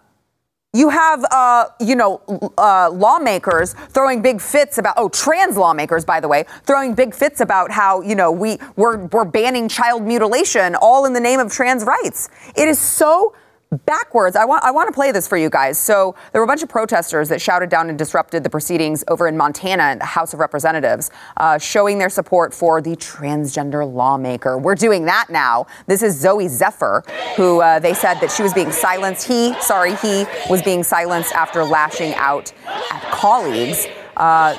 you 0.74 0.88
have, 0.88 1.24
uh, 1.30 1.66
you 1.80 1.94
know, 1.94 2.20
uh, 2.58 2.90
lawmakers 2.90 3.74
throwing 3.90 4.22
big 4.22 4.40
fits 4.40 4.76
about, 4.76 4.94
oh, 4.96 5.08
trans 5.08 5.56
lawmakers, 5.56 6.04
by 6.04 6.18
the 6.18 6.26
way, 6.26 6.44
throwing 6.64 6.94
big 6.94 7.14
fits 7.14 7.40
about 7.40 7.70
how, 7.70 8.02
you 8.02 8.16
know, 8.16 8.32
we, 8.32 8.58
we're, 8.74 9.06
we're 9.06 9.24
banning 9.24 9.68
child 9.68 10.02
mutilation 10.02 10.74
all 10.74 11.06
in 11.06 11.12
the 11.12 11.20
name 11.20 11.38
of 11.38 11.52
trans 11.52 11.84
rights. 11.84 12.28
It 12.56 12.66
is 12.66 12.78
so 12.78 13.34
backwards. 13.74 14.36
I 14.36 14.44
want 14.44 14.64
I 14.64 14.70
want 14.70 14.88
to 14.88 14.92
play 14.92 15.12
this 15.12 15.28
for 15.28 15.36
you 15.36 15.50
guys. 15.50 15.78
So 15.78 16.14
there 16.32 16.40
were 16.40 16.44
a 16.44 16.48
bunch 16.48 16.62
of 16.62 16.68
protesters 16.68 17.28
that 17.28 17.40
shouted 17.40 17.70
down 17.70 17.88
and 17.88 17.98
disrupted 17.98 18.44
the 18.44 18.50
proceedings 18.50 19.04
over 19.08 19.26
in 19.28 19.36
Montana 19.36 19.82
at 19.82 19.98
the 19.98 20.04
House 20.04 20.34
of 20.34 20.40
Representatives, 20.40 21.10
uh, 21.36 21.58
showing 21.58 21.98
their 21.98 22.08
support 22.08 22.54
for 22.54 22.80
the 22.80 22.96
transgender 22.96 23.90
lawmaker. 23.90 24.58
We're 24.58 24.74
doing 24.74 25.04
that 25.06 25.26
now. 25.30 25.66
This 25.86 26.02
is 26.02 26.22
Zooey 26.22 26.48
Zephyr, 26.48 27.02
who 27.36 27.60
uh, 27.60 27.78
they 27.78 27.94
said 27.94 28.14
that 28.20 28.30
she 28.30 28.42
was 28.42 28.52
being 28.52 28.72
silenced. 28.72 29.26
He, 29.26 29.54
sorry, 29.60 29.94
he 29.96 30.24
was 30.48 30.62
being 30.62 30.82
silenced 30.82 31.32
after 31.34 31.64
lashing 31.64 32.14
out 32.14 32.52
at 32.90 33.02
colleagues. 33.10 33.86
Uh, 34.16 34.56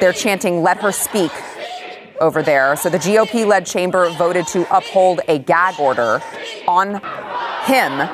they're 0.00 0.12
chanting, 0.12 0.62
"Let 0.62 0.78
her 0.78 0.92
speak." 0.92 1.32
Over 2.20 2.42
there. 2.42 2.76
So 2.76 2.90
the 2.90 2.98
GOP 2.98 3.46
led 3.46 3.64
chamber 3.64 4.10
voted 4.10 4.46
to 4.48 4.76
uphold 4.76 5.20
a 5.26 5.38
gag 5.38 5.80
order 5.80 6.20
on 6.68 7.00
him 7.64 8.06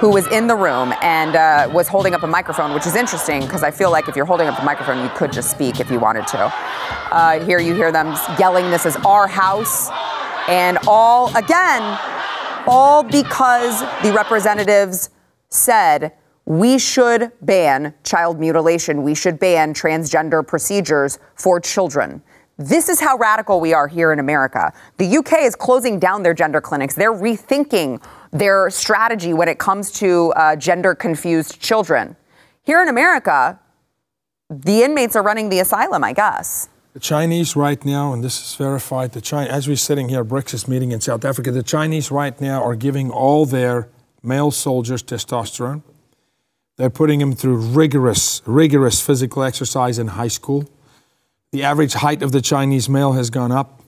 who 0.00 0.10
was 0.10 0.26
in 0.28 0.48
the 0.48 0.56
room 0.56 0.92
and 1.00 1.36
uh, 1.36 1.70
was 1.72 1.86
holding 1.86 2.12
up 2.12 2.24
a 2.24 2.26
microphone, 2.26 2.74
which 2.74 2.86
is 2.86 2.96
interesting 2.96 3.40
because 3.42 3.62
I 3.62 3.70
feel 3.70 3.92
like 3.92 4.08
if 4.08 4.16
you're 4.16 4.24
holding 4.24 4.48
up 4.48 4.60
a 4.60 4.64
microphone, 4.64 5.02
you 5.02 5.10
could 5.10 5.32
just 5.32 5.50
speak 5.50 5.78
if 5.78 5.92
you 5.92 6.00
wanted 6.00 6.26
to. 6.28 6.52
Uh, 7.12 7.44
here 7.44 7.60
you 7.60 7.72
hear 7.74 7.92
them 7.92 8.16
yelling, 8.36 8.68
This 8.70 8.84
is 8.84 8.96
our 9.06 9.28
house. 9.28 9.90
And 10.48 10.78
all, 10.88 11.28
again, 11.36 11.98
all 12.66 13.04
because 13.04 13.80
the 14.02 14.12
representatives 14.12 15.10
said 15.50 16.14
we 16.44 16.78
should 16.78 17.30
ban 17.42 17.94
child 18.02 18.40
mutilation, 18.40 19.04
we 19.04 19.14
should 19.14 19.38
ban 19.38 19.72
transgender 19.72 20.44
procedures 20.44 21.20
for 21.36 21.60
children. 21.60 22.22
This 22.58 22.88
is 22.88 23.00
how 23.00 23.16
radical 23.16 23.60
we 23.60 23.72
are 23.72 23.88
here 23.88 24.12
in 24.12 24.18
America. 24.18 24.72
The 24.98 25.16
UK 25.16 25.40
is 25.40 25.56
closing 25.56 25.98
down 25.98 26.22
their 26.22 26.34
gender 26.34 26.60
clinics. 26.60 26.94
They're 26.94 27.12
rethinking 27.12 28.02
their 28.30 28.70
strategy 28.70 29.32
when 29.32 29.48
it 29.48 29.58
comes 29.58 29.90
to 29.92 30.32
uh, 30.36 30.56
gender 30.56 30.94
confused 30.94 31.60
children. 31.60 32.14
Here 32.62 32.82
in 32.82 32.88
America, 32.88 33.58
the 34.50 34.82
inmates 34.82 35.16
are 35.16 35.22
running 35.22 35.48
the 35.48 35.60
asylum, 35.60 36.04
I 36.04 36.12
guess. 36.12 36.68
The 36.92 37.00
Chinese 37.00 37.56
right 37.56 37.82
now, 37.86 38.12
and 38.12 38.22
this 38.22 38.38
is 38.40 38.54
verified, 38.54 39.12
the 39.12 39.22
China, 39.22 39.50
as 39.50 39.66
we're 39.66 39.76
sitting 39.76 40.10
here, 40.10 40.22
BRICS 40.24 40.68
meeting 40.68 40.92
in 40.92 41.00
South 41.00 41.24
Africa, 41.24 41.50
the 41.50 41.62
Chinese 41.62 42.10
right 42.10 42.38
now 42.38 42.62
are 42.62 42.76
giving 42.76 43.10
all 43.10 43.46
their 43.46 43.88
male 44.22 44.50
soldiers 44.50 45.02
testosterone. 45.02 45.82
They're 46.76 46.90
putting 46.90 47.18
them 47.18 47.32
through 47.32 47.56
rigorous, 47.56 48.42
rigorous 48.44 49.00
physical 49.00 49.42
exercise 49.42 49.98
in 49.98 50.08
high 50.08 50.28
school. 50.28 50.68
The 51.52 51.62
average 51.64 51.92
height 51.92 52.22
of 52.22 52.32
the 52.32 52.40
Chinese 52.40 52.88
male 52.88 53.12
has 53.12 53.28
gone 53.28 53.52
up. 53.52 53.82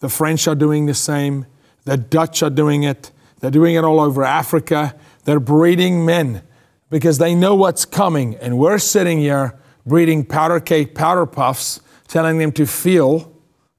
The 0.00 0.10
French 0.10 0.46
are 0.46 0.54
doing 0.54 0.84
the 0.84 0.94
same. 0.94 1.46
The 1.84 1.96
Dutch 1.96 2.42
are 2.42 2.50
doing 2.50 2.82
it. 2.82 3.10
They're 3.40 3.50
doing 3.50 3.74
it 3.74 3.82
all 3.82 3.98
over 3.98 4.24
Africa. 4.24 4.94
They're 5.24 5.40
breeding 5.40 6.04
men 6.04 6.42
because 6.90 7.16
they 7.16 7.34
know 7.34 7.54
what's 7.54 7.86
coming. 7.86 8.36
And 8.36 8.58
we're 8.58 8.78
sitting 8.78 9.18
here 9.18 9.58
breeding 9.86 10.22
powder 10.22 10.60
cake 10.60 10.94
powder 10.94 11.24
puffs 11.24 11.80
telling 12.08 12.36
them 12.38 12.52
to 12.52 12.66
feel 12.66 13.32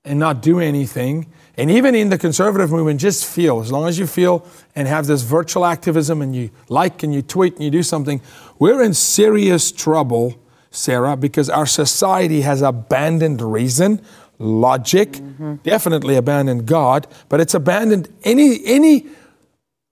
and 0.03 0.17
not 0.17 0.41
do 0.41 0.59
anything. 0.59 1.31
And 1.55 1.69
even 1.69 1.93
in 1.93 2.09
the 2.09 2.17
conservative 2.17 2.71
movement, 2.71 2.99
just 2.99 3.25
feel. 3.25 3.59
As 3.59 3.71
long 3.71 3.87
as 3.87 3.99
you 3.99 4.07
feel 4.07 4.47
and 4.75 4.87
have 4.87 5.05
this 5.05 5.21
virtual 5.21 5.65
activism 5.65 6.23
and 6.23 6.35
you 6.35 6.49
like 6.67 7.03
and 7.03 7.13
you 7.13 7.21
tweet 7.21 7.55
and 7.55 7.63
you 7.63 7.69
do 7.69 7.83
something, 7.83 8.21
we're 8.57 8.81
in 8.81 8.95
serious 8.95 9.71
trouble, 9.71 10.35
Sara, 10.71 11.17
because 11.17 11.49
our 11.49 11.65
society 11.65 12.41
has 12.41 12.61
abandoned 12.61 13.41
reason, 13.41 14.01
logic, 14.37 15.19
definitely 15.63 16.15
abandoned 16.15 16.65
God, 16.65 17.07
but 17.27 17.39
it's 17.39 17.53
abandoned 17.53 18.07
any 18.23 18.65
any 18.65 19.07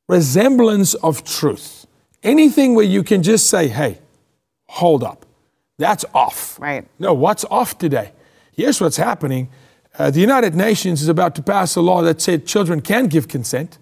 resemblance 0.07 0.93
of 0.95 1.23
truth. 1.23 1.85
Anything 2.23 2.75
where 2.75 2.85
you 2.85 3.03
can 3.03 3.23
just 3.23 3.49
say, 3.49 3.67
hey, 3.67 3.99
hold 4.69 5.03
up. 5.03 5.25
That's 5.77 6.05
off. 6.13 6.59
Right. 6.59 6.87
No, 6.97 7.13
what's 7.13 7.45
off 7.45 7.77
today? 7.77 8.11
Here's 8.51 8.81
what's 8.81 8.97
happening. 8.97 9.49
Uh, 9.97 10.11
the 10.11 10.19
United 10.19 10.55
Nations 10.55 11.01
is 11.01 11.09
about 11.09 11.35
to 11.35 11.43
pass 11.43 11.75
a 11.75 11.81
law 11.81 12.01
that 12.01 12.21
said 12.21 12.45
children 12.45 12.81
can 12.81 13.07
give 13.07 13.27
consent 13.27 13.77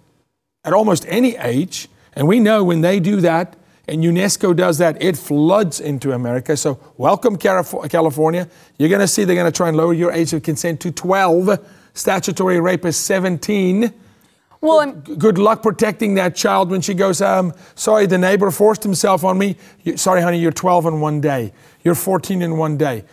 at 0.64 0.72
almost 0.72 1.04
any 1.08 1.36
age. 1.36 1.88
And 2.14 2.28
we 2.28 2.40
know 2.40 2.64
when 2.64 2.80
they 2.80 3.00
do 3.00 3.20
that, 3.20 3.56
and 3.88 4.02
UNESCO 4.02 4.54
does 4.54 4.78
that, 4.78 5.00
it 5.02 5.16
floods 5.16 5.80
into 5.80 6.12
America. 6.12 6.56
So, 6.56 6.80
welcome, 6.96 7.36
California. 7.36 8.48
You're 8.78 8.88
going 8.88 9.00
to 9.00 9.08
see 9.08 9.24
they're 9.24 9.36
going 9.36 9.50
to 9.50 9.56
try 9.56 9.68
and 9.68 9.76
lower 9.76 9.94
your 9.94 10.12
age 10.12 10.32
of 10.32 10.42
consent 10.42 10.80
to 10.80 10.90
12. 10.90 11.64
Statutory 11.94 12.60
rape 12.60 12.84
is 12.84 12.96
17. 12.96 13.92
Well, 14.60 14.80
and 14.80 15.04
G- 15.06 15.16
Good 15.16 15.38
luck 15.38 15.62
protecting 15.62 16.14
that 16.14 16.34
child 16.34 16.70
when 16.70 16.80
she 16.80 16.94
goes, 16.94 17.20
um, 17.20 17.52
sorry, 17.76 18.06
the 18.06 18.18
neighbor 18.18 18.50
forced 18.50 18.82
himself 18.82 19.22
on 19.22 19.38
me. 19.38 19.56
Sorry, 19.94 20.20
honey, 20.20 20.40
you're 20.40 20.50
12 20.52 20.86
in 20.86 21.00
one 21.00 21.20
day. 21.20 21.52
You're 21.84 21.94
14 21.94 22.42
in 22.42 22.56
one 22.56 22.76
day. 22.76 23.04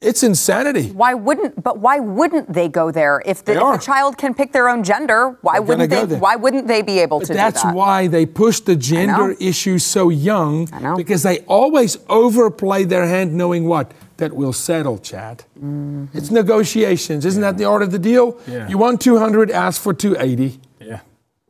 It's 0.00 0.22
insanity. 0.22 0.90
why 0.92 1.12
wouldn't? 1.12 1.62
But 1.62 1.78
why 1.78 1.98
wouldn't 1.98 2.50
they 2.50 2.68
go 2.68 2.90
there 2.90 3.22
if 3.26 3.44
the, 3.44 3.52
if 3.52 3.58
the 3.58 3.76
child 3.78 4.16
can 4.16 4.32
pick 4.32 4.50
their 4.50 4.66
own 4.66 4.82
gender? 4.82 5.36
Why 5.42 5.54
They're 5.54 5.62
wouldn't 5.62 5.90
they? 5.90 6.16
Why 6.16 6.36
wouldn't 6.36 6.66
they 6.68 6.80
be 6.80 7.00
able 7.00 7.18
But 7.18 7.26
to 7.26 7.34
that's 7.34 7.60
do 7.60 7.68
that? 7.68 7.74
why 7.74 8.06
they 8.06 8.24
push 8.24 8.60
the 8.60 8.76
gender 8.76 9.28
know. 9.28 9.36
issue 9.38 9.78
so 9.78 10.08
young. 10.08 10.68
I 10.72 10.78
know. 10.80 10.96
Because 10.96 11.22
they 11.22 11.40
always 11.40 11.98
overplay 12.08 12.84
their 12.84 13.06
hand, 13.06 13.34
knowing 13.34 13.66
what? 13.68 13.92
That 14.16 14.32
we'll 14.32 14.54
settle, 14.54 14.96
Chad. 14.98 15.44
Mm-hmm. 15.58 16.06
It's 16.16 16.30
negotiations. 16.30 17.26
Isn't 17.26 17.42
that 17.42 17.58
the 17.58 17.64
art 17.66 17.82
of 17.82 17.90
the 17.92 17.98
deal? 17.98 18.38
Yeah. 18.46 18.68
You 18.68 18.78
want 18.78 19.02
200, 19.02 19.50
ask 19.50 19.80
for 19.82 19.92
280. 19.92 20.60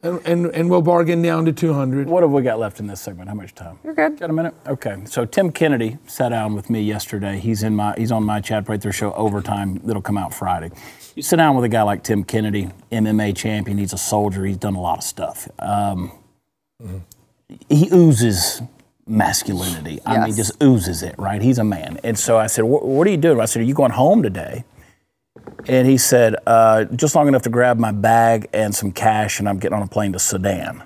Yeah. 0.03 0.11
And, 0.11 0.27
and, 0.27 0.47
and 0.55 0.71
we'll 0.71 0.83
bargain 0.83 1.21
down 1.23 1.45
to 1.45 1.53
200. 1.53 2.09
What 2.09 2.23
have 2.23 2.31
we 2.33 2.43
got 2.43 2.59
left 2.59 2.81
in 2.81 2.87
this 2.87 3.01
segment? 3.01 3.29
How 3.29 3.35
much 3.35 3.55
time? 3.55 3.79
You're 3.85 3.95
good. 3.95 4.19
Got 4.19 4.31
a 4.31 4.33
minute? 4.33 4.55
Okay. 4.67 4.97
So 5.05 5.25
Tim 5.25 5.53
Kennedy 5.53 5.99
sat 6.07 6.31
down 6.31 6.55
with 6.55 6.71
me 6.71 6.81
yesterday. 6.83 7.39
He's 7.39 7.63
in 7.63 7.77
my 7.77 7.95
he's 7.99 8.11
on 8.13 8.25
my 8.25 8.41
Chad 8.41 8.65
Prather 8.67 8.93
show 8.93 9.13
overtime 9.13 9.81
that'll 9.85 10.03
come 10.03 10.17
out 10.19 10.33
Friday. 10.35 10.71
You 11.15 11.23
sit 11.23 11.37
down 11.37 11.55
with 11.55 11.65
a 11.65 11.69
guy 11.69 11.83
like 11.83 12.03
Tim 12.03 12.25
Kennedy, 12.25 12.71
MMA 12.91 13.37
champion. 13.37 13.77
He's 13.79 13.93
a 13.93 13.99
soldier. 13.99 14.45
He's 14.47 14.57
done 14.57 14.75
a 14.75 14.81
lot 14.81 14.99
of 14.99 15.05
stuff. 15.05 15.49
Um, 15.59 16.13
He 17.69 17.89
oozes 17.93 18.63
masculinity. 19.07 19.99
I 20.07 20.19
mean, 20.19 20.29
Yes. 20.29 20.37
just 20.37 20.63
oozes 20.63 21.03
it. 21.03 21.15
Right? 21.19 21.43
He's 21.43 21.59
a 21.59 21.65
man. 21.65 21.99
And 22.05 22.19
so 22.19 22.39
I 22.39 22.47
said, 22.47 22.65
"What 22.65 22.87
what 22.87 23.07
are 23.07 23.11
you 23.11 23.17
doing?" 23.17 23.41
I 23.41 23.45
said, 23.45 23.61
"Are 23.61 23.67
you 23.67 23.75
going 23.75 23.93
home 23.93 24.23
today?" 24.23 24.65
And 25.67 25.87
he 25.87 25.99
said, 25.99 26.37
uh, 26.47 26.85
just 26.85 27.15
long 27.15 27.29
enough 27.29 27.43
to 27.43 27.51
grab 27.51 27.79
my 27.79 27.93
bag 27.93 28.49
and 28.53 28.75
some 28.75 28.93
cash, 28.93 29.39
and 29.39 29.49
I'm 29.49 29.59
getting 29.59 29.77
on 29.77 29.83
a 29.83 29.89
plane 29.89 30.13
to 30.13 30.19
Sudan. 30.19 30.83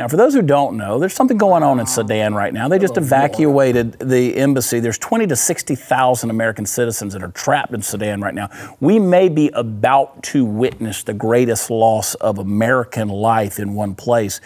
Now, 0.00 0.08
for 0.08 0.16
those 0.16 0.32
who 0.32 0.40
don't 0.40 0.78
know, 0.78 0.98
there's 0.98 1.12
something 1.12 1.36
going 1.36 1.62
on 1.62 1.78
in 1.78 1.84
Sudan 1.84 2.32
right 2.34 2.54
now. 2.54 2.68
They 2.68 2.78
just 2.78 2.96
evacuated 2.96 3.98
the 3.98 4.34
embassy. 4.34 4.80
There's 4.80 4.96
20 4.96 5.26
to 5.26 5.36
60,000 5.36 6.30
American 6.30 6.64
citizens 6.64 7.12
that 7.12 7.22
are 7.22 7.32
trapped 7.32 7.74
in 7.74 7.82
Sudan 7.82 8.22
right 8.22 8.34
now. 8.34 8.48
We 8.80 8.98
may 8.98 9.28
be 9.28 9.50
about 9.50 10.22
to 10.22 10.46
witness 10.46 11.02
the 11.02 11.12
greatest 11.12 11.68
loss 11.68 12.14
of 12.14 12.38
American 12.38 13.08
life 13.08 13.58
in 13.58 13.74
one 13.74 13.94
place 13.94 14.40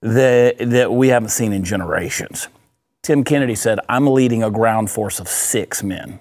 that, 0.00 0.56
that 0.58 0.90
we 0.90 1.08
haven't 1.08 1.28
seen 1.28 1.52
in 1.52 1.62
generations. 1.62 2.48
Tim 3.02 3.22
Kennedy 3.22 3.54
said, 3.54 3.78
I'm 3.90 4.06
leading 4.06 4.42
a 4.42 4.50
ground 4.50 4.90
force 4.90 5.20
of 5.20 5.28
six 5.28 5.82
men 5.82 6.20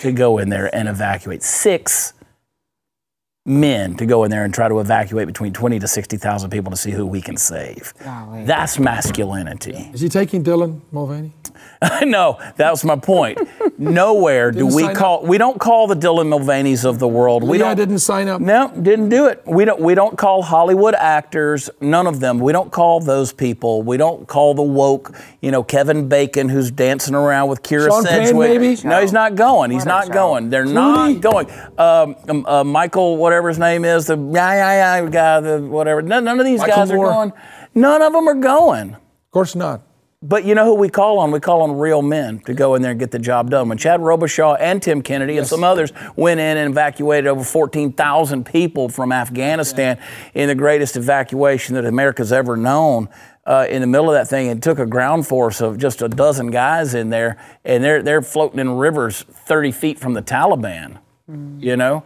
to 0.00 0.12
go 0.12 0.38
in 0.38 0.48
there 0.48 0.74
and 0.74 0.88
evacuate. 0.88 1.42
Six 1.42 2.12
men 3.46 3.96
to 3.96 4.06
go 4.06 4.24
in 4.24 4.30
there 4.30 4.44
and 4.44 4.52
try 4.52 4.68
to 4.68 4.80
evacuate 4.80 5.26
between 5.26 5.52
20 5.52 5.78
to 5.78 5.88
60,000 5.88 6.50
people 6.50 6.70
to 6.70 6.76
see 6.76 6.90
who 6.90 7.06
we 7.06 7.20
can 7.20 7.36
save. 7.36 7.92
That's 8.46 8.78
masculinity. 8.78 9.90
Is 9.92 10.00
he 10.00 10.08
taking 10.08 10.44
Dylan 10.44 10.80
Mulvaney? 10.92 11.32
no, 12.02 12.38
that 12.56 12.70
was 12.70 12.84
my 12.84 12.96
point. 12.96 13.38
Nowhere 13.80 14.52
do 14.52 14.66
we 14.66 14.82
sign 14.82 14.94
call 14.94 15.24
we 15.24 15.38
don't 15.38 15.58
call 15.58 15.86
the 15.86 15.94
Dylan 15.94 16.28
Mulvaneys 16.28 16.84
of 16.84 16.98
the 16.98 17.08
world. 17.08 17.42
We 17.42 17.52
Leah 17.56 17.68
don't 17.68 17.76
didn't 17.76 17.98
sign 18.00 18.28
up. 18.28 18.38
No, 18.40 18.68
didn't 18.80 19.08
do 19.08 19.24
it. 19.26 19.42
We 19.46 19.64
don't 19.64 19.80
we 19.80 19.94
don't 19.94 20.18
call 20.18 20.42
Hollywood 20.42 20.94
actors, 20.94 21.70
none 21.80 22.06
of 22.06 22.20
them. 22.20 22.40
We 22.40 22.52
don't 22.52 22.70
call 22.70 23.00
those 23.00 23.32
people. 23.32 23.82
We 23.82 23.96
don't 23.96 24.28
call 24.28 24.52
the 24.52 24.62
woke, 24.62 25.14
you 25.40 25.50
know, 25.50 25.62
Kevin 25.62 26.08
Bacon 26.08 26.50
who's 26.50 26.70
dancing 26.70 27.14
around 27.14 27.48
with 27.48 27.62
Kyra 27.62 27.88
Sean 27.88 28.04
Penn, 28.04 28.26
Sedgwick. 28.26 28.60
maybe? 28.60 28.78
No, 28.86 29.00
he's 29.00 29.14
not 29.14 29.34
going. 29.34 29.70
He's 29.70 29.86
What 29.86 29.88
not 29.88 30.06
show. 30.08 30.12
going. 30.12 30.50
They're 30.50 30.66
Clooney? 30.66 31.14
not 31.14 31.20
going. 31.22 31.50
Um, 31.78 32.16
um, 32.28 32.46
uh, 32.46 32.62
Michael, 32.64 33.16
whatever 33.16 33.48
his 33.48 33.58
name 33.58 33.86
is, 33.86 34.08
the 34.08 34.18
yeah 34.18 34.52
yeah 34.52 35.00
yeah 35.00 35.08
guy, 35.08 35.40
the 35.40 35.58
whatever. 35.62 36.02
None, 36.02 36.22
none 36.24 36.38
of 36.38 36.44
these 36.44 36.60
Michael 36.60 36.76
guys 36.76 36.92
Moore? 36.92 37.06
are 37.06 37.12
going. 37.14 37.32
None 37.74 38.02
of 38.02 38.12
them 38.12 38.28
are 38.28 38.34
going. 38.34 38.94
Of 38.94 39.30
course 39.30 39.54
not. 39.54 39.80
But 40.22 40.44
you 40.44 40.54
know 40.54 40.66
who 40.66 40.74
we 40.74 40.90
call 40.90 41.18
on? 41.18 41.30
We 41.30 41.40
call 41.40 41.62
on 41.62 41.78
real 41.78 42.02
men 42.02 42.40
to 42.40 42.52
go 42.52 42.74
in 42.74 42.82
there 42.82 42.90
and 42.90 43.00
get 43.00 43.10
the 43.10 43.18
job 43.18 43.48
done. 43.48 43.70
When 43.70 43.78
Chad 43.78 44.00
Robichaux 44.00 44.58
and 44.60 44.82
Tim 44.82 45.00
Kennedy 45.00 45.38
and 45.38 45.46
some 45.46 45.64
others 45.64 45.94
went 46.14 46.40
in 46.40 46.58
and 46.58 46.70
evacuated 46.70 47.26
over 47.26 47.42
14,000 47.42 48.44
people 48.44 48.90
from 48.90 49.12
Afghanistan 49.12 49.98
in 50.34 50.48
the 50.48 50.54
greatest 50.54 50.98
evacuation 50.98 51.74
that 51.74 51.86
America's 51.86 52.32
ever 52.32 52.54
known. 52.54 53.08
Uh, 53.46 53.66
in 53.70 53.80
the 53.80 53.86
middle 53.86 54.10
of 54.10 54.12
that 54.12 54.28
thing, 54.28 54.48
it 54.48 54.60
took 54.60 54.78
a 54.78 54.84
ground 54.84 55.26
force 55.26 55.62
of 55.62 55.78
just 55.78 56.02
a 56.02 56.08
dozen 56.08 56.50
guys 56.50 56.94
in 56.94 57.08
there, 57.08 57.38
and 57.64 57.82
they're 57.82 58.02
they're 58.02 58.20
floating 58.20 58.58
in 58.60 58.76
rivers 58.76 59.22
30 59.22 59.72
feet 59.72 59.98
from 59.98 60.12
the 60.12 60.22
Taliban. 60.22 60.98
You 61.62 61.76
know, 61.78 62.04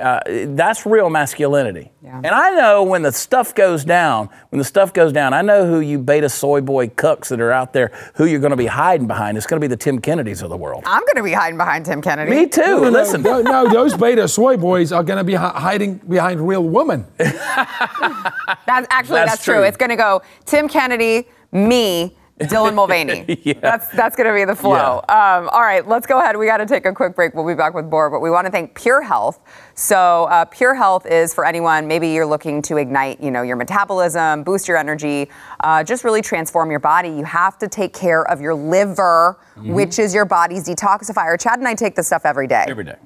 uh, 0.00 0.18
that's 0.26 0.84
real 0.84 1.08
masculinity. 1.08 1.92
And 2.02 2.26
I 2.26 2.50
know 2.50 2.82
when 2.82 3.02
the 3.02 3.12
stuff 3.12 3.54
goes 3.54 3.84
down, 3.84 4.28
when 4.50 4.58
the 4.58 4.64
stuff 4.64 4.92
goes 4.92 5.12
down, 5.12 5.32
I 5.32 5.40
know 5.42 5.66
who 5.66 5.78
you 5.78 6.00
beta 6.00 6.28
soy 6.28 6.60
boy 6.60 6.88
cucks 6.88 7.28
that 7.28 7.40
are 7.40 7.52
out 7.52 7.72
there, 7.72 7.92
who 8.16 8.24
you're 8.24 8.40
going 8.40 8.50
to 8.50 8.56
be 8.56 8.66
hiding 8.66 9.06
behind. 9.06 9.36
It's 9.36 9.46
going 9.46 9.60
to 9.60 9.64
be 9.64 9.68
the 9.68 9.76
Tim 9.76 10.00
Kennedys 10.00 10.42
of 10.42 10.50
the 10.50 10.56
world. 10.56 10.82
I'm 10.84 11.02
going 11.02 11.16
to 11.16 11.22
be 11.22 11.32
hiding 11.32 11.56
behind 11.56 11.86
Tim 11.86 12.02
Kennedy. 12.02 12.30
Me 12.30 12.46
too. 12.46 12.60
No, 12.62 12.80
no, 12.84 12.90
Listen, 12.90 13.22
no, 13.22 13.40
no, 13.40 13.72
those 13.72 13.94
beta 13.96 14.26
soy 14.26 14.56
boys 14.56 14.90
are 14.90 15.04
going 15.04 15.18
to 15.18 15.24
be 15.24 15.34
hi- 15.34 15.58
hiding 15.58 15.98
behind 15.98 16.46
real 16.46 16.64
women. 16.64 17.06
That's 17.18 18.86
actually 18.90 19.20
That's 19.20 19.32
that's, 19.32 19.44
true. 19.44 19.54
true. 19.54 19.62
It's 19.62 19.76
going 19.76 19.90
to 19.90 19.96
go 19.96 20.22
Tim 20.44 20.68
Kennedy, 20.68 21.28
me, 21.52 22.16
Dylan 22.40 22.74
Mulvaney. 22.74 23.24
Yeah. 23.44 23.54
That's 23.60 23.88
that's 23.88 24.16
going 24.16 24.26
to 24.26 24.34
be 24.34 24.44
the 24.44 24.56
flow. 24.56 24.98
Um, 25.08 25.48
all 25.50 25.60
right, 25.60 25.86
let's 25.86 26.06
go 26.06 26.18
ahead. 26.18 26.36
We 26.36 26.46
got 26.46 26.56
to 26.58 26.66
take 26.66 26.86
a 26.86 26.92
quick 26.92 27.14
break. 27.14 27.34
We'll 27.34 27.46
be 27.46 27.54
back 27.54 27.74
with 27.74 27.86
more, 27.86 28.08
but 28.10 28.20
we 28.20 28.30
want 28.30 28.46
to 28.46 28.50
thank 28.50 28.74
Pure 28.74 29.02
Health. 29.02 29.40
So 29.74 30.24
uh, 30.24 30.44
Pure 30.46 30.74
Health 30.74 31.04
is 31.06 31.34
for 31.34 31.44
anyone. 31.44 31.86
Maybe 31.86 32.08
you're 32.08 32.26
looking 32.26 32.62
to 32.62 32.76
ignite, 32.78 33.20
you 33.20 33.30
know, 33.30 33.42
your 33.42 33.56
metabolism, 33.56 34.42
boost 34.44 34.66
your 34.66 34.78
energy, 34.78 35.28
uh, 35.60 35.84
just 35.84 36.04
really 36.04 36.22
transform 36.22 36.70
your 36.70 36.80
body. 36.80 37.10
You 37.10 37.24
have 37.24 37.58
to 37.58 37.68
take 37.68 37.92
care 37.92 38.24
of 38.30 38.40
your 38.40 38.54
liver, 38.54 39.38
which 39.56 39.98
is 39.98 40.14
your 40.14 40.24
body's 40.24 40.66
detoxifier. 40.66 41.38
Chad 41.38 41.58
and 41.58 41.68
I 41.68 41.74
take 41.74 41.94
this 41.94 42.06
stuff 42.06 42.24
every 42.24 42.46
day. 42.46 42.64
every 42.68 42.84
day. 42.84 42.96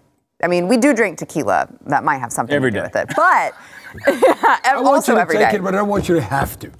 I 0.42 0.46
mean, 0.46 0.68
we 0.68 0.76
do 0.76 0.94
drink 0.94 1.18
tequila. 1.18 1.68
That 1.86 2.04
might 2.04 2.18
have 2.18 2.32
something 2.32 2.54
Every 2.54 2.70
to 2.70 2.76
do 2.76 2.80
day. 2.86 2.86
with 2.94 3.10
it, 3.10 3.16
but 3.16 3.54
I 4.06 4.80
want 4.80 5.06
you 5.08 5.14
to 5.14 5.20
take 5.26 5.38
day. 5.38 5.50
it, 5.56 5.62
but 5.62 5.74
I 5.74 5.78
don't 5.78 5.88
want 5.88 6.08
you 6.08 6.14
to 6.16 6.20
have 6.20 6.58
to. 6.60 6.70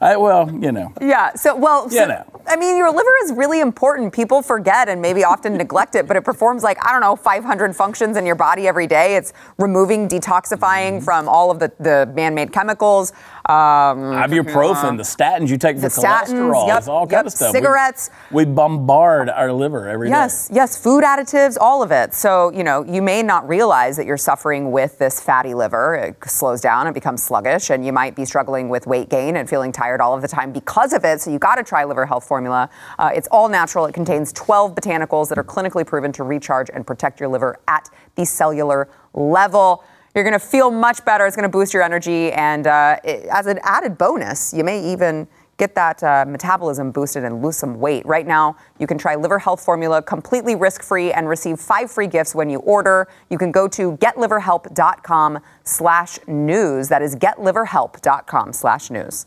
I, 0.00 0.16
well, 0.16 0.50
you 0.52 0.72
know. 0.72 0.92
Yeah. 1.00 1.34
So, 1.34 1.56
well, 1.56 1.88
so, 1.90 2.00
You 2.00 2.08
know. 2.08 2.24
I 2.46 2.56
mean, 2.56 2.76
your 2.76 2.90
liver 2.90 3.12
is 3.24 3.32
really 3.32 3.60
important. 3.60 4.12
People 4.12 4.42
forget 4.42 4.88
and 4.88 5.00
maybe 5.00 5.22
often 5.24 5.56
neglect 5.56 5.94
it, 5.94 6.06
but 6.08 6.16
it 6.16 6.24
performs 6.24 6.62
like, 6.62 6.78
I 6.84 6.90
don't 6.92 7.00
know, 7.00 7.14
500 7.16 7.74
functions 7.76 8.16
in 8.16 8.26
your 8.26 8.34
body 8.34 8.66
every 8.66 8.86
day. 8.86 9.16
It's 9.16 9.32
removing, 9.58 10.08
detoxifying 10.08 10.82
Mm-hmm. 10.82 11.04
from 11.04 11.28
all 11.28 11.50
of 11.50 11.58
the, 11.58 11.70
the 11.78 12.10
man 12.14 12.34
made 12.34 12.52
chemicals. 12.52 13.12
Um, 13.46 14.14
Ibuprofen, 14.14 14.96
the 14.96 15.02
statins 15.02 15.48
you 15.48 15.58
take 15.58 15.78
for 15.78 15.88
statins, 15.88 16.28
cholesterol, 16.28 16.68
yep, 16.68 16.86
all 16.86 17.02
yep, 17.02 17.10
kind 17.10 17.26
of 17.26 17.32
stuff. 17.32 17.50
Cigarettes. 17.50 18.10
We, 18.30 18.44
bombard 18.44 19.30
our 19.30 19.52
liver 19.52 19.88
every 19.88 20.08
day. 20.08 20.12
Yes, 20.12 20.48
yes, 20.52 20.76
food 20.76 21.02
additives, 21.02 21.56
all 21.60 21.82
of 21.82 21.90
it. 21.90 22.14
So, 22.14 22.52
you 22.52 22.62
know, 22.62 22.84
you 22.84 23.02
may 23.02 23.22
not 23.22 23.48
realize 23.48 23.96
that 23.96 24.06
you're 24.06 24.16
suffering 24.16 24.70
with 24.70 24.98
this 24.98 25.18
fatty 25.18 25.54
liver. 25.54 25.96
It 25.96 26.30
slows 26.30 26.60
down 26.60 26.86
it 26.86 26.94
becomes 26.94 27.22
sluggish, 27.22 27.70
and 27.70 27.84
you 27.84 27.92
might 27.92 28.14
be 28.14 28.24
struggling 28.24 28.68
with 28.68 28.86
weight 28.86 29.08
gain 29.08 29.36
and 29.36 29.48
feeling 29.48 29.72
tired 29.72 30.00
all 30.00 30.14
of 30.14 30.22
the 30.22 30.28
time 30.28 30.52
because 30.52 30.92
of 30.92 31.04
it. 31.04 31.20
So, 31.20 31.30
you 31.32 31.40
got 31.40 31.56
to 31.56 31.64
try 31.64 31.84
Liver 31.84 32.06
Health 32.06 32.24
Formula. 32.24 32.70
Uh, 32.98 33.10
it's 33.12 33.28
all 33.32 33.48
natural. 33.48 33.86
It 33.86 33.92
contains 33.92 34.32
12 34.32 34.76
botanicals 34.76 35.28
that 35.30 35.38
are 35.38 35.44
clinically 35.44 35.84
proven 35.84 36.12
to 36.12 36.22
recharge 36.22 36.70
and 36.72 36.86
protect 36.86 37.18
your 37.18 37.28
liver 37.28 37.58
at 37.66 37.88
the 38.14 38.24
cellular 38.24 38.88
level. 39.14 39.84
You're 40.14 40.24
going 40.24 40.38
to 40.38 40.46
feel 40.46 40.70
much 40.70 41.04
better. 41.04 41.26
It's 41.26 41.36
going 41.36 41.44
to 41.44 41.48
boost 41.48 41.72
your 41.72 41.82
energy. 41.82 42.32
And 42.32 42.66
uh, 42.66 42.98
it, 43.02 43.26
as 43.32 43.46
an 43.46 43.58
added 43.62 43.96
bonus, 43.96 44.52
you 44.52 44.62
may 44.62 44.92
even 44.92 45.26
get 45.56 45.74
that 45.74 46.02
uh, 46.02 46.24
metabolism 46.26 46.90
boosted 46.90 47.24
and 47.24 47.42
lose 47.42 47.56
some 47.56 47.78
weight. 47.78 48.04
Right 48.04 48.26
now, 48.26 48.56
you 48.78 48.86
can 48.86 48.98
try 48.98 49.14
Liver 49.14 49.38
Health 49.38 49.64
Formula 49.64 50.02
completely 50.02 50.54
risk-free 50.54 51.12
and 51.12 51.28
receive 51.28 51.60
five 51.60 51.90
free 51.90 52.08
gifts 52.08 52.34
when 52.34 52.50
you 52.50 52.58
order. 52.60 53.08
You 53.30 53.38
can 53.38 53.52
go 53.52 53.68
to 53.68 53.92
getliverhelp.com 53.98 55.38
slash 55.64 56.18
news. 56.26 56.88
That 56.88 57.00
is 57.00 57.16
getliverhelp.com 57.16 58.52
slash 58.52 58.90
news. 58.90 59.26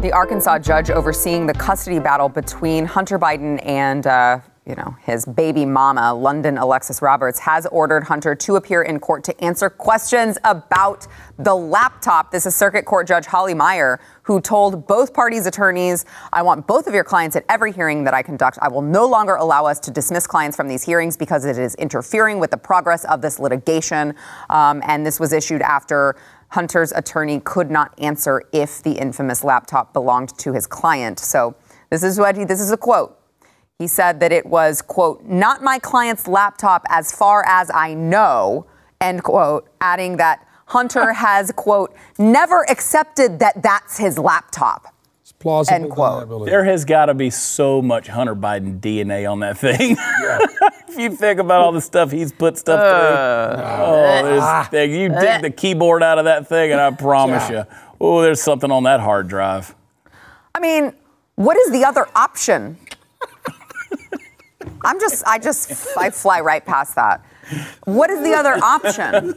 The 0.00 0.10
Arkansas 0.14 0.60
judge 0.60 0.90
overseeing 0.90 1.46
the 1.46 1.52
custody 1.54 1.98
battle 1.98 2.28
between 2.28 2.86
Hunter 2.86 3.18
Biden 3.18 3.64
and 3.66 4.06
uh, 4.06 4.40
you 4.66 4.74
know, 4.74 4.94
his 5.02 5.24
baby 5.24 5.64
mama, 5.64 6.00
Lunden 6.14 6.60
Alexis 6.60 7.00
Roberts, 7.00 7.38
has 7.40 7.66
ordered 7.66 8.04
Hunter 8.04 8.34
to 8.34 8.56
appear 8.56 8.82
in 8.82 9.00
court 9.00 9.24
to 9.24 9.44
answer 9.44 9.70
questions 9.70 10.36
about 10.44 11.06
the 11.38 11.54
laptop. 11.54 12.30
This 12.30 12.44
is 12.44 12.54
Circuit 12.54 12.84
Court 12.84 13.08
Judge 13.08 13.24
Holly 13.24 13.54
Meyer, 13.54 13.98
who 14.22 14.40
told 14.40 14.86
both 14.86 15.14
parties' 15.14 15.46
attorneys, 15.46 16.04
I 16.32 16.42
want 16.42 16.66
both 16.66 16.86
of 16.86 16.94
your 16.94 17.04
clients 17.04 17.36
at 17.36 17.44
every 17.48 17.72
hearing 17.72 18.04
that 18.04 18.12
I 18.12 18.22
conduct. 18.22 18.58
I 18.60 18.68
will 18.68 18.82
no 18.82 19.08
longer 19.08 19.34
allow 19.34 19.64
us 19.64 19.80
to 19.80 19.90
dismiss 19.90 20.26
clients 20.26 20.56
from 20.56 20.68
these 20.68 20.82
hearings 20.82 21.16
because 21.16 21.46
it 21.46 21.56
is 21.56 21.74
interfering 21.76 22.38
with 22.38 22.50
the 22.50 22.58
progress 22.58 23.04
of 23.06 23.22
this 23.22 23.38
litigation. 23.38 24.14
Um, 24.50 24.82
and 24.84 25.06
this 25.06 25.18
was 25.18 25.32
issued 25.32 25.62
after 25.62 26.16
Hunter's 26.48 26.92
attorney 26.92 27.40
could 27.40 27.70
not 27.70 27.98
answer 27.98 28.42
if 28.52 28.82
the 28.82 28.92
infamous 28.92 29.42
laptop 29.42 29.94
belonged 29.94 30.36
to 30.38 30.52
his 30.52 30.66
client. 30.66 31.18
So 31.18 31.54
this 31.88 32.02
is 32.02 32.18
what 32.18 32.36
he, 32.36 32.44
this 32.44 32.60
is 32.60 32.70
a 32.70 32.76
quote. 32.76 33.19
He 33.80 33.86
said 33.86 34.20
that 34.20 34.30
it 34.30 34.44
was, 34.44 34.82
quote, 34.82 35.24
not 35.24 35.62
my 35.62 35.78
client's 35.78 36.28
laptop 36.28 36.84
as 36.90 37.12
far 37.12 37.42
as 37.46 37.70
I 37.72 37.94
know, 37.94 38.66
end 39.00 39.22
quote, 39.22 39.70
adding 39.80 40.18
that 40.18 40.46
Hunter 40.66 41.12
has, 41.14 41.50
quote, 41.52 41.96
never 42.18 42.70
accepted 42.70 43.38
that 43.38 43.62
that's 43.62 43.96
his 43.96 44.18
laptop. 44.18 44.94
It's 45.22 45.32
plausible 45.32 45.74
End 45.74 45.90
quote. 45.90 46.44
There 46.44 46.62
has 46.64 46.84
got 46.84 47.06
to 47.06 47.14
be 47.14 47.30
so 47.30 47.80
much 47.80 48.08
Hunter 48.08 48.36
Biden 48.36 48.80
DNA 48.80 49.26
on 49.26 49.40
that 49.40 49.56
thing. 49.56 49.96
if 50.86 50.98
you 50.98 51.16
think 51.16 51.40
about 51.40 51.62
all 51.62 51.72
the 51.72 51.80
stuff 51.80 52.10
he's 52.10 52.32
put 52.32 52.58
stuff 52.58 52.80
through, 52.80 53.64
oh, 53.64 54.22
there's 54.24 54.68
thing. 54.68 54.90
you 54.92 55.08
dig 55.08 55.40
the 55.40 55.50
keyboard 55.50 56.02
out 56.02 56.18
of 56.18 56.26
that 56.26 56.46
thing, 56.46 56.70
and 56.70 56.78
I 56.82 56.90
promise 56.98 57.48
you, 57.48 57.64
oh, 57.98 58.20
there's 58.20 58.42
something 58.42 58.70
on 58.70 58.82
that 58.82 59.00
hard 59.00 59.28
drive. 59.28 59.74
I 60.54 60.60
mean, 60.60 60.92
what 61.36 61.56
is 61.56 61.72
the 61.72 61.86
other 61.86 62.06
option? 62.14 62.76
I'm 64.84 64.98
just, 65.00 65.22
I 65.26 65.38
just, 65.38 65.86
I 65.96 66.10
fly 66.10 66.40
right 66.40 66.64
past 66.64 66.94
that. 66.96 67.24
What 67.84 68.10
is 68.10 68.22
the 68.22 68.34
other 68.34 68.54
option? 68.62 69.34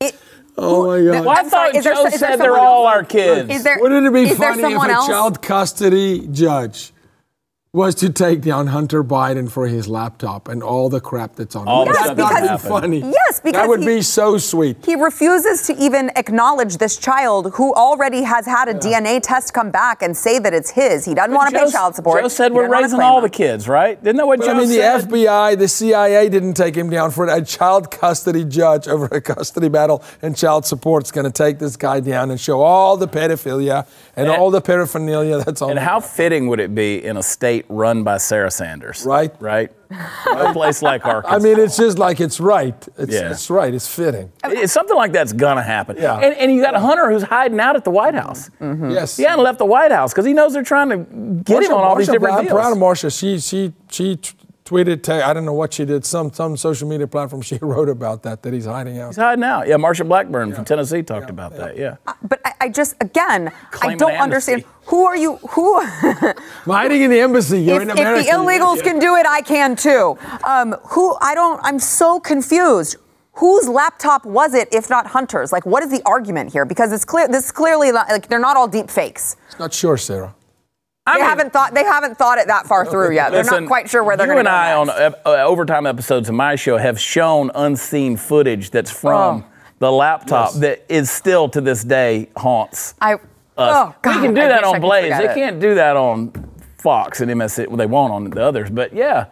It, 0.00 0.14
Oh 0.58 0.86
my 0.86 1.04
God. 1.04 1.24
Well, 1.26 1.30
I 1.30 1.40
I'm 1.40 1.50
sorry, 1.50 1.72
thought 1.72 1.76
is 1.78 1.84
Joe 1.84 2.02
there 2.04 2.10
said 2.18 2.36
they're 2.36 2.56
all 2.58 2.86
else? 2.86 2.94
our 2.96 3.04
kids. 3.04 3.62
there, 3.62 3.78
Wouldn't 3.80 4.06
it 4.06 4.12
be 4.12 4.30
funny 4.34 4.52
if 4.52 4.58
a 4.58 4.60
someone 4.62 4.90
else? 4.90 5.06
child 5.06 5.42
custody 5.42 6.26
judge 6.28 6.92
was 7.76 7.94
to 7.94 8.08
take 8.08 8.40
down 8.40 8.68
Hunter 8.68 9.04
Biden 9.04 9.50
for 9.50 9.66
his 9.68 9.86
laptop 9.86 10.48
and 10.48 10.62
all 10.62 10.88
the 10.88 10.98
crap 10.98 11.36
that's 11.36 11.54
on 11.54 11.68
All 11.68 11.82
it? 11.82 11.86
the 11.86 11.92
Yes, 11.92 12.04
stuff 12.04 12.16
That'd 12.16 12.50
be 12.62 12.68
funny. 12.68 12.98
Yes, 13.00 13.40
because 13.40 13.52
that 13.60 13.68
would 13.68 13.80
he- 13.80 13.86
be 13.86 14.02
so 14.02 14.38
sweet. 14.38 14.78
He 14.84 14.94
refuses 14.94 15.66
to 15.66 15.76
even 15.76 16.10
acknowledge 16.16 16.78
this 16.78 16.96
child 16.96 17.52
who 17.54 17.74
already 17.74 18.22
has 18.22 18.46
had 18.46 18.68
a 18.68 18.74
DNA 18.74 19.20
test 19.22 19.52
come 19.52 19.70
back 19.70 20.00
and 20.00 20.16
say 20.16 20.38
that 20.38 20.54
it's 20.54 20.70
his. 20.70 21.04
He 21.04 21.14
doesn't 21.14 21.34
want 21.34 21.50
to 21.54 21.58
pay 21.60 21.70
child 21.70 21.94
support. 21.94 22.22
Joe 22.22 22.28
said 22.28 22.52
He 22.52 22.56
we're 22.56 22.66
raising 22.70 23.00
all 23.00 23.18
him. 23.18 23.24
the 23.24 23.28
kids, 23.30 23.68
right? 23.68 23.98
Isn't 24.02 24.16
that 24.16 24.26
what 24.26 24.38
But 24.38 24.46
Joe 24.46 24.52
I 24.54 24.58
mean, 24.60 24.68
the? 24.70 24.78
FBI, 24.78 25.58
the 25.58 25.68
CIA 25.68 26.30
didn't 26.30 26.54
take 26.54 26.74
him 26.74 26.88
down 26.88 27.10
for 27.10 27.28
it. 27.28 27.36
A 27.36 27.44
child 27.44 27.90
custody 27.90 28.44
judge 28.44 28.88
over 28.88 29.04
a 29.12 29.20
custody 29.20 29.68
battle 29.68 30.02
and 30.22 30.34
child 30.34 30.64
support's 30.64 31.10
going 31.10 31.26
to 31.26 31.30
take 31.30 31.58
this 31.58 31.76
guy 31.76 32.00
down 32.00 32.30
and 32.30 32.40
show 32.40 32.62
all 32.62 32.96
the 32.96 33.06
pedophilia 33.08 33.86
and 34.16 34.28
And- 34.28 34.36
all 34.40 34.50
the 34.50 34.62
paraphernalia 34.62 35.44
that's 35.44 35.60
on 35.60 35.70
And 35.72 35.78
how 35.78 36.00
fitting 36.00 36.48
would 36.48 36.58
it 36.60 36.74
be 36.74 37.04
in 37.04 37.18
a 37.18 37.22
state 37.22 37.65
run 37.68 38.02
by 38.04 38.18
Sarah 38.18 38.50
Sanders? 38.50 39.04
Right. 39.06 39.34
Right. 39.40 39.70
A 39.90 40.52
place 40.52 40.82
like 40.82 41.04
Arkansas. 41.06 41.36
I 41.36 41.38
mean, 41.38 41.60
it's 41.60 41.76
just 41.76 41.98
like 41.98 42.20
it's 42.20 42.40
right. 42.40 42.74
It's, 42.98 43.12
Yeah. 43.12 43.30
it's 43.30 43.48
right. 43.50 43.72
It's 43.72 43.86
fitting. 43.86 44.32
It's 44.44 44.72
something 44.72 44.96
like 44.96 45.12
that's 45.12 45.32
gonna 45.32 45.62
happen. 45.62 45.96
Yeah. 45.96 46.16
And, 46.18 46.34
and 46.34 46.52
you 46.52 46.60
got 46.62 46.74
a 46.74 46.80
Hunter 46.80 47.10
who's 47.10 47.22
hiding 47.22 47.60
out 47.60 47.76
at 47.76 47.84
the 47.84 47.90
White 47.90 48.14
House. 48.14 48.50
Mm-hmm. 48.60 48.90
Yes. 48.90 49.16
He 49.16 49.22
hadn't 49.22 49.44
left 49.44 49.58
the 49.58 49.64
White 49.66 49.92
House 49.92 50.12
because 50.12 50.24
he 50.26 50.32
knows 50.32 50.52
they're 50.54 50.62
trying 50.64 50.88
to 50.90 50.96
get 51.44 51.62
him 51.62 51.72
on 51.72 51.84
all 51.84 51.94
these 51.96 52.08
different 52.08 52.34
I'm 52.36 52.44
deals. 52.44 52.54
proud 52.54 52.72
of 52.72 52.78
Marsha. 52.78 53.16
She 53.16 53.38
she 53.38 53.72
she 53.90 54.18
tweeted. 54.66 55.02
ta- 55.02 55.26
I 55.26 55.32
don't 55.32 55.44
know 55.46 55.52
what 55.54 55.72
she 55.72 55.84
did. 55.84 56.04
Some 56.04 56.32
some 56.32 56.56
social 56.56 56.88
media 56.88 57.06
platform. 57.06 57.42
She 57.46 57.58
wrote 57.62 57.88
about 57.88 58.24
that 58.24 58.42
that 58.42 58.52
he's 58.52 58.66
hiding 58.66 58.98
out. 58.98 59.08
He's 59.08 59.16
hiding 59.16 59.44
out. 59.44 59.68
Yeah, 59.68 59.76
Marsha 59.76 60.06
Blackburn 60.06 60.52
from 60.52 60.64
Tennessee 60.64 61.02
talked 61.02 61.30
about 61.30 61.56
that. 61.56 61.76
Yeah. 61.76 61.96
But 62.22 62.40
I, 62.44 62.52
I 62.62 62.68
just, 62.68 62.96
again, 63.00 63.52
I 63.80 63.94
don't 63.94 64.16
understand. 64.16 64.64
Who 64.86 65.04
are 65.04 65.16
you? 65.16 65.36
Who? 65.36 65.80
I'm 65.80 66.34
hiding 66.66 67.02
in 67.02 67.10
the 67.10 67.20
embassy. 67.20 67.60
You're 67.62 67.82
if, 67.82 67.82
in 67.82 67.90
if 67.90 67.96
the 67.96 68.30
illegals 68.32 68.82
can 68.82 68.98
do 68.98 69.14
it, 69.14 69.26
I 69.26 69.42
can 69.42 69.76
too. 69.76 70.18
Um, 70.44 70.72
who? 70.90 71.16
I 71.20 71.34
don't. 71.34 71.60
I'm 71.62 71.78
so 71.78 72.18
confused. 72.18 72.96
Whose 73.34 73.68
laptop 73.68 74.24
was 74.24 74.54
it, 74.54 74.66
if 74.72 74.88
not 74.88 75.06
Hunter's? 75.08 75.52
Like, 75.52 75.66
what 75.66 75.82
is 75.82 75.90
the 75.90 76.02
argument 76.06 76.52
here? 76.52 76.64
Because 76.64 76.90
it's 76.90 77.04
clear. 77.04 77.28
This 77.28 77.44
is 77.46 77.52
clearly 77.52 77.92
like 77.92 78.28
they're 78.28 78.38
not 78.38 78.56
all 78.56 78.66
deep 78.66 78.90
fakes. 78.90 79.36
Not 79.58 79.72
sure, 79.74 79.96
Sara. 79.98 80.34
I 81.08 81.12
They 81.14 81.18
mean, 81.20 81.28
haven't 81.28 81.52
thought. 81.52 81.72
They 81.74 81.84
haven't 81.84 82.18
thought 82.18 82.38
it 82.38 82.48
that 82.48 82.66
far 82.66 82.84
through 82.84 83.14
yet. 83.14 83.30
They're 83.30 83.42
listen, 83.44 83.64
not 83.64 83.68
quite 83.68 83.88
sure 83.88 84.02
where 84.02 84.16
they're 84.16 84.26
You 84.26 84.32
going 84.34 84.46
and 84.46 84.48
to 84.48 84.52
I 84.52 84.72
go 84.74 84.80
on 84.80 84.86
next. 84.88 85.00
uh, 85.24 85.28
uh, 85.30 85.44
overtime 85.44 85.86
episodes 85.86 86.28
of 86.28 86.34
my 86.34 86.56
show 86.56 86.76
have 86.78 86.98
shown 86.98 87.50
unseen 87.54 88.16
footage 88.16 88.70
that's 88.70 88.90
from 88.90 89.44
Oh. 89.46 89.52
the 89.78 89.92
laptop 89.92 90.50
Yes. 90.54 90.58
that 90.60 90.84
is 90.88 91.10
still 91.10 91.48
to 91.50 91.60
this 91.60 91.84
day 91.84 92.28
haunts 92.36 92.94
I. 93.00 93.14
us. 93.14 93.20
Oh 93.56 93.94
God! 94.02 94.16
we 94.16 94.26
can 94.26 94.34
do 94.34 94.40
I 94.42 94.48
that 94.48 94.64
on 94.64 94.80
Blaze. 94.80 95.16
They 95.16 95.28
it. 95.30 95.34
can't 95.34 95.60
do 95.60 95.74
that 95.76 95.96
on 95.96 96.32
Fox 96.78 97.20
and 97.20 97.30
MS. 97.30 97.60
Well, 97.68 97.76
they 97.76 97.86
won't 97.86 98.12
on 98.12 98.30
the 98.30 98.42
others. 98.42 98.68
But 98.70 98.92
yeah, 98.92 99.26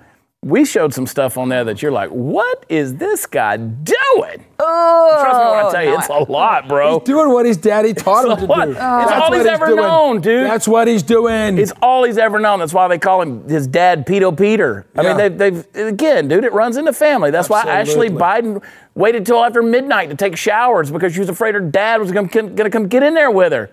we 0.44 0.64
showed 0.66 0.92
some 0.92 1.06
stuff 1.06 1.38
on 1.38 1.48
there 1.48 1.64
that 1.64 1.80
you're 1.80 1.90
like, 1.90 2.10
what 2.10 2.66
is 2.68 2.96
this 2.96 3.24
guy 3.24 3.56
doing? 3.56 4.44
Oh, 4.58 5.18
Trust 5.22 5.38
me 5.38 5.44
when 5.46 5.66
I 5.66 5.70
tell 5.72 5.82
you, 5.84 5.90
no, 5.90 5.98
it's 5.98 6.08
a 6.28 6.30
lot, 6.32 6.68
bro. 6.68 6.98
He's 6.98 7.06
doing 7.06 7.30
what 7.32 7.46
his 7.46 7.56
daddy 7.56 7.94
taught 7.94 8.28
him 8.28 8.36
to 8.36 8.44
lot. 8.44 8.64
do. 8.66 8.70
It's 8.72 8.78
That's 8.78 9.12
all 9.12 9.30
what 9.30 9.38
he's 9.38 9.46
ever 9.46 9.66
doing. 9.66 9.76
known, 9.78 10.20
dude. 10.20 10.46
That's 10.46 10.68
what 10.68 10.86
he's 10.86 11.02
doing. 11.02 11.56
It's 11.56 11.72
all 11.80 12.04
he's 12.04 12.18
ever 12.18 12.38
known. 12.38 12.58
That's 12.58 12.74
why 12.74 12.86
they 12.88 12.98
call 12.98 13.22
him 13.22 13.48
his 13.48 13.66
dad, 13.66 14.06
Pedo 14.06 14.36
Peter. 14.36 14.86
I 14.96 15.02
Yeah. 15.02 15.08
mean, 15.16 15.38
they've, 15.38 15.64
they've 15.72 15.86
again, 15.88 16.28
dude. 16.28 16.44
It 16.44 16.52
runs 16.52 16.76
in 16.76 16.84
the 16.84 16.92
family. 16.92 17.30
That's 17.30 17.48
why 17.48 17.62
Ashley 17.62 18.10
Biden 18.10 18.62
waited 18.94 19.24
till 19.24 19.42
after 19.42 19.62
midnight 19.62 20.10
to 20.10 20.14
take 20.16 20.36
showers 20.36 20.90
because 20.90 21.14
she 21.14 21.20
was 21.20 21.30
afraid 21.30 21.54
her 21.54 21.60
dad 21.60 22.00
was 22.00 22.12
going 22.12 22.28
to 22.28 22.70
come 22.70 22.86
get 22.88 23.02
in 23.02 23.14
there 23.14 23.30
with 23.30 23.52
her. 23.52 23.70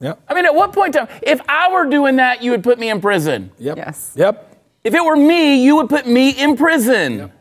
Yep. 0.00 0.20
I 0.28 0.34
mean, 0.34 0.44
at 0.44 0.54
what 0.54 0.72
point 0.72 0.94
time, 0.94 1.08
if 1.22 1.40
I 1.48 1.70
were 1.72 1.86
doing 1.86 2.16
that, 2.16 2.42
you 2.42 2.50
would 2.52 2.62
put 2.62 2.78
me 2.78 2.88
in 2.90 3.00
prison. 3.00 3.50
Yep. 3.58 3.76
Yes. 3.78 4.12
Yep. 4.16 4.49
If 4.82 4.94
it 4.94 5.04
were 5.04 5.16
me, 5.16 5.62
you 5.62 5.76
would 5.76 5.88
put 5.88 6.06
me 6.06 6.30
in 6.30 6.56
prison. 6.56 7.32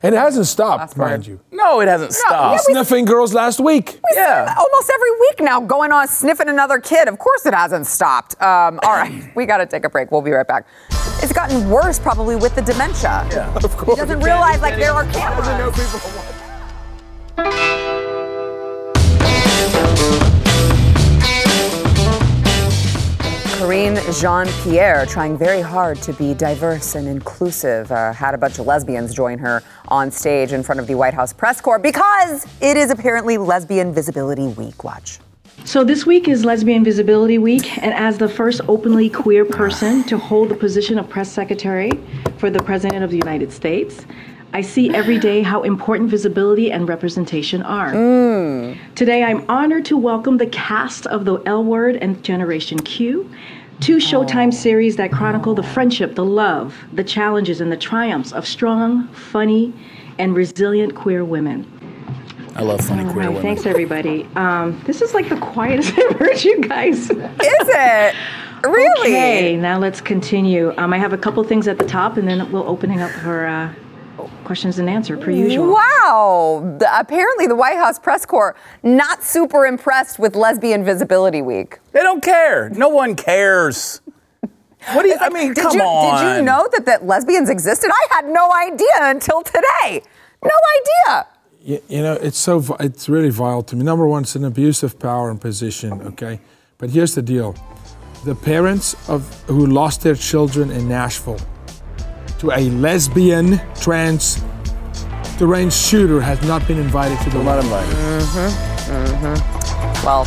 And 0.00 0.14
it 0.14 0.18
hasn't 0.18 0.46
stopped, 0.46 0.80
That's 0.80 0.96
mind 0.96 1.10
right. 1.22 1.26
you. 1.26 1.40
No, 1.50 1.80
it 1.80 1.88
hasn't 1.88 2.12
stopped. 2.12 2.62
Sniffing 2.62 3.04
girls 3.04 3.34
last 3.34 3.58
week. 3.58 3.98
yeah. 4.14 4.54
almost 4.56 4.90
every 4.94 5.10
week 5.18 5.40
now 5.40 5.60
going 5.60 5.90
on 5.90 6.06
sniffing 6.06 6.48
another 6.48 6.78
kid. 6.78 7.08
Of 7.08 7.18
course 7.18 7.44
it 7.46 7.52
hasn't 7.52 7.86
stopped. 7.88 8.40
Um, 8.40 8.78
all 8.84 8.92
right, 8.92 9.32
we 9.34 9.44
got 9.44 9.56
to 9.56 9.66
take 9.66 9.84
a 9.84 9.90
break. 9.90 10.12
We'll 10.12 10.22
be 10.22 10.30
right 10.30 10.46
back. 10.46 10.68
It's 11.20 11.32
gotten 11.32 11.68
worse 11.68 11.98
probably 11.98 12.36
with 12.36 12.54
the 12.54 12.62
dementia. 12.62 13.26
Yeah. 13.32 13.52
Of 13.56 13.76
course. 13.76 13.98
He 13.98 14.06
doesn't 14.06 14.20
realize 14.20 14.60
like 14.60 14.76
there 14.76 14.92
are 14.92 15.04
cameras. 15.06 15.48
Karine 23.58 23.98
Jean 24.20 24.46
Pierre 24.62 25.04
trying 25.04 25.36
very 25.36 25.60
hard 25.60 26.00
to 26.02 26.12
be 26.12 26.32
diverse 26.32 26.94
and 26.94 27.08
inclusive. 27.08 27.90
Uh, 27.90 28.12
had 28.12 28.32
a 28.32 28.38
bunch 28.38 28.60
of 28.60 28.66
lesbians 28.66 29.12
join 29.12 29.36
her 29.36 29.64
on 29.88 30.12
stage 30.12 30.52
in 30.52 30.62
front 30.62 30.80
of 30.80 30.86
the 30.86 30.94
White 30.94 31.12
House 31.12 31.32
press 31.32 31.60
corps 31.60 31.80
because 31.80 32.46
it 32.60 32.76
is 32.76 32.92
apparently 32.92 33.36
Lesbian 33.36 33.92
Visibility 33.92 34.46
Week. 34.46 34.84
Watch. 34.84 35.18
So 35.64 35.82
this 35.82 36.06
week 36.06 36.28
is 36.28 36.44
Lesbian 36.44 36.84
Visibility 36.84 37.38
Week, 37.38 37.78
and 37.82 37.92
as 37.94 38.16
the 38.16 38.28
first 38.28 38.60
openly 38.68 39.10
queer 39.10 39.44
person 39.44 40.04
to 40.04 40.18
hold 40.18 40.50
the 40.50 40.54
position 40.54 40.96
of 40.96 41.08
press 41.08 41.28
secretary 41.28 41.90
for 42.36 42.50
the 42.50 42.62
President 42.62 43.02
of 43.02 43.10
the 43.10 43.16
United 43.16 43.50
States, 43.50 44.06
I 44.52 44.62
see 44.62 44.94
every 44.94 45.18
day 45.18 45.42
how 45.42 45.62
important 45.62 46.08
visibility 46.08 46.72
and 46.72 46.88
representation 46.88 47.62
are. 47.62 47.92
Today, 48.94 49.22
I'm 49.22 49.44
honored 49.48 49.84
to 49.86 49.96
welcome 49.96 50.38
the 50.38 50.46
cast 50.46 51.06
of 51.06 51.24
The 51.26 51.42
L 51.44 51.62
Word 51.62 51.96
and 51.96 52.22
Generation 52.24 52.78
Q, 52.78 53.30
two 53.80 53.98
Showtime 53.98 54.52
series 54.52 54.96
that 54.96 55.12
chronicle 55.12 55.54
the 55.54 55.62
friendship, 55.62 56.14
the 56.14 56.24
love, 56.24 56.74
the 56.94 57.04
challenges, 57.04 57.60
and 57.60 57.70
the 57.70 57.76
triumphs 57.76 58.32
of 58.32 58.46
strong, 58.46 59.08
funny, 59.08 59.74
and 60.18 60.34
resilient 60.34 60.94
queer 60.94 61.24
women. 61.24 61.70
I 62.56 62.62
love 62.62 62.80
funny 62.80 63.04
All 63.04 63.12
queer 63.12 63.26
right, 63.26 63.28
women. 63.28 63.42
thanks 63.42 63.66
everybody. 63.66 64.26
Um, 64.34 64.80
this 64.86 65.02
is 65.02 65.12
like 65.12 65.28
the 65.28 65.36
quietest 65.38 65.92
I've 65.98 66.16
heard 66.16 66.42
you 66.42 66.60
guys. 66.62 67.10
Is 67.10 67.18
it? 67.18 68.14
Really? 68.64 69.12
Okay, 69.12 69.56
now 69.56 69.78
let's 69.78 70.00
continue. 70.00 70.72
Um, 70.78 70.92
I 70.92 70.98
have 70.98 71.12
a 71.12 71.18
couple 71.18 71.44
things 71.44 71.68
at 71.68 71.78
the 71.78 71.86
top, 71.86 72.16
and 72.16 72.26
then 72.26 72.50
we'll 72.50 72.66
opening 72.68 73.00
up 73.00 73.10
for 73.10 73.46
uh, 73.46 73.72
questions 74.44 74.78
and 74.78 74.88
answer 74.88 75.16
per 75.16 75.30
usual. 75.30 75.74
Wow. 75.74 76.76
The- 76.78 76.98
apparently, 77.00 77.46
the 77.46 77.56
White 77.56 77.76
House 77.76 77.98
press 77.98 78.26
corps 78.26 78.56
not 78.82 79.22
super 79.22 79.66
impressed 79.66 80.18
with 80.18 80.34
Lesbian 80.36 80.84
Visibility 80.84 81.42
Week. 81.42 81.78
They 81.92 82.00
don't 82.00 82.22
care. 82.22 82.70
No 82.70 82.88
one 82.88 83.14
cares. 83.14 84.00
What 84.92 85.02
do 85.02 85.08
you? 85.08 85.16
I 85.20 85.28
mean, 85.28 85.54
Did 85.54 85.62
come 85.64 85.76
you, 85.76 85.82
on. 85.82 86.24
Did 86.24 86.36
you 86.38 86.42
know 86.44 86.68
that, 86.72 86.86
that 86.86 87.04
lesbians 87.04 87.50
existed? 87.50 87.90
I 87.92 88.06
had 88.10 88.26
no 88.26 88.50
idea 88.52 88.86
until 89.00 89.42
today. 89.42 90.02
No 90.42 90.50
idea. 90.80 91.26
You, 91.60 91.82
you 91.88 92.02
know, 92.02 92.14
it's 92.14 92.38
so 92.38 92.64
it's 92.80 93.08
really 93.08 93.30
vile 93.30 93.62
to 93.64 93.76
me. 93.76 93.84
Number 93.84 94.06
one, 94.06 94.22
it's 94.22 94.36
an 94.36 94.44
abuse 94.44 94.82
of 94.82 94.98
power 94.98 95.30
and 95.30 95.40
position. 95.40 96.00
Okay, 96.02 96.40
but 96.78 96.90
here's 96.90 97.14
the 97.14 97.22
deal: 97.22 97.56
the 98.24 98.34
parents 98.34 98.94
of 99.08 99.42
who 99.46 99.66
lost 99.66 100.02
their 100.02 100.14
children 100.14 100.70
in 100.70 100.88
Nashville 100.88 101.40
to 102.38 102.50
a 102.52 102.70
lesbian 102.70 103.60
trans 103.80 104.42
deranged 105.38 105.74
shooter 105.76 106.20
has 106.20 106.40
not 106.42 106.66
been 106.66 106.78
invited 106.78 107.18
to 107.20 107.30
the 107.30 107.42
Not 107.42 107.64
wedding. 107.64 107.90
invited. 107.90 109.42
Well, 110.04 110.24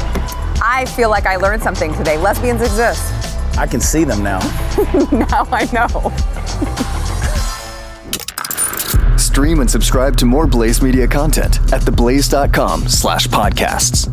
I 0.64 0.86
feel 0.96 1.10
like 1.10 1.26
I 1.26 1.36
learned 1.38 1.64
something 1.64 1.94
today. 1.96 2.18
Lesbians 2.18 2.62
exist. 2.62 3.14
I 3.58 3.68
can 3.68 3.80
see 3.82 4.04
them 4.04 4.24
now. 4.24 4.40
Now 5.12 5.48
I 5.52 5.68
know. 5.74 6.12
Stream 9.18 9.60
and 9.62 9.70
subscribe 9.70 10.16
to 10.18 10.26
more 10.26 10.48
Blaze 10.48 10.82
Media 10.82 11.08
content 11.08 11.58
at 11.74 11.82
theblaze.com 11.82 12.88
slash 12.88 13.28
podcasts. 13.28 14.10